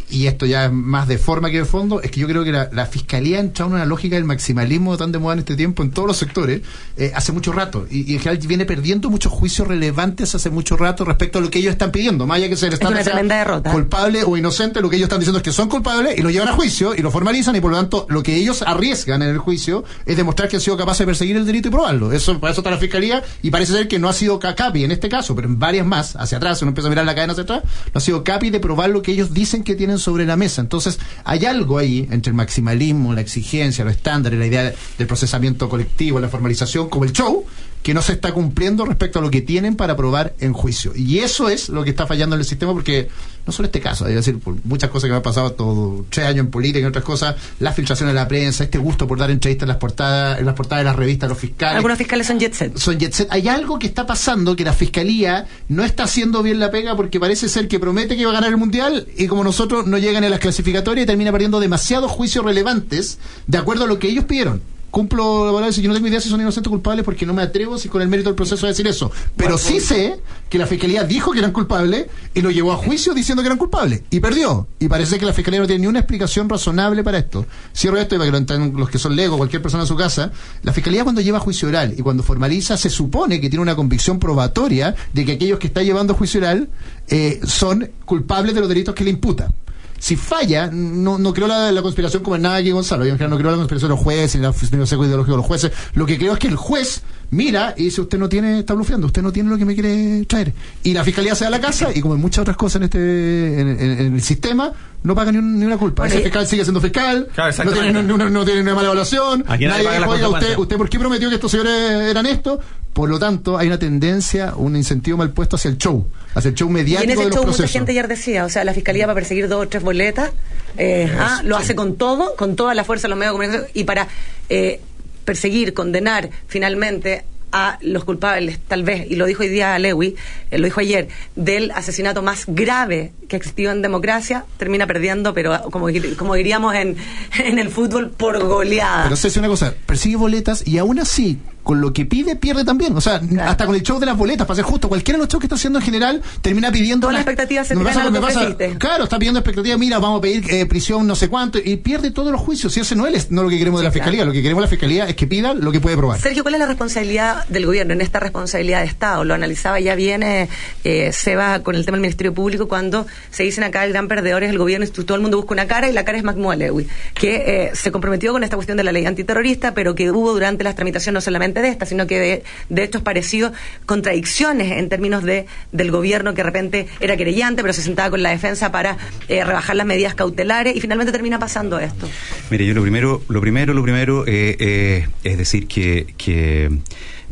y 0.09 0.27
esto 0.27 0.45
ya 0.45 0.65
es 0.65 0.71
más 0.71 1.07
de 1.07 1.17
forma 1.17 1.49
que 1.49 1.57
de 1.59 1.65
fondo, 1.65 2.01
es 2.01 2.11
que 2.11 2.19
yo 2.19 2.27
creo 2.27 2.43
que 2.43 2.51
la, 2.51 2.69
la 2.71 2.85
fiscalía 2.85 3.37
ha 3.37 3.41
entrado 3.41 3.71
en 3.71 3.75
una 3.77 3.85
lógica 3.85 4.15
del 4.15 4.25
maximalismo 4.25 4.95
tan 4.97 5.11
de 5.11 5.19
moda 5.19 5.33
en 5.33 5.39
este 5.39 5.55
tiempo 5.55 5.81
en 5.83 5.91
todos 5.91 6.07
los 6.07 6.17
sectores 6.17 6.61
eh, 6.97 7.11
hace 7.15 7.31
mucho 7.31 7.51
rato 7.51 7.87
y, 7.89 8.11
y 8.11 8.13
en 8.15 8.19
general 8.19 8.45
viene 8.47 8.65
perdiendo 8.65 9.09
muchos 9.09 9.31
juicios 9.31 9.67
relevantes 9.67 10.35
hace 10.35 10.49
mucho 10.49 10.77
rato 10.77 11.05
respecto 11.05 11.39
a 11.39 11.41
lo 11.41 11.49
que 11.49 11.59
ellos 11.59 11.71
están 11.71 11.91
pidiendo, 11.91 12.27
más 12.27 12.37
allá 12.37 12.49
que 12.49 12.55
se 12.55 12.69
les 12.69 12.79
Es 12.79 12.85
una 12.87 13.01
tremenda 13.01 13.37
derrota. 13.37 13.71
culpable 13.71 14.23
o 14.23 14.37
inocente, 14.37 14.81
lo 14.81 14.89
que 14.89 14.97
ellos 14.97 15.05
están 15.07 15.19
diciendo 15.19 15.37
es 15.39 15.43
que 15.43 15.51
son 15.51 15.69
culpables 15.69 16.17
y 16.17 16.21
lo 16.21 16.29
llevan 16.29 16.49
a 16.49 16.53
juicio 16.53 16.93
y 16.95 16.99
lo 17.01 17.09
formalizan 17.11 17.55
y 17.55 17.61
por 17.61 17.71
lo 17.71 17.77
tanto 17.77 18.05
lo 18.09 18.21
que 18.23 18.35
ellos 18.35 18.61
arriesgan 18.61 19.21
en 19.23 19.29
el 19.29 19.37
juicio 19.39 19.83
es 20.05 20.15
demostrar 20.17 20.49
que 20.49 20.57
han 20.57 20.61
sido 20.61 20.77
capaces 20.77 20.99
de 20.99 21.05
perseguir 21.07 21.35
el 21.37 21.45
delito 21.45 21.67
y 21.69 21.71
probarlo. 21.71 22.11
Eso, 22.11 22.39
para 22.39 22.51
eso 22.51 22.61
está 22.61 22.71
la 22.71 22.77
fiscalía 22.77 23.23
y 23.41 23.49
parece 23.49 23.73
ser 23.73 23.87
que 23.87 23.97
no 23.99 24.07
ha 24.09 24.13
sido 24.13 24.39
ca- 24.39 24.55
capi 24.55 24.83
en 24.83 24.91
este 24.91 25.09
caso, 25.09 25.35
pero 25.35 25.47
en 25.47 25.57
varias 25.59 25.85
más, 25.85 26.15
hacia 26.15 26.37
atrás, 26.37 26.61
uno 26.61 26.69
empieza 26.69 26.87
a 26.87 26.89
mirar 26.89 27.05
la 27.05 27.15
cadena 27.15 27.33
hacia 27.33 27.43
atrás, 27.43 27.63
no 27.63 27.97
ha 27.97 28.01
sido 28.01 28.23
capi 28.23 28.49
de 28.49 28.59
probar 28.59 28.89
lo 28.89 29.01
que 29.01 29.11
ellos 29.11 29.33
dicen 29.33 29.63
que 29.63 29.75
tienen 29.75 29.94
sobre 29.99 30.25
la 30.25 30.35
mesa. 30.35 30.61
Entonces, 30.61 30.99
hay 31.23 31.45
algo 31.45 31.77
ahí 31.77 32.07
entre 32.11 32.29
el 32.31 32.35
maximalismo, 32.35 33.13
la 33.13 33.21
exigencia, 33.21 33.85
los 33.85 33.95
estándares, 33.95 34.39
la 34.39 34.45
idea 34.45 34.73
del 34.97 35.07
procesamiento 35.07 35.69
colectivo, 35.69 36.19
la 36.19 36.29
formalización, 36.29 36.89
como 36.89 37.05
el 37.05 37.13
show, 37.13 37.45
que 37.85 37.93
no 37.93 38.01
se 38.01 38.13
está 38.13 38.33
cumpliendo 38.33 38.83
respecto 38.83 39.19
a 39.19 39.21
lo 39.21 39.29
que 39.29 39.41
tienen 39.41 39.75
para 39.75 39.95
probar 39.95 40.33
en 40.39 40.53
juicio. 40.53 40.93
Y 40.95 41.19
eso 41.19 41.49
es 41.49 41.69
lo 41.69 41.83
que 41.83 41.91
está 41.91 42.07
fallando 42.07 42.35
en 42.35 42.39
el 42.39 42.45
sistema 42.47 42.73
porque 42.73 43.09
no 43.45 43.53
solo 43.53 43.67
este 43.67 43.79
caso, 43.79 44.07
es 44.07 44.15
decir, 44.15 44.39
por 44.39 44.55
muchas 44.63 44.89
cosas 44.89 45.07
que 45.07 45.11
me 45.11 45.17
han 45.17 45.21
pasado 45.21 45.51
todo 45.51 46.03
tres 46.09 46.25
años 46.25 46.39
en 46.39 46.47
política 46.49 46.79
y 46.79 46.85
otras 46.85 47.03
cosas, 47.03 47.35
la 47.59 47.73
filtración 47.73 48.09
de 48.09 48.15
la 48.15 48.27
prensa, 48.27 48.63
este 48.63 48.79
gusto 48.79 49.07
por 49.07 49.19
dar 49.19 49.29
entrevistas 49.29 49.65
en 49.65 49.67
las 49.67 49.77
portadas, 49.77 50.39
en 50.39 50.47
las 50.47 50.55
portadas 50.55 50.83
de 50.83 50.85
las 50.85 50.95
revistas 50.95 51.29
los 51.29 51.37
fiscales. 51.37 51.75
Algunos 51.75 51.99
fiscales 51.99 52.25
son 52.25 52.39
jet 52.39 52.55
set. 52.55 52.75
Son 52.75 52.97
jet 52.97 53.13
set. 53.13 53.27
Hay 53.29 53.47
algo 53.49 53.77
que 53.77 53.85
está 53.85 54.07
pasando 54.07 54.55
que 54.55 54.63
la 54.63 54.73
fiscalía 54.73 55.45
no 55.69 55.83
está 55.83 56.05
haciendo 56.05 56.41
bien 56.41 56.59
la 56.59 56.71
pega 56.71 56.95
porque 56.95 57.19
parece 57.19 57.47
ser 57.49 57.67
que 57.67 57.79
promete 57.79 58.17
que 58.17 58.25
va 58.25 58.31
a 58.31 58.33
ganar 58.33 58.49
el 58.49 58.57
mundial 58.57 59.07
y 59.15 59.27
como 59.27 59.43
nosotros 59.43 59.85
no 59.85 59.99
llegan 59.99 60.23
a 60.23 60.29
las 60.29 60.39
clasificatorias 60.39 61.03
y 61.03 61.05
termina 61.05 61.31
perdiendo 61.31 61.59
demasiados 61.59 62.11
juicios 62.11 62.43
relevantes 62.43 63.19
de 63.45 63.59
acuerdo 63.59 63.83
a 63.83 63.87
lo 63.87 63.99
que 63.99 64.07
ellos 64.07 64.25
pidieron. 64.25 64.74
Cumplo, 64.95 65.45
la 65.45 65.51
verdad, 65.51 65.73
si 65.73 65.81
yo 65.81 65.89
no 65.89 65.93
tengo 65.93 66.07
idea 66.07 66.21
si 66.21 66.29
son 66.29 66.39
inocentes 66.39 66.69
o 66.69 66.71
culpables 66.71 67.03
porque 67.03 67.25
no 67.25 67.33
me 67.33 67.41
atrevo 67.41 67.77
si 67.77 67.89
con 67.89 68.01
el 68.01 68.07
mérito 68.07 68.29
del 68.29 68.35
proceso 68.37 68.65
a 68.65 68.69
decir 68.69 68.87
eso. 68.87 69.11
Pero 69.35 69.57
sí 69.57 69.81
sé 69.81 70.21
que 70.47 70.57
la 70.57 70.67
fiscalía 70.67 71.03
dijo 71.03 71.33
que 71.33 71.39
eran 71.39 71.51
culpables 71.51 72.05
y 72.33 72.39
lo 72.39 72.49
llevó 72.49 72.71
a 72.71 72.77
juicio 72.77 73.13
diciendo 73.13 73.43
que 73.43 73.47
eran 73.47 73.57
culpables 73.57 74.03
y 74.09 74.21
perdió. 74.21 74.69
Y 74.79 74.87
parece 74.87 75.19
que 75.19 75.25
la 75.25 75.33
fiscalía 75.33 75.59
no 75.59 75.67
tiene 75.67 75.81
ni 75.81 75.87
una 75.87 75.99
explicación 75.99 76.47
razonable 76.47 77.03
para 77.03 77.17
esto. 77.17 77.45
Cierro 77.75 77.97
esto 77.97 78.15
y 78.15 78.19
para 78.19 78.27
que 78.29 78.31
lo 78.31 78.37
entiendan 78.37 78.71
los 78.79 78.89
que 78.89 78.97
son 78.97 79.17
legos, 79.17 79.35
cualquier 79.35 79.61
persona 79.61 79.83
en 79.83 79.87
su 79.87 79.97
casa. 79.97 80.31
La 80.63 80.71
fiscalía 80.71 81.03
cuando 81.03 81.19
lleva 81.19 81.39
a 81.39 81.41
juicio 81.41 81.67
oral 81.67 81.93
y 81.97 82.01
cuando 82.01 82.23
formaliza 82.23 82.77
se 82.77 82.89
supone 82.89 83.41
que 83.41 83.49
tiene 83.49 83.63
una 83.63 83.75
convicción 83.75 84.17
probatoria 84.17 84.95
de 85.11 85.25
que 85.25 85.33
aquellos 85.33 85.59
que 85.59 85.67
está 85.67 85.83
llevando 85.83 86.13
a 86.13 86.15
juicio 86.15 86.39
oral 86.39 86.69
eh, 87.09 87.41
son 87.45 87.91
culpables 88.05 88.55
de 88.55 88.61
los 88.61 88.69
delitos 88.69 88.95
que 88.95 89.03
le 89.03 89.09
imputa. 89.09 89.51
Si 89.97 90.15
falla, 90.15 90.69
no, 90.71 91.17
no 91.17 91.33
creo 91.33 91.47
la, 91.47 91.71
la 91.71 91.81
conspiración 91.81 92.21
como 92.21 92.35
en 92.35 92.43
nada 92.43 92.57
aquí, 92.57 92.71
Gonzalo. 92.71 93.05
Yo 93.05 93.11
en 93.11 93.17
general 93.17 93.31
no 93.31 93.37
creo 93.37 93.51
la 93.51 93.57
conspiración 93.57 93.89
de 93.89 93.95
los 93.95 94.03
jueces, 94.03 94.35
ni 94.71 94.77
la 94.79 94.85
seco 94.85 95.05
ideológico 95.05 95.31
de 95.31 95.37
los 95.37 95.45
jueces. 95.45 95.71
Lo 95.93 96.05
que 96.05 96.17
creo 96.17 96.33
es 96.33 96.39
que 96.39 96.47
el 96.47 96.55
juez 96.57 97.01
mira 97.31 97.73
y 97.75 97.85
dice, 97.85 98.01
usted 98.01 98.19
no 98.19 98.29
tiene, 98.29 98.59
está 98.59 98.73
blufeando, 98.75 99.07
usted 99.07 99.21
no 99.23 99.31
tiene 99.31 99.49
lo 99.49 99.57
que 99.57 99.65
me 99.65 99.73
quiere 99.73 100.23
traer. 100.25 100.53
Y 100.83 100.93
la 100.93 101.03
fiscalía 101.03 101.33
se 101.33 101.45
da 101.45 101.49
la 101.49 101.59
casa 101.61 101.89
y 101.93 102.01
como 102.01 102.13
en 102.15 102.21
muchas 102.21 102.41
otras 102.43 102.55
cosas 102.57 102.77
en 102.77 102.83
este 102.83 103.61
en, 103.61 103.67
en- 103.69 103.79
en 103.99 104.13
el 104.15 104.21
sistema, 104.21 104.71
no 105.03 105.15
paga 105.15 105.31
ni, 105.31 105.39
un- 105.39 105.57
ni 105.59 105.65
una 105.65 105.77
culpa. 105.77 106.03
Bueno, 106.03 106.13
Ese 106.13 106.23
fiscal 106.23 106.45
sigue 106.47 106.63
siendo 106.63 106.81
fiscal, 106.81 107.27
Claro, 107.33 107.53
no, 107.63 107.71
tiene, 107.71 108.03
no, 108.03 108.17
no- 108.17 108.29
no 108.29 108.45
tiene 108.45 108.61
una 108.61 108.75
mala 108.75 108.87
evaluación. 108.87 109.43
Aquí 109.47 109.65
nadie 109.65 109.83
paga 109.85 109.99
la 110.01 110.07
oiga, 110.09 110.27
usted, 110.29 110.57
usted, 110.61 110.77
¿por 110.77 110.89
qué 110.89 110.99
prometió 110.99 111.29
que 111.29 111.35
estos 111.35 111.49
señores 111.51 111.71
eran 112.11 112.25
esto? 112.27 112.59
Por 112.95 113.09
lo 113.09 113.19
tanto, 113.19 113.57
hay 113.57 113.67
una 113.67 113.77
tendencia, 113.77 114.53
un 114.55 114.77
incentivo 114.77 115.17
mal 115.17 115.31
puesto 115.31 115.57
hacia 115.57 115.69
el 115.69 115.77
show, 115.77 116.07
hacia 116.33 116.47
el 116.49 116.55
show 116.55 116.69
Y 116.69 116.73
mediático 116.73 117.03
en 117.03 117.07
de 117.09 117.13
ese 117.13 117.23
los 117.25 117.35
show 117.35 117.45
mucha 117.45 117.67
gente 117.67 117.91
ayer 117.91 118.07
decía, 118.07 118.45
o 118.45 118.49
sea, 118.49 118.63
la 118.63 118.73
fiscalía 118.73 119.05
va 119.05 119.11
a 119.11 119.15
perseguir 119.15 119.49
dos 119.49 119.65
o 119.65 119.67
tres 119.67 119.83
boletas, 119.83 120.31
eh, 120.77 121.11
ah, 121.19 121.41
lo 121.43 121.57
hace 121.57 121.75
con 121.75 121.97
todo, 121.97 122.35
con 122.37 122.55
toda 122.55 122.73
la 122.73 122.85
fuerza 122.85 123.03
de 123.07 123.09
los 123.09 123.17
medios 123.19 123.33
de 123.33 123.37
comunicación, 123.37 123.71
y 123.73 123.83
para 123.83 124.07
eh, 124.47 124.79
perseguir, 125.25 125.73
condenar 125.73 126.29
finalmente 126.47 127.25
a 127.51 127.77
los 127.81 128.05
culpables, 128.05 128.59
tal 128.67 128.83
vez, 128.83 129.09
y 129.11 129.15
lo 129.17 129.25
dijo 129.25 129.43
hoy 129.43 129.49
día 129.49 129.77
Lewy, 129.77 130.15
eh, 130.51 130.57
lo 130.57 130.63
dijo 130.65 130.79
ayer, 130.79 131.09
del 131.35 131.71
asesinato 131.71 132.21
más 132.21 132.45
grave 132.47 133.11
que 133.27 133.35
existió 133.35 133.71
en 133.71 133.81
democracia, 133.81 134.45
termina 134.57 134.87
perdiendo, 134.87 135.33
pero 135.33 135.63
como, 135.69 135.89
dir- 135.89 136.15
como 136.15 136.35
diríamos 136.35 136.73
en, 136.75 136.95
en 137.43 137.59
el 137.59 137.69
fútbol, 137.69 138.09
por 138.11 138.41
goleada. 138.41 139.03
Pero 139.03 139.15
sé 139.17 139.29
si 139.29 139.39
una 139.39 139.49
cosa, 139.49 139.73
persigue 139.85 140.15
boletas 140.15 140.65
y 140.65 140.77
aún 140.77 140.99
así, 140.99 141.39
con 141.65 141.81
lo 141.81 141.91
que 141.91 142.05
pide, 142.05 142.37
pierde 142.37 142.63
también. 142.63 142.95
O 142.95 143.01
sea, 143.01 143.19
hasta 143.41 143.65
con 143.65 143.75
el 143.75 143.83
show 143.83 143.99
de 143.99 144.05
las 144.05 144.15
boletas, 144.15 144.47
para 144.47 144.55
ser 144.55 144.63
justo, 144.63 144.87
cualquiera 144.87 145.17
de 145.17 145.23
los 145.23 145.29
shows 145.29 145.41
que 145.41 145.47
está 145.47 145.55
haciendo 145.55 145.79
en 145.79 145.85
general 145.85 146.21
termina 146.41 146.71
pidiendo. 146.71 147.07
Todas 147.07 147.15
las 147.15 147.21
expectativas 147.21 147.67
se 147.67 147.75
me 147.75 147.83
pasa 147.83 148.09
me 148.09 148.21
pasa-. 148.21 148.55
Claro, 148.77 149.03
está 149.03 149.19
pidiendo 149.19 149.41
expectativas, 149.41 149.77
mira, 149.77 149.99
vamos 149.99 150.19
a 150.19 150.21
pedir 150.21 150.49
eh, 150.49 150.65
prisión 150.65 151.05
no 151.05 151.15
sé 151.15 151.27
cuánto, 151.27 151.57
y 151.57 151.75
pierde 151.75 152.11
todos 152.11 152.31
los 152.31 152.39
juicios. 152.39 152.77
Y 152.77 152.79
ese 152.79 152.95
no 152.95 153.07
es 153.07 153.31
no 153.31 153.43
lo 153.43 153.49
que 153.49 153.57
queremos 153.57 153.81
de 153.81 153.85
la 153.85 153.91
claro. 153.91 154.03
fiscalía. 154.05 154.25
Lo 154.25 154.31
que 154.31 154.41
queremos 154.41 154.61
de 154.61 154.65
la 154.67 154.69
fiscalía 154.69 155.09
es 155.09 155.15
que 155.15 155.27
pida 155.27 155.53
lo 155.53 155.71
que 155.71 155.81
puede 155.81 155.97
probar. 155.97 156.19
Sergio, 156.19 156.43
¿cuál 156.43 156.55
es 156.55 156.59
la 156.59 156.67
responsabilidad 156.67 157.45
del 157.47 157.65
gobierno 157.65 157.93
en 157.93 158.01
esta 158.01 158.19
responsabilidad 158.19 158.79
de 158.79 158.85
Estado? 158.85 159.25
Lo 159.25 159.33
analizaba 159.33 159.79
ya 159.79 159.95
bien 159.95 160.23
eh, 160.23 161.11
Seba 161.11 161.59
con 161.59 161.75
el 161.75 161.85
tema 161.85 161.95
del 161.95 162.01
Ministerio 162.01 162.33
Público 162.33 162.67
cuando 162.67 163.05
se 163.31 163.43
dicen 163.43 163.63
acá 163.63 163.83
el 163.83 163.91
gran 163.91 164.07
perdedor 164.07 164.43
es 164.43 164.51
el 164.51 164.57
gobierno 164.57 164.85
y 164.85 164.89
todo 164.89 165.15
el 165.15 165.21
mundo 165.21 165.37
busca 165.37 165.53
una 165.53 165.67
cara 165.67 165.89
y 165.89 165.93
la 165.93 166.05
cara 166.05 166.17
es 166.17 166.23
Alewi, 166.25 166.87
que 167.13 167.35
eh, 167.35 167.71
se 167.73 167.91
comprometió 167.91 168.31
con 168.31 168.43
esta 168.43 168.55
cuestión 168.55 168.77
de 168.77 168.83
la 168.83 168.91
ley 168.91 169.05
antiterrorista, 169.05 169.73
pero 169.73 169.95
que 169.95 170.11
hubo 170.11 170.33
durante 170.33 170.63
las 170.63 170.75
tramitaciones 170.75 171.15
no 171.15 171.21
solamente 171.21 171.54
de 171.61 171.69
esta, 171.69 171.85
sino 171.85 172.07
que 172.07 172.19
de, 172.19 172.43
de 172.69 172.83
hechos 172.83 173.01
parecidos, 173.01 173.53
contradicciones 173.85 174.71
en 174.71 174.89
términos 174.89 175.23
de 175.23 175.45
del 175.71 175.91
gobierno 175.91 176.33
que 176.33 176.37
de 176.37 176.43
repente 176.43 176.87
era 176.99 177.17
querellante, 177.17 177.61
pero 177.61 177.73
se 177.73 177.81
sentaba 177.81 178.09
con 178.09 178.23
la 178.23 178.31
defensa 178.31 178.71
para 178.71 178.97
eh, 179.27 179.43
rebajar 179.43 179.75
las 179.75 179.85
medidas 179.85 180.15
cautelares 180.15 180.75
y 180.75 180.81
finalmente 180.81 181.11
termina 181.11 181.39
pasando 181.39 181.79
esto. 181.79 182.09
Mire, 182.49 182.65
yo 182.65 182.73
lo 182.73 182.81
primero, 182.81 183.23
lo 183.27 183.41
primero, 183.41 183.73
lo 183.73 183.83
primero 183.83 184.25
eh, 184.27 184.55
eh, 184.59 185.07
es 185.23 185.37
decir 185.37 185.67
que, 185.67 186.79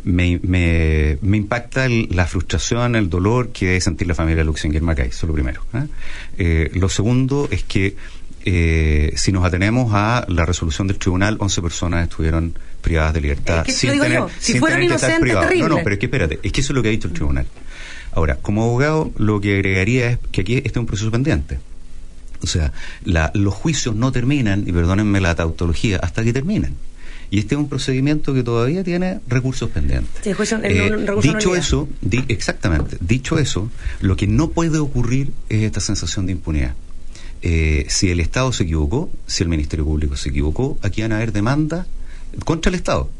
me, 0.04 1.18
impacta 1.22 1.88
la 1.88 2.26
frustración, 2.26 2.96
el 2.96 3.08
dolor 3.08 3.50
que 3.50 3.66
debe 3.66 3.80
sentir 3.80 4.06
la 4.06 4.14
familia 4.14 4.44
Luxinger 4.44 4.82
Macay, 4.82 5.08
eso 5.08 5.26
es 5.26 5.28
lo 5.28 5.34
primero. 5.34 5.62
lo 6.74 6.88
segundo 6.88 7.48
es 7.50 7.64
que 7.64 7.96
eh, 8.44 9.12
si 9.16 9.32
nos 9.32 9.44
atenemos 9.44 9.90
a 9.94 10.24
la 10.28 10.44
resolución 10.46 10.86
del 10.86 10.98
tribunal, 10.98 11.36
11 11.40 11.62
personas 11.62 12.08
estuvieron 12.08 12.54
privadas 12.80 13.14
de 13.14 13.20
libertad. 13.22 13.58
Es 13.60 13.64
que 13.64 13.70
eso 13.72 13.92
digo 13.92 14.04
yo, 14.14 14.28
si 14.38 14.52
fueron 14.60 14.78
tener 15.00 15.20
que 15.20 15.28
estar. 15.30 15.50
No, 15.62 15.68
no, 15.68 15.74
pero 15.84 15.94
es 15.94 15.98
que 15.98 16.06
espérate, 16.06 16.40
es 16.42 16.52
que 16.52 16.60
eso 16.60 16.72
es 16.72 16.76
lo 16.76 16.82
que 16.82 16.88
ha 16.88 16.92
dicho 16.92 17.08
el 17.08 17.14
tribunal. 17.14 17.46
Ahora, 18.12 18.36
como 18.36 18.62
abogado, 18.64 19.10
lo 19.16 19.40
que 19.40 19.54
agregaría 19.56 20.10
es 20.10 20.18
que 20.30 20.42
aquí 20.42 20.56
este 20.58 20.68
es 20.68 20.76
un 20.76 20.86
proceso 20.86 21.10
pendiente. 21.10 21.58
O 22.42 22.46
sea, 22.46 22.72
la- 23.04 23.30
los 23.34 23.54
juicios 23.54 23.96
no 23.96 24.12
terminan, 24.12 24.64
y 24.66 24.72
perdónenme 24.72 25.20
la 25.20 25.34
tautología, 25.34 25.98
hasta 26.02 26.22
que 26.22 26.32
terminan. 26.32 26.74
Y 27.30 27.38
este 27.38 27.54
es 27.54 27.58
un 27.58 27.68
procedimiento 27.70 28.34
que 28.34 28.42
todavía 28.42 28.84
tiene 28.84 29.18
recursos 29.26 29.70
pendientes. 29.70 30.12
Sí, 30.22 30.32
juicio- 30.34 30.60
Eh, 30.62 30.90
recurso 30.90 31.32
dicho 31.32 31.56
eso, 31.56 31.88
di- 32.02 32.22
exactamente, 32.28 32.98
dicho 33.00 33.38
eso, 33.38 33.70
lo 34.02 34.14
que 34.14 34.26
no 34.26 34.50
puede 34.50 34.78
ocurrir 34.78 35.32
es 35.48 35.62
esta 35.62 35.80
sensación 35.80 36.26
de 36.26 36.32
impunidad. 36.32 36.74
Eh, 37.46 37.84
si 37.90 38.10
el 38.10 38.20
Estado 38.20 38.52
se 38.52 38.62
equivocó, 38.62 39.10
si 39.26 39.42
el 39.42 39.50
Ministerio 39.50 39.84
Público 39.84 40.16
se 40.16 40.30
equivocó, 40.30 40.78
aquí 40.80 41.02
van 41.02 41.12
a 41.12 41.16
haber 41.16 41.30
demandas 41.32 41.86
contra 42.46 42.70
el 42.70 42.74
Estado. 42.76 43.10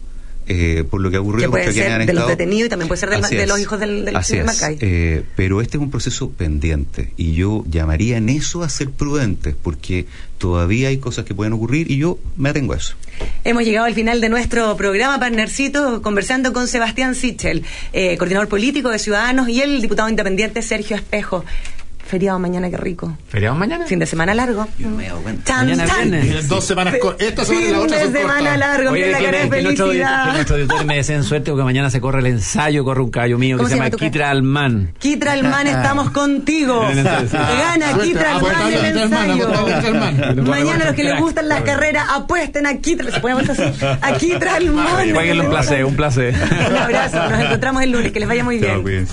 eh, 0.46 0.84
por 0.90 1.00
lo 1.00 1.10
que 1.10 1.16
ha 1.16 1.22
ocurrido 1.22 1.48
que 1.48 1.50
puede 1.52 1.72
ser 1.72 1.90
han 1.90 2.04
de 2.04 2.12
los 2.12 2.28
detenidos 2.28 2.66
y 2.66 2.68
también 2.68 2.86
puede 2.86 3.00
ser 3.00 3.08
del- 3.08 3.22
de 3.22 3.46
los 3.46 3.58
hijos 3.58 3.80
del, 3.80 4.04
del 4.04 4.14
Así 4.14 4.32
señor 4.34 4.50
es. 4.50 4.60
Macay. 4.60 4.76
Eh, 4.82 5.22
pero 5.36 5.62
este 5.62 5.78
es 5.78 5.82
un 5.82 5.90
proceso 5.90 6.28
pendiente 6.32 7.12
y 7.16 7.32
yo 7.32 7.64
llamaría 7.66 8.18
en 8.18 8.28
eso 8.28 8.62
a 8.62 8.68
ser 8.68 8.90
prudentes 8.90 9.54
porque 9.62 10.04
todavía 10.36 10.88
hay 10.88 10.98
cosas 10.98 11.24
que 11.24 11.34
pueden 11.34 11.54
ocurrir 11.54 11.90
y 11.90 11.96
yo 11.96 12.18
me 12.36 12.50
atengo 12.50 12.74
a 12.74 12.76
eso. 12.76 12.94
Hemos 13.44 13.64
llegado 13.64 13.86
al 13.86 13.94
final 13.94 14.20
de 14.20 14.28
nuestro 14.28 14.76
programa, 14.76 15.18
partnercito, 15.18 16.02
conversando 16.02 16.52
con 16.52 16.68
Sebastián 16.68 17.14
Sichel, 17.14 17.62
eh, 17.94 18.18
coordinador 18.18 18.48
político 18.48 18.90
de 18.90 18.98
Ciudadanos, 18.98 19.48
y 19.48 19.62
el 19.62 19.80
diputado 19.80 20.10
independiente 20.10 20.60
Sergio 20.60 20.94
Espejo. 20.96 21.42
Feriado 22.06 22.38
mañana, 22.38 22.68
qué 22.70 22.76
rico. 22.76 23.16
¿Feriado 23.28 23.56
mañana? 23.56 23.86
Fin 23.86 23.98
de 23.98 24.06
semana 24.06 24.34
largo. 24.34 24.68
Chan, 25.44 25.66
Mañana 25.66 25.86
chan. 25.86 26.10
viernes. 26.10 26.48
Dos 26.48 26.64
semanas 26.64 26.94
co- 27.00 27.16
esta 27.18 27.44
semana 27.44 27.66
y 27.66 27.70
la 27.72 27.78
Fin 27.78 27.88
de 27.88 27.96
semana 28.20 28.34
cortas. 28.40 28.58
largo, 28.58 28.90
Oye, 28.90 29.06
mira 29.06 29.12
la 29.12 29.18
que, 29.18 29.24
cara 29.24 29.38
de 29.38 29.50
que 29.50 29.62
nuestro, 29.62 29.86
que 29.86 29.90
felicidad. 29.92 30.32
nuestros 30.34 30.58
auditores 30.58 30.86
me 30.86 30.96
deseen 30.96 31.24
suerte 31.24 31.50
porque 31.50 31.64
mañana 31.64 31.90
se 31.90 32.00
corre 32.00 32.20
el 32.20 32.26
ensayo, 32.26 32.84
corre 32.84 33.00
un 33.02 33.10
caballo 33.10 33.38
mío 33.38 33.56
que 33.56 33.58
¿Cómo 33.58 33.68
se 33.68 33.74
se 33.74 33.78
llama 33.82 33.90
Kitra 33.96 34.30
Alman. 34.30 34.92
Kitra 34.98 35.32
Alman, 35.32 35.66
estamos 35.66 36.10
contigo. 36.10 36.80
Gana 36.82 37.98
Kitra 38.02 38.36
Alman 38.36 38.72
el 38.72 38.96
ensayo. 38.98 40.42
Mañana 40.42 40.84
los 40.84 40.94
que 40.94 41.04
les 41.04 41.18
gustan 41.18 41.48
las 41.48 41.62
carreras, 41.62 42.06
apuesten 42.14 42.66
a 42.66 42.76
Kitra. 42.78 43.10
¿Se 43.12 43.20
puede 43.20 43.34
así? 43.50 43.62
A 44.02 44.12
Kitra 44.18 44.56
Alman. 44.56 45.10
Jueguenle 45.14 45.42
un 45.44 45.50
placer, 45.50 45.84
un 45.84 45.96
placer. 45.96 46.34
Un 46.70 46.76
abrazo, 46.76 47.28
nos 47.30 47.40
encontramos 47.40 47.82
el 47.82 47.90
lunes, 47.92 48.12
que 48.12 48.20
les 48.20 48.28
vaya 48.28 48.44
muy 48.44 48.58
bien. 48.58 49.06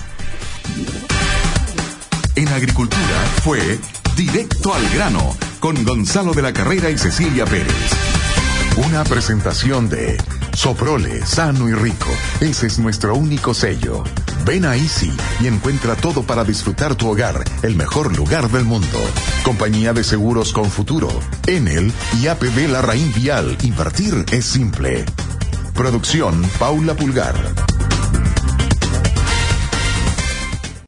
En 2.36 2.48
agricultura 2.48 3.26
fue 3.44 3.80
Directo 4.16 4.74
al 4.74 4.88
grano 4.90 5.36
con 5.60 5.84
Gonzalo 5.84 6.34
de 6.34 6.42
la 6.42 6.54
Carrera 6.54 6.90
y 6.90 6.98
Cecilia 6.98 7.46
Pérez. 7.46 7.74
Una 8.78 9.04
presentación 9.04 9.90
de 9.90 10.18
Soprole, 10.54 11.26
sano 11.26 11.70
y 11.70 11.74
rico. 11.74 12.10
Ese 12.40 12.68
es 12.68 12.80
nuestro 12.80 13.16
único 13.16 13.54
sello. 13.54 14.04
Ven 14.46 14.66
a 14.66 14.76
Easy 14.76 15.12
y 15.40 15.48
encuentra 15.48 15.96
todo 15.96 16.24
para 16.24 16.44
disfrutar 16.44 16.96
tu 16.96 17.10
hogar, 17.10 17.44
el 17.64 17.76
mejor 17.76 18.16
lugar 18.16 18.50
del 18.50 18.66
mundo. 18.66 19.00
Compañía 19.44 19.94
de 19.94 20.04
seguros 20.04 20.52
con 20.52 20.70
futuro. 20.70 21.10
Enel 21.48 21.92
y 22.22 22.28
APB 22.28 22.70
Larraín 22.70 23.14
Vial. 23.14 23.58
Invertir 23.64 24.26
es 24.32 24.46
simple. 24.46 25.06
Producción 25.74 26.42
Paula 26.60 26.96
Pulgar. 26.96 27.36